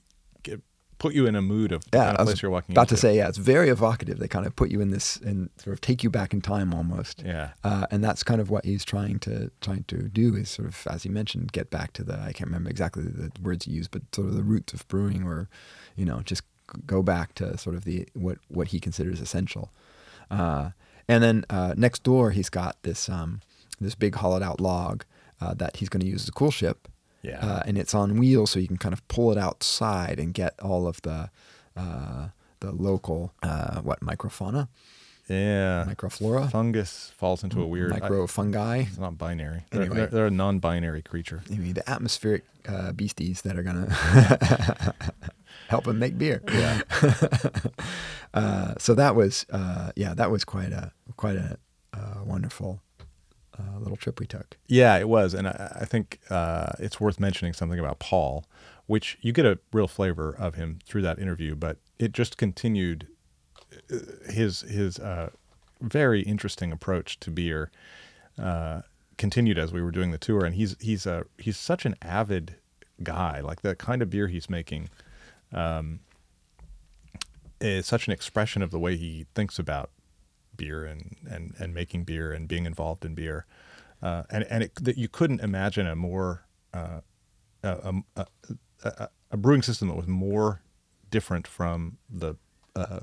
put 1.00 1.14
you 1.14 1.26
in 1.28 1.36
a 1.36 1.42
mood 1.42 1.72
of 1.72 1.84
Yeah, 1.94 2.06
kind 2.06 2.18
of 2.18 2.26
place 2.26 2.42
you're 2.42 2.52
walking 2.52 2.74
about 2.74 2.84
into. 2.84 2.96
to 2.96 3.02
say, 3.02 3.16
yeah, 3.18 3.28
it's 3.28 3.38
very 3.38 3.70
evocative. 3.70 4.20
They 4.20 4.28
kind 4.28 4.46
of 4.46 4.56
put 4.56 4.72
you 4.72 4.82
in 4.82 4.90
this 4.92 5.18
and 5.18 5.50
sort 5.58 5.74
of 5.74 5.82
take 5.82 6.04
you 6.04 6.10
back 6.10 6.34
in 6.34 6.42
time 6.42 6.74
almost. 6.74 7.24
Yeah. 7.26 7.52
Uh, 7.64 7.86
and 7.92 8.04
that's 8.04 8.24
kind 8.24 8.42
of 8.42 8.50
what 8.50 8.66
he's 8.66 8.84
trying 8.84 9.20
to 9.20 9.52
trying 9.62 9.84
to 9.86 10.10
do 10.10 10.36
is 10.36 10.50
sort 10.50 10.68
of, 10.68 10.88
as 10.90 11.06
you 11.06 11.12
mentioned, 11.12 11.52
get 11.52 11.70
back 11.70 11.94
to 11.94 12.04
the 12.04 12.20
I 12.20 12.32
can't 12.34 12.48
remember 12.50 12.70
exactly 12.70 13.04
the 13.04 13.32
words 13.42 13.66
he 13.66 13.72
used, 13.72 13.92
but 13.92 14.02
sort 14.14 14.28
of 14.28 14.36
the 14.36 14.44
roots 14.44 14.74
of 14.74 14.88
brewing, 14.88 15.24
or 15.24 15.50
you 15.96 16.06
know, 16.06 16.22
just 16.24 16.44
go 16.86 17.02
back 17.02 17.34
to 17.36 17.58
sort 17.58 17.76
of 17.76 17.84
the 17.84 18.08
what 18.14 18.40
what 18.50 18.70
he 18.70 18.80
considers 18.80 19.22
essential. 19.22 19.72
Uh, 20.30 20.72
and 21.08 21.24
then 21.24 21.46
uh, 21.50 21.74
next 21.78 22.04
door, 22.04 22.32
he's 22.32 22.50
got 22.50 22.76
this 22.84 23.08
um, 23.08 23.42
this 23.80 23.96
big 23.96 24.16
hollowed 24.16 24.44
out 24.44 24.60
log 24.60 25.06
uh, 25.40 25.54
that 25.54 25.78
he's 25.78 25.90
going 25.90 26.02
to 26.02 26.08
use 26.08 26.24
as 26.24 26.30
a 26.30 26.34
coolship. 26.34 26.76
Yeah. 27.28 27.40
Uh, 27.46 27.64
and 27.68 27.78
it's 27.78 27.94
on 27.94 28.18
wheels, 28.18 28.52
so 28.52 28.60
you 28.60 28.68
can 28.68 28.78
kind 28.78 28.94
of 28.94 29.06
pull 29.08 29.32
it 29.32 29.38
outside 29.38 30.20
and 30.20 30.34
get 30.34 30.54
all 30.62 30.88
of 30.88 31.02
the 31.02 31.30
uh, 31.76 32.30
the 32.62 32.72
local 32.72 33.34
uh, 33.44 33.82
what 33.82 34.00
microfauna, 34.00 34.68
Yeah. 35.30 35.86
microflora, 35.88 36.50
Fungus 36.50 37.12
falls 37.18 37.44
into 37.44 37.62
a 37.62 37.68
weird. 37.68 37.92
I- 37.94 38.00
microfungi. 38.00 38.88
it's 38.88 38.98
not 38.98 39.18
binary. 39.18 39.66
They're, 39.70 39.82
Anyway. 39.82 39.96
they're, 39.98 40.08
they're 40.08 40.26
a 40.28 40.32
non-binary 40.32 41.02
creature. 41.04 41.44
Mean, 41.50 41.74
the 41.74 41.88
atmospheric 41.90 42.44
uh, 42.68 42.94
beasties 42.94 43.42
that 43.44 43.58
are 43.58 43.64
gonna 43.64 43.88
help 45.68 45.84
them 45.86 46.00
make 46.00 46.18
beer. 46.18 46.42
Yeah. 46.52 46.82
Uh, 48.34 48.74
so 48.78 48.94
that 48.94 49.16
was, 49.16 49.46
uh, 49.52 49.92
yeah, 49.96 50.14
that 50.14 50.30
was 50.30 50.44
quite 50.46 50.72
a 50.72 50.92
quite 51.16 51.38
a 51.38 51.58
uh, 51.94 52.24
wonderful 52.24 52.82
uh, 53.60 53.80
little 53.80 53.98
trip 53.98 54.20
we 54.20 54.28
took. 54.28 54.58
Yeah, 54.68 54.98
it 54.98 55.10
was, 55.10 55.34
and 55.34 55.48
I, 55.48 55.78
I 55.82 55.86
think 55.86 56.20
uh, 56.30 56.74
it's 56.80 57.00
worth 57.00 57.20
mentioning 57.20 57.54
something 57.54 57.80
about 57.80 58.00
Paul, 58.00 58.46
which 58.86 59.18
you 59.22 59.32
get 59.32 59.46
a 59.46 59.60
real 59.74 59.88
flavor 59.88 60.36
of 60.38 60.56
him 60.56 60.80
through 60.86 61.02
that 61.04 61.20
interview, 61.20 61.56
but 61.56 61.78
it 62.00 62.12
just 62.12 62.38
continued 62.38 63.08
uh, 63.92 63.98
his 64.30 64.62
his 64.62 65.00
uh, 65.00 65.30
very 65.82 66.22
interesting 66.22 66.72
approach 66.72 67.20
to 67.22 67.32
beer. 67.32 67.72
Uh, 68.38 68.82
continued 69.18 69.58
as 69.58 69.74
we 69.74 69.82
were 69.82 69.92
doing 69.92 70.12
the 70.12 70.18
tour, 70.18 70.46
and 70.46 70.56
he's 70.56 70.76
he's 70.80 71.06
a 71.06 71.26
he's 71.38 71.58
such 71.58 71.86
an 71.86 71.96
avid 72.02 72.56
guy. 73.04 73.42
Like 73.42 73.62
the 73.62 73.76
kind 73.76 74.02
of 74.02 74.10
beer 74.10 74.28
he's 74.28 74.50
making, 74.50 74.90
um, 75.52 76.00
is 77.60 77.86
such 77.86 78.08
an 78.08 78.14
expression 78.14 78.62
of 78.62 78.72
the 78.72 78.80
way 78.80 78.96
he 78.96 79.26
thinks 79.34 79.58
about 79.60 79.90
beer 80.58 80.86
and, 80.86 81.16
and, 81.30 81.54
and 81.60 81.74
making 81.74 82.04
beer 82.04 82.32
and 82.34 82.48
being 82.48 82.66
involved 82.66 83.06
in 83.06 83.16
beer. 83.16 83.46
Uh, 84.02 84.24
and 84.30 84.44
and 84.50 84.64
it, 84.64 84.72
that 84.82 84.98
you 84.98 85.08
couldn't 85.08 85.42
imagine 85.42 85.88
a 85.88 85.96
more 85.96 86.46
uh, 86.74 87.02
a, 87.64 87.94
a, 88.16 88.26
a, 88.84 89.10
a- 89.32 89.38
brewing 89.38 89.64
system 89.64 89.88
that 89.88 89.96
was 89.96 90.08
more 90.08 90.62
different 91.10 91.48
from 91.48 91.98
the 92.10 92.36
uh, 92.76 93.00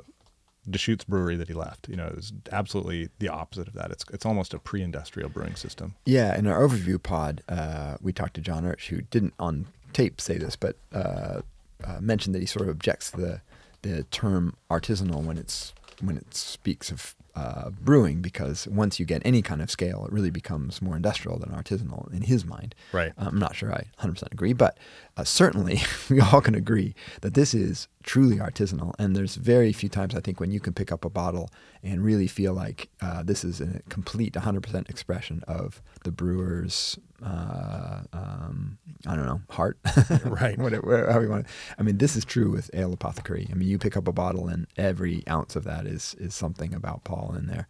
Deschutes 0.70 1.04
brewery 1.04 1.36
that 1.36 1.48
he 1.48 1.54
left. 1.54 1.88
You 1.88 1.96
know, 1.96 2.06
it 2.06 2.14
was 2.16 2.32
absolutely 2.52 3.08
the 3.18 3.28
opposite 3.28 3.66
of 3.68 3.74
that. 3.74 3.90
It's 3.90 4.04
it's 4.12 4.24
almost 4.24 4.54
a 4.54 4.58
pre-industrial 4.58 5.30
brewing 5.30 5.56
system. 5.56 5.94
Yeah, 6.06 6.38
in 6.38 6.46
our 6.46 6.60
overview 6.60 7.02
pod, 7.02 7.42
uh, 7.48 7.96
we 8.00 8.12
talked 8.12 8.34
to 8.34 8.40
John 8.40 8.64
Urch, 8.64 8.86
who 8.86 9.00
didn't 9.02 9.34
on 9.38 9.66
tape 9.92 10.20
say 10.20 10.38
this, 10.38 10.54
but 10.56 10.76
uh, 10.94 11.40
uh, 11.84 11.98
mentioned 12.00 12.34
that 12.34 12.40
he 12.40 12.46
sort 12.46 12.62
of 12.62 12.68
objects 12.68 13.10
to 13.10 13.16
the 13.16 13.40
the 13.82 14.04
term 14.04 14.56
artisanal 14.70 15.22
when 15.24 15.36
it's 15.38 15.74
when 16.00 16.16
it 16.16 16.34
speaks 16.34 16.90
of 16.90 17.14
uh, 17.36 17.70
brewing 17.70 18.20
because 18.20 18.66
once 18.68 19.00
you 19.00 19.06
get 19.06 19.22
any 19.24 19.42
kind 19.42 19.60
of 19.60 19.70
scale, 19.70 20.04
it 20.06 20.12
really 20.12 20.30
becomes 20.30 20.80
more 20.80 20.96
industrial 20.96 21.38
than 21.38 21.50
artisanal 21.50 22.12
in 22.12 22.22
his 22.22 22.44
mind. 22.44 22.74
Right. 22.92 23.12
I'm 23.18 23.38
not 23.38 23.56
sure 23.56 23.72
I 23.72 23.84
100% 24.00 24.30
agree, 24.32 24.52
but 24.52 24.78
uh, 25.16 25.24
certainly 25.24 25.80
we 26.10 26.20
all 26.20 26.40
can 26.40 26.54
agree 26.54 26.94
that 27.22 27.34
this 27.34 27.54
is 27.54 27.88
truly 28.04 28.36
artisanal. 28.36 28.94
And 28.98 29.16
there's 29.16 29.36
very 29.36 29.72
few 29.72 29.88
times 29.88 30.14
I 30.14 30.20
think 30.20 30.38
when 30.38 30.52
you 30.52 30.60
can 30.60 30.74
pick 30.74 30.92
up 30.92 31.04
a 31.04 31.10
bottle 31.10 31.50
and 31.82 32.04
really 32.04 32.26
feel 32.26 32.52
like 32.52 32.88
uh, 33.00 33.22
this 33.22 33.44
is 33.44 33.60
a 33.60 33.80
complete 33.88 34.34
100% 34.34 34.88
expression 34.88 35.42
of 35.48 35.82
the 36.04 36.12
brewer's, 36.12 36.98
uh, 37.24 38.00
um, 38.12 38.78
I 39.06 39.16
don't 39.16 39.26
know, 39.26 39.40
heart. 39.50 39.78
Right. 40.24 40.58
Whatever, 40.58 41.10
how 41.10 41.20
you 41.20 41.28
want. 41.28 41.46
I 41.78 41.82
mean, 41.82 41.98
this 41.98 42.16
is 42.16 42.24
true 42.24 42.50
with 42.50 42.70
Ale 42.74 42.92
Apothecary. 42.92 43.48
I 43.50 43.54
mean, 43.54 43.68
you 43.68 43.78
pick 43.78 43.96
up 43.96 44.08
a 44.08 44.12
bottle 44.12 44.48
and 44.48 44.66
every 44.76 45.22
ounce 45.28 45.56
of 45.56 45.64
that 45.64 45.86
is 45.86 46.14
is 46.18 46.34
something 46.34 46.74
about 46.74 47.04
Paul 47.04 47.23
in 47.32 47.46
there. 47.46 47.66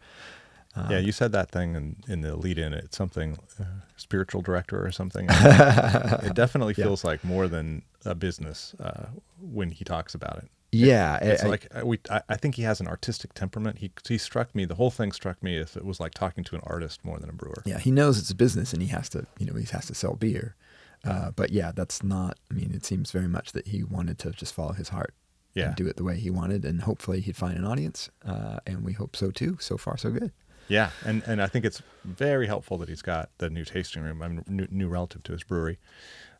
Uh, 0.75 0.87
yeah, 0.91 0.97
you 0.99 1.13
said 1.13 1.31
that 1.31 1.49
thing 1.51 1.73
in, 1.75 1.95
in 2.07 2.19
the 2.21 2.35
lead 2.35 2.57
in. 2.57 2.73
It's 2.73 2.97
something 2.97 3.37
uh, 3.59 3.63
spiritual 3.95 4.41
director 4.41 4.85
or 4.85 4.91
something. 4.91 5.27
it 5.31 6.33
definitely 6.33 6.73
Yeah. 6.77 6.85
feels 6.85 7.03
like 7.05 7.23
more 7.23 7.47
than 7.47 7.83
a 8.03 8.13
business 8.13 8.75
uh, 8.79 9.05
when 9.39 9.71
he 9.71 9.85
talks 9.85 10.13
about 10.13 10.37
it. 10.39 10.49
Yeah, 10.73 11.15
It's 11.21 11.43
I- 11.43 11.45
I- 11.45 11.49
like 11.49 11.67
uh, 11.73 11.85
we. 11.85 11.99
I, 12.09 12.21
I 12.27 12.35
think 12.35 12.55
he 12.55 12.63
has 12.63 12.81
an 12.81 12.87
artistic 12.87 13.33
temperament. 13.33 13.77
He 13.77 13.91
he 14.05 14.17
struck 14.17 14.53
me. 14.53 14.65
The 14.65 14.75
whole 14.75 14.91
thing 14.91 15.13
struck 15.13 15.41
me 15.41 15.57
as 15.57 15.77
it 15.77 15.85
was 15.85 16.01
like 16.01 16.13
talking 16.13 16.43
to 16.43 16.55
an 16.55 16.61
artist 16.65 17.05
more 17.05 17.19
than 17.19 17.29
a 17.29 17.33
brewer. 17.33 17.63
Yeah, 17.65 17.79
he 17.79 17.91
knows 17.91 18.19
it's 18.19 18.29
a 18.31 18.35
business 18.35 18.73
and 18.73 18.81
he 18.81 18.89
has 18.89 19.07
to, 19.09 19.25
you 19.39 19.45
know, 19.45 19.53
he 19.53 19.65
has 19.71 19.85
to 19.85 19.95
sell 19.95 20.15
beer. 20.15 20.55
Uh, 21.05 21.31
but 21.31 21.51
yeah, 21.51 21.71
that's 21.73 22.03
not. 22.03 22.37
I 22.51 22.55
mean, 22.55 22.71
it 22.73 22.83
seems 22.85 23.11
very 23.11 23.27
much 23.29 23.53
that 23.53 23.67
he 23.67 23.83
wanted 23.83 24.19
to 24.19 24.31
just 24.31 24.53
follow 24.53 24.73
his 24.73 24.89
heart 24.89 25.13
Yeah. 25.55 25.67
and 25.67 25.75
do 25.75 25.87
it 25.87 25.95
the 25.95 26.03
way 26.03 26.17
he 26.17 26.29
wanted, 26.29 26.65
and 26.65 26.81
hopefully 26.81 27.21
he'd 27.21 27.35
find 27.35 27.57
an 27.57 27.65
audience. 27.65 28.09
Uh, 28.23 28.59
and 28.67 28.83
we 28.83 28.93
hope 28.93 29.15
so 29.15 29.31
too. 29.31 29.57
So 29.59 29.77
far, 29.77 29.97
so 29.97 30.11
good. 30.11 30.31
Yeah, 30.67 30.89
and 31.05 31.23
and 31.25 31.41
I 31.41 31.47
think 31.47 31.65
it's 31.65 31.81
very 32.03 32.47
helpful 32.47 32.77
that 32.79 32.89
he's 32.89 33.01
got 33.01 33.29
the 33.37 33.49
new 33.49 33.65
tasting 33.65 34.03
room. 34.03 34.21
I 34.21 34.27
mean, 34.27 34.43
new, 34.47 34.67
new 34.69 34.87
relative 34.87 35.23
to 35.23 35.31
his 35.31 35.43
brewery. 35.43 35.79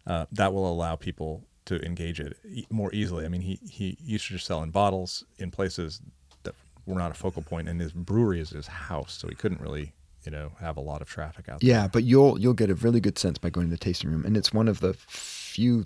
Uh, 0.05 0.25
that 0.31 0.53
will 0.53 0.71
allow 0.71 0.95
people 0.95 1.43
to 1.65 1.83
engage 1.83 2.19
it 2.19 2.37
more 2.69 2.93
easily. 2.93 3.25
I 3.25 3.29
mean, 3.29 3.41
he 3.41 3.59
he 3.69 3.97
used 4.03 4.27
to 4.27 4.33
just 4.33 4.45
sell 4.45 4.61
in 4.63 4.71
bottles 4.71 5.23
in 5.37 5.51
places 5.51 6.01
that 6.43 6.55
were 6.85 6.97
not 6.97 7.11
a 7.11 7.13
focal 7.13 7.41
point, 7.41 7.67
and 7.69 7.79
his 7.79 7.91
brewery 7.91 8.39
is 8.39 8.49
his 8.49 8.67
house, 8.67 9.13
so 9.13 9.27
he 9.27 9.35
couldn't 9.35 9.61
really 9.61 9.93
you 10.25 10.31
know 10.31 10.51
have 10.59 10.77
a 10.77 10.81
lot 10.81 11.01
of 11.01 11.07
traffic 11.07 11.47
out 11.47 11.61
there. 11.61 11.69
Yeah, 11.69 11.87
but 11.87 12.03
you'll 12.03 12.39
you'll 12.39 12.53
get 12.53 12.69
a 12.69 12.75
really 12.75 12.99
good 12.99 13.17
sense 13.17 13.37
by 13.37 13.49
going 13.49 13.67
to 13.67 13.71
the 13.71 13.77
tasting 13.77 14.09
room, 14.09 14.25
and 14.25 14.35
it's 14.35 14.53
one 14.53 14.67
of 14.67 14.79
the 14.79 14.93
few 14.93 15.85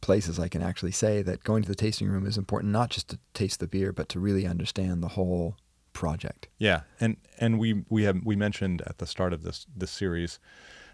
places 0.00 0.38
I 0.38 0.48
can 0.48 0.62
actually 0.62 0.92
say 0.92 1.22
that 1.22 1.44
going 1.44 1.62
to 1.62 1.68
the 1.68 1.74
tasting 1.74 2.08
room 2.08 2.26
is 2.26 2.38
important, 2.38 2.72
not 2.72 2.90
just 2.90 3.08
to 3.08 3.18
taste 3.34 3.60
the 3.60 3.66
beer, 3.66 3.92
but 3.92 4.08
to 4.10 4.20
really 4.20 4.46
understand 4.46 5.02
the 5.02 5.08
whole 5.08 5.56
project. 5.92 6.48
Yeah, 6.58 6.82
and 7.00 7.16
and 7.38 7.58
we 7.58 7.84
we 7.88 8.04
have 8.04 8.20
we 8.24 8.36
mentioned 8.36 8.82
at 8.86 8.98
the 8.98 9.06
start 9.06 9.32
of 9.32 9.42
this 9.42 9.66
this 9.76 9.90
series 9.90 10.38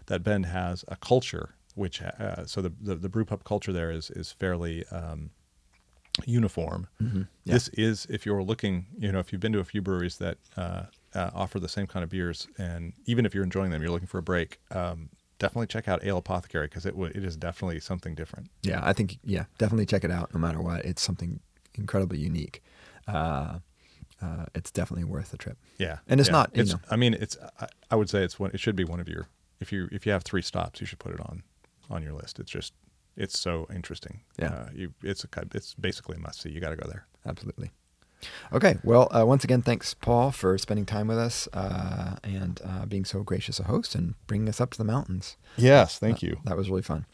that 0.07 0.23
Bend 0.23 0.47
has 0.47 0.83
a 0.87 0.95
culture, 0.95 1.55
which 1.75 2.01
uh, 2.01 2.45
so 2.45 2.61
the, 2.61 2.73
the 2.81 2.95
the 2.95 3.09
brew 3.09 3.25
pub 3.25 3.43
culture 3.43 3.73
there 3.73 3.91
is 3.91 4.09
is 4.11 4.31
fairly 4.31 4.85
um, 4.87 5.31
uniform. 6.25 6.87
Yeah. 6.99 7.53
This 7.53 7.69
is 7.69 8.07
if 8.09 8.25
you're 8.25 8.43
looking, 8.43 8.87
you 8.97 9.11
know, 9.11 9.19
if 9.19 9.31
you've 9.31 9.41
been 9.41 9.53
to 9.53 9.59
a 9.59 9.63
few 9.63 9.81
breweries 9.81 10.17
that 10.17 10.37
uh, 10.55 10.83
uh, 11.13 11.31
offer 11.33 11.59
the 11.59 11.69
same 11.69 11.87
kind 11.87 12.03
of 12.03 12.09
beers, 12.09 12.47
and 12.57 12.93
even 13.05 13.25
if 13.25 13.33
you're 13.33 13.43
enjoying 13.43 13.71
them, 13.71 13.81
you're 13.81 13.91
looking 13.91 14.07
for 14.07 14.17
a 14.17 14.23
break. 14.23 14.59
Um, 14.71 15.09
definitely 15.39 15.67
check 15.67 15.87
out 15.87 16.03
Ale 16.03 16.17
Apothecary 16.17 16.67
because 16.67 16.85
it 16.85 16.91
w- 16.91 17.11
it 17.13 17.23
is 17.23 17.35
definitely 17.37 17.79
something 17.79 18.15
different. 18.15 18.49
Yeah, 18.63 18.79
I 18.83 18.93
think 18.93 19.17
yeah, 19.23 19.45
definitely 19.57 19.85
check 19.85 20.03
it 20.03 20.11
out. 20.11 20.33
No 20.33 20.39
matter 20.39 20.61
what, 20.61 20.83
it's 20.85 21.01
something 21.01 21.39
incredibly 21.75 22.17
unique. 22.19 22.61
Uh, 23.07 23.59
uh, 24.21 24.45
it's 24.55 24.71
definitely 24.71 25.03
worth 25.03 25.29
the 25.31 25.37
trip. 25.37 25.57
Yeah, 25.77 25.99
And 26.07 26.19
it's 26.19 26.27
yeah. 26.29 26.33
not, 26.33 26.49
It's, 26.53 26.73
know- 26.73 26.79
I 26.89 26.95
mean, 26.95 27.13
it's. 27.13 27.37
I, 27.59 27.67
I 27.91 27.95
would 27.95 28.09
say 28.09 28.23
it's 28.23 28.39
one. 28.39 28.51
It 28.53 28.59
should 28.59 28.75
be 28.75 28.83
one 28.83 28.99
of 28.99 29.07
your. 29.07 29.27
If 29.59 29.71
you 29.71 29.87
if 29.91 30.05
you 30.05 30.11
have 30.11 30.23
three 30.23 30.41
stops, 30.41 30.81
you 30.81 30.87
should 30.87 30.99
put 30.99 31.13
it 31.13 31.19
on 31.19 31.43
on 31.89 32.01
your 32.03 32.13
list. 32.13 32.39
It's 32.39 32.51
just. 32.51 32.73
It's 33.15 33.37
so 33.39 33.67
interesting. 33.73 34.21
Yeah. 34.39 34.49
Uh, 34.53 34.69
you. 34.73 34.93
It's 35.03 35.23
a. 35.23 35.27
It's 35.53 35.73
basically 35.75 36.17
a 36.17 36.19
must 36.19 36.41
see. 36.41 36.49
You 36.49 36.59
got 36.59 36.69
to 36.71 36.75
go 36.75 36.87
there. 36.87 37.05
Absolutely. 37.25 37.71
Okay, 38.51 38.77
well, 38.83 39.07
uh, 39.15 39.25
once 39.25 39.43
again, 39.43 39.61
thanks, 39.61 39.93
Paul, 39.93 40.31
for 40.31 40.57
spending 40.57 40.85
time 40.85 41.07
with 41.07 41.17
us 41.19 41.47
uh, 41.53 42.15
and 42.23 42.59
uh, 42.65 42.85
being 42.85 43.05
so 43.05 43.21
gracious 43.23 43.59
a 43.59 43.63
host 43.63 43.93
and 43.95 44.15
bringing 44.25 44.49
us 44.49 44.59
up 44.59 44.71
to 44.71 44.77
the 44.77 44.83
mountains. 44.83 45.37
Yes, 45.55 45.99
thank 45.99 46.21
Uh, 46.23 46.35
That 46.45 46.57
was 46.57 46.69
really 46.69 46.81
fun. 46.81 47.05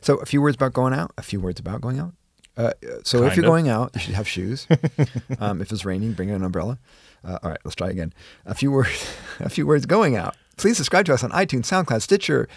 So, 0.00 0.16
a 0.16 0.26
few 0.26 0.40
words 0.40 0.56
about 0.56 0.72
going 0.72 0.94
out. 0.94 1.12
A 1.18 1.22
few 1.22 1.40
words 1.40 1.60
about 1.60 1.80
going 1.80 1.98
out. 1.98 2.14
Uh, 2.56 2.72
so, 3.04 3.24
if 3.24 3.36
you're 3.36 3.44
of. 3.44 3.50
going 3.50 3.68
out, 3.68 3.90
you 3.94 4.00
should 4.00 4.14
have 4.14 4.26
shoes. 4.26 4.66
um, 5.40 5.60
if 5.60 5.70
it's 5.70 5.84
raining, 5.84 6.12
bring 6.14 6.30
an 6.30 6.42
umbrella. 6.42 6.78
Uh, 7.22 7.38
all 7.42 7.50
right, 7.50 7.60
let's 7.64 7.74
try 7.74 7.90
again. 7.90 8.14
A 8.46 8.54
few 8.54 8.70
words. 8.72 9.10
A 9.40 9.50
few 9.50 9.66
words 9.66 9.84
going 9.84 10.16
out. 10.16 10.34
Please 10.56 10.78
subscribe 10.78 11.04
to 11.06 11.12
us 11.12 11.22
on 11.22 11.30
iTunes, 11.32 11.64
SoundCloud, 11.66 12.00
Stitcher, 12.00 12.48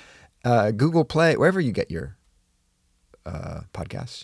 uh, 0.45 0.71
Google 0.71 1.03
Play, 1.03 1.35
wherever 1.35 1.59
you 1.59 1.73
get 1.73 1.91
your 1.91 2.15
uh, 3.25 3.61
podcasts. 3.73 4.23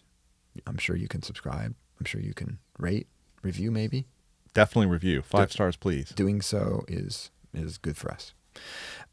I'm 0.66 0.78
sure 0.78 0.96
you 0.96 1.10
can 1.10 1.22
subscribe. 1.22 1.76
I'm 2.00 2.06
sure 2.06 2.22
you 2.22 2.34
can 2.34 2.60
rate, 2.78 3.08
review, 3.46 3.72
maybe. 3.72 4.08
Definitely 4.54 4.88
review. 4.92 5.22
Five 5.22 5.50
Do- 5.50 5.54
stars, 5.54 5.76
please. 5.78 6.10
Doing 6.10 6.42
so 6.42 6.84
is 6.88 7.32
is 7.54 7.78
good 7.78 7.96
for 7.96 8.12
us. 8.12 8.34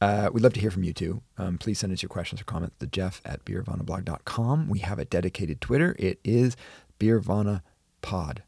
Uh, 0.01 0.31
we'd 0.33 0.43
love 0.43 0.53
to 0.55 0.61
hear 0.61 0.71
from 0.71 0.85
you 0.85 0.93
too. 0.93 1.23
Um, 1.39 1.59
please 1.59 1.79
send 1.81 1.93
us 1.93 2.03
your 2.03 2.09
questions 2.09 2.41
or 2.41 2.45
comments 2.45 2.77
to 2.79 2.87
jeff 2.87 3.21
at 3.25 3.45
beervanablog.com. 3.45 4.69
We 4.69 4.81
have 4.81 4.99
a 4.99 5.05
dedicated 5.05 5.61
Twitter. 5.61 5.95
It 5.99 6.19
is 6.25 6.57
beervana 6.99 7.63
pod 8.03 8.43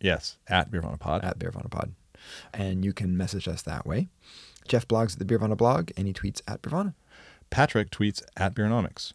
Yes, 0.00 0.38
at 0.48 0.70
Beervana 0.70 0.98
Pod. 0.98 1.24
at 1.24 1.38
beervana 1.38 1.70
pod. 1.70 1.92
And 2.54 2.84
you 2.84 2.92
can 2.92 3.16
message 3.16 3.46
us 3.48 3.62
that 3.62 3.86
way. 3.86 4.08
Jeff 4.66 4.86
blogs 4.88 5.12
at 5.14 5.18
the 5.18 5.24
Beervana 5.24 5.56
blog 5.56 5.90
and 5.96 6.06
he 6.06 6.12
tweets 6.12 6.40
at 6.48 6.62
Beervana. 6.62 6.94
Patrick 7.50 7.90
tweets 7.90 8.22
at 8.36 8.54
Beeronomics. 8.54 9.12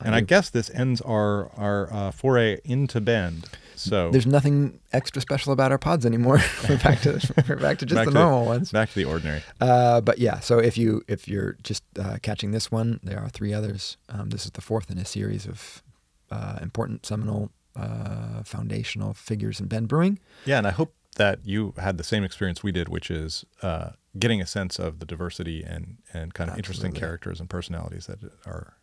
And 0.00 0.14
I 0.14 0.18
I 0.18 0.20
guess 0.20 0.50
this 0.50 0.70
ends 0.70 1.00
our 1.00 1.50
our 1.56 1.92
uh, 1.92 2.10
foray 2.10 2.58
into 2.64 3.00
Bend. 3.00 3.48
So 3.74 4.10
There's 4.10 4.26
nothing 4.26 4.80
extra 4.92 5.22
special 5.22 5.52
about 5.52 5.70
our 5.70 5.78
pods 5.78 6.04
anymore. 6.04 6.40
we're 6.68 6.78
back 6.78 7.00
to 7.02 7.20
we're 7.48 7.56
back 7.56 7.78
to 7.78 7.86
just 7.86 7.96
back 7.96 8.06
the 8.06 8.12
to 8.12 8.18
normal 8.18 8.44
ones. 8.44 8.72
Back 8.72 8.90
to 8.90 8.94
the 8.96 9.04
ordinary. 9.04 9.42
Uh, 9.60 10.00
but 10.00 10.18
yeah, 10.18 10.40
so 10.40 10.58
if 10.58 10.76
you 10.76 11.02
if 11.08 11.28
you're 11.28 11.56
just 11.62 11.84
uh, 11.98 12.18
catching 12.22 12.50
this 12.50 12.70
one, 12.70 13.00
there 13.02 13.20
are 13.20 13.28
three 13.28 13.54
others. 13.54 13.96
Um, 14.08 14.30
this 14.30 14.44
is 14.44 14.52
the 14.52 14.60
fourth 14.60 14.90
in 14.90 14.98
a 14.98 15.04
series 15.04 15.46
of 15.46 15.82
uh, 16.30 16.58
important 16.60 17.06
seminal 17.06 17.50
uh, 17.76 18.42
foundational 18.42 19.14
figures 19.14 19.60
in 19.60 19.66
Bend 19.66 19.88
Brewing. 19.88 20.18
Yeah, 20.44 20.58
and 20.58 20.66
I 20.66 20.72
hope 20.72 20.94
that 21.16 21.40
you 21.44 21.74
had 21.78 21.98
the 21.98 22.04
same 22.04 22.24
experience 22.24 22.62
we 22.62 22.72
did, 22.72 22.88
which 22.88 23.10
is 23.10 23.44
uh, 23.62 23.90
getting 24.18 24.40
a 24.40 24.46
sense 24.46 24.78
of 24.78 24.98
the 24.98 25.06
diversity 25.06 25.62
and 25.62 25.98
and 26.12 26.34
kind 26.34 26.50
of 26.50 26.56
interesting 26.56 26.92
characters 26.92 27.38
and 27.38 27.48
personalities 27.48 28.06
that 28.06 28.18
are 28.44 28.74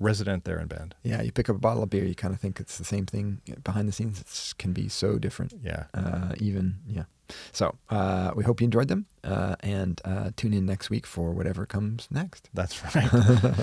resident 0.00 0.44
there 0.44 0.58
in 0.58 0.66
Bend. 0.66 0.94
Yeah, 1.02 1.22
you 1.22 1.32
pick 1.32 1.48
up 1.48 1.56
a 1.56 1.58
bottle 1.58 1.82
of 1.82 1.90
beer, 1.90 2.04
you 2.04 2.14
kind 2.14 2.34
of 2.34 2.40
think 2.40 2.60
it's 2.60 2.78
the 2.78 2.84
same 2.84 3.06
thing. 3.06 3.40
Behind 3.62 3.88
the 3.88 3.92
scenes, 3.92 4.20
it 4.20 4.58
can 4.58 4.72
be 4.72 4.88
so 4.88 5.18
different. 5.18 5.54
Yeah. 5.62 5.84
Uh, 5.94 6.32
even 6.38 6.76
yeah. 6.86 7.04
So 7.52 7.74
uh, 7.90 8.32
we 8.36 8.44
hope 8.44 8.60
you 8.60 8.66
enjoyed 8.66 8.88
them, 8.88 9.06
uh, 9.24 9.56
and 9.60 9.98
uh, 10.04 10.30
tune 10.36 10.52
in 10.52 10.66
next 10.66 10.90
week 10.90 11.06
for 11.06 11.32
whatever 11.32 11.64
comes 11.64 12.06
next. 12.10 12.50
That's 12.52 12.82
right. 12.94 13.10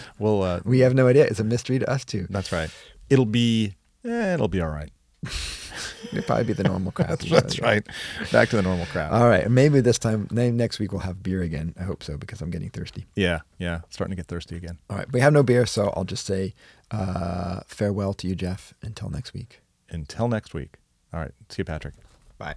well, 0.19 0.41
uh, 0.43 0.59
We 0.65 0.79
have 0.79 0.95
no 0.95 1.07
idea; 1.07 1.25
it's 1.25 1.39
a 1.39 1.43
mystery 1.43 1.77
to 1.79 1.89
us 1.89 2.03
too. 2.05 2.25
that's 2.29 2.51
right. 2.51 2.71
It'll 3.09 3.25
be 3.25 3.75
eh, 4.03 4.33
it'll 4.33 4.47
be 4.47 4.61
all 4.61 4.69
right. 4.69 4.91
It'll 5.23 6.23
probably 6.23 6.45
be 6.45 6.53
the 6.53 6.63
normal 6.63 6.91
crowd. 6.91 7.09
That's, 7.19 7.29
that's 7.29 7.59
right. 7.59 7.85
Back 8.31 8.49
to 8.49 8.55
the 8.57 8.61
normal 8.63 8.85
crowd. 8.87 9.11
All 9.13 9.29
right, 9.29 9.49
maybe 9.49 9.79
this 9.79 9.97
time, 9.99 10.27
maybe 10.31 10.55
next 10.55 10.79
week 10.79 10.91
we'll 10.91 11.01
have 11.01 11.21
beer 11.23 11.41
again. 11.41 11.73
I 11.79 11.83
hope 11.83 12.03
so 12.03 12.17
because 12.17 12.41
I'm 12.41 12.49
getting 12.49 12.69
thirsty. 12.69 13.05
yeah, 13.15 13.39
yeah. 13.59 13.81
Starting 13.89 14.11
to 14.11 14.15
get 14.15 14.27
thirsty 14.27 14.57
again. 14.57 14.79
All 14.89 14.97
right, 14.97 15.11
we 15.11 15.19
have 15.21 15.31
no 15.31 15.43
beer, 15.43 15.65
so 15.65 15.93
I'll 15.95 16.03
just 16.03 16.25
say 16.25 16.53
uh, 16.89 17.61
farewell 17.67 18.13
to 18.15 18.27
you, 18.27 18.35
Jeff. 18.35 18.73
Until 18.81 19.09
next 19.09 19.33
week. 19.33 19.61
Until 19.89 20.27
next 20.27 20.53
week. 20.53 20.77
All 21.13 21.19
right. 21.19 21.31
See 21.49 21.59
you, 21.59 21.65
Patrick. 21.65 21.93
Bye. 22.37 22.55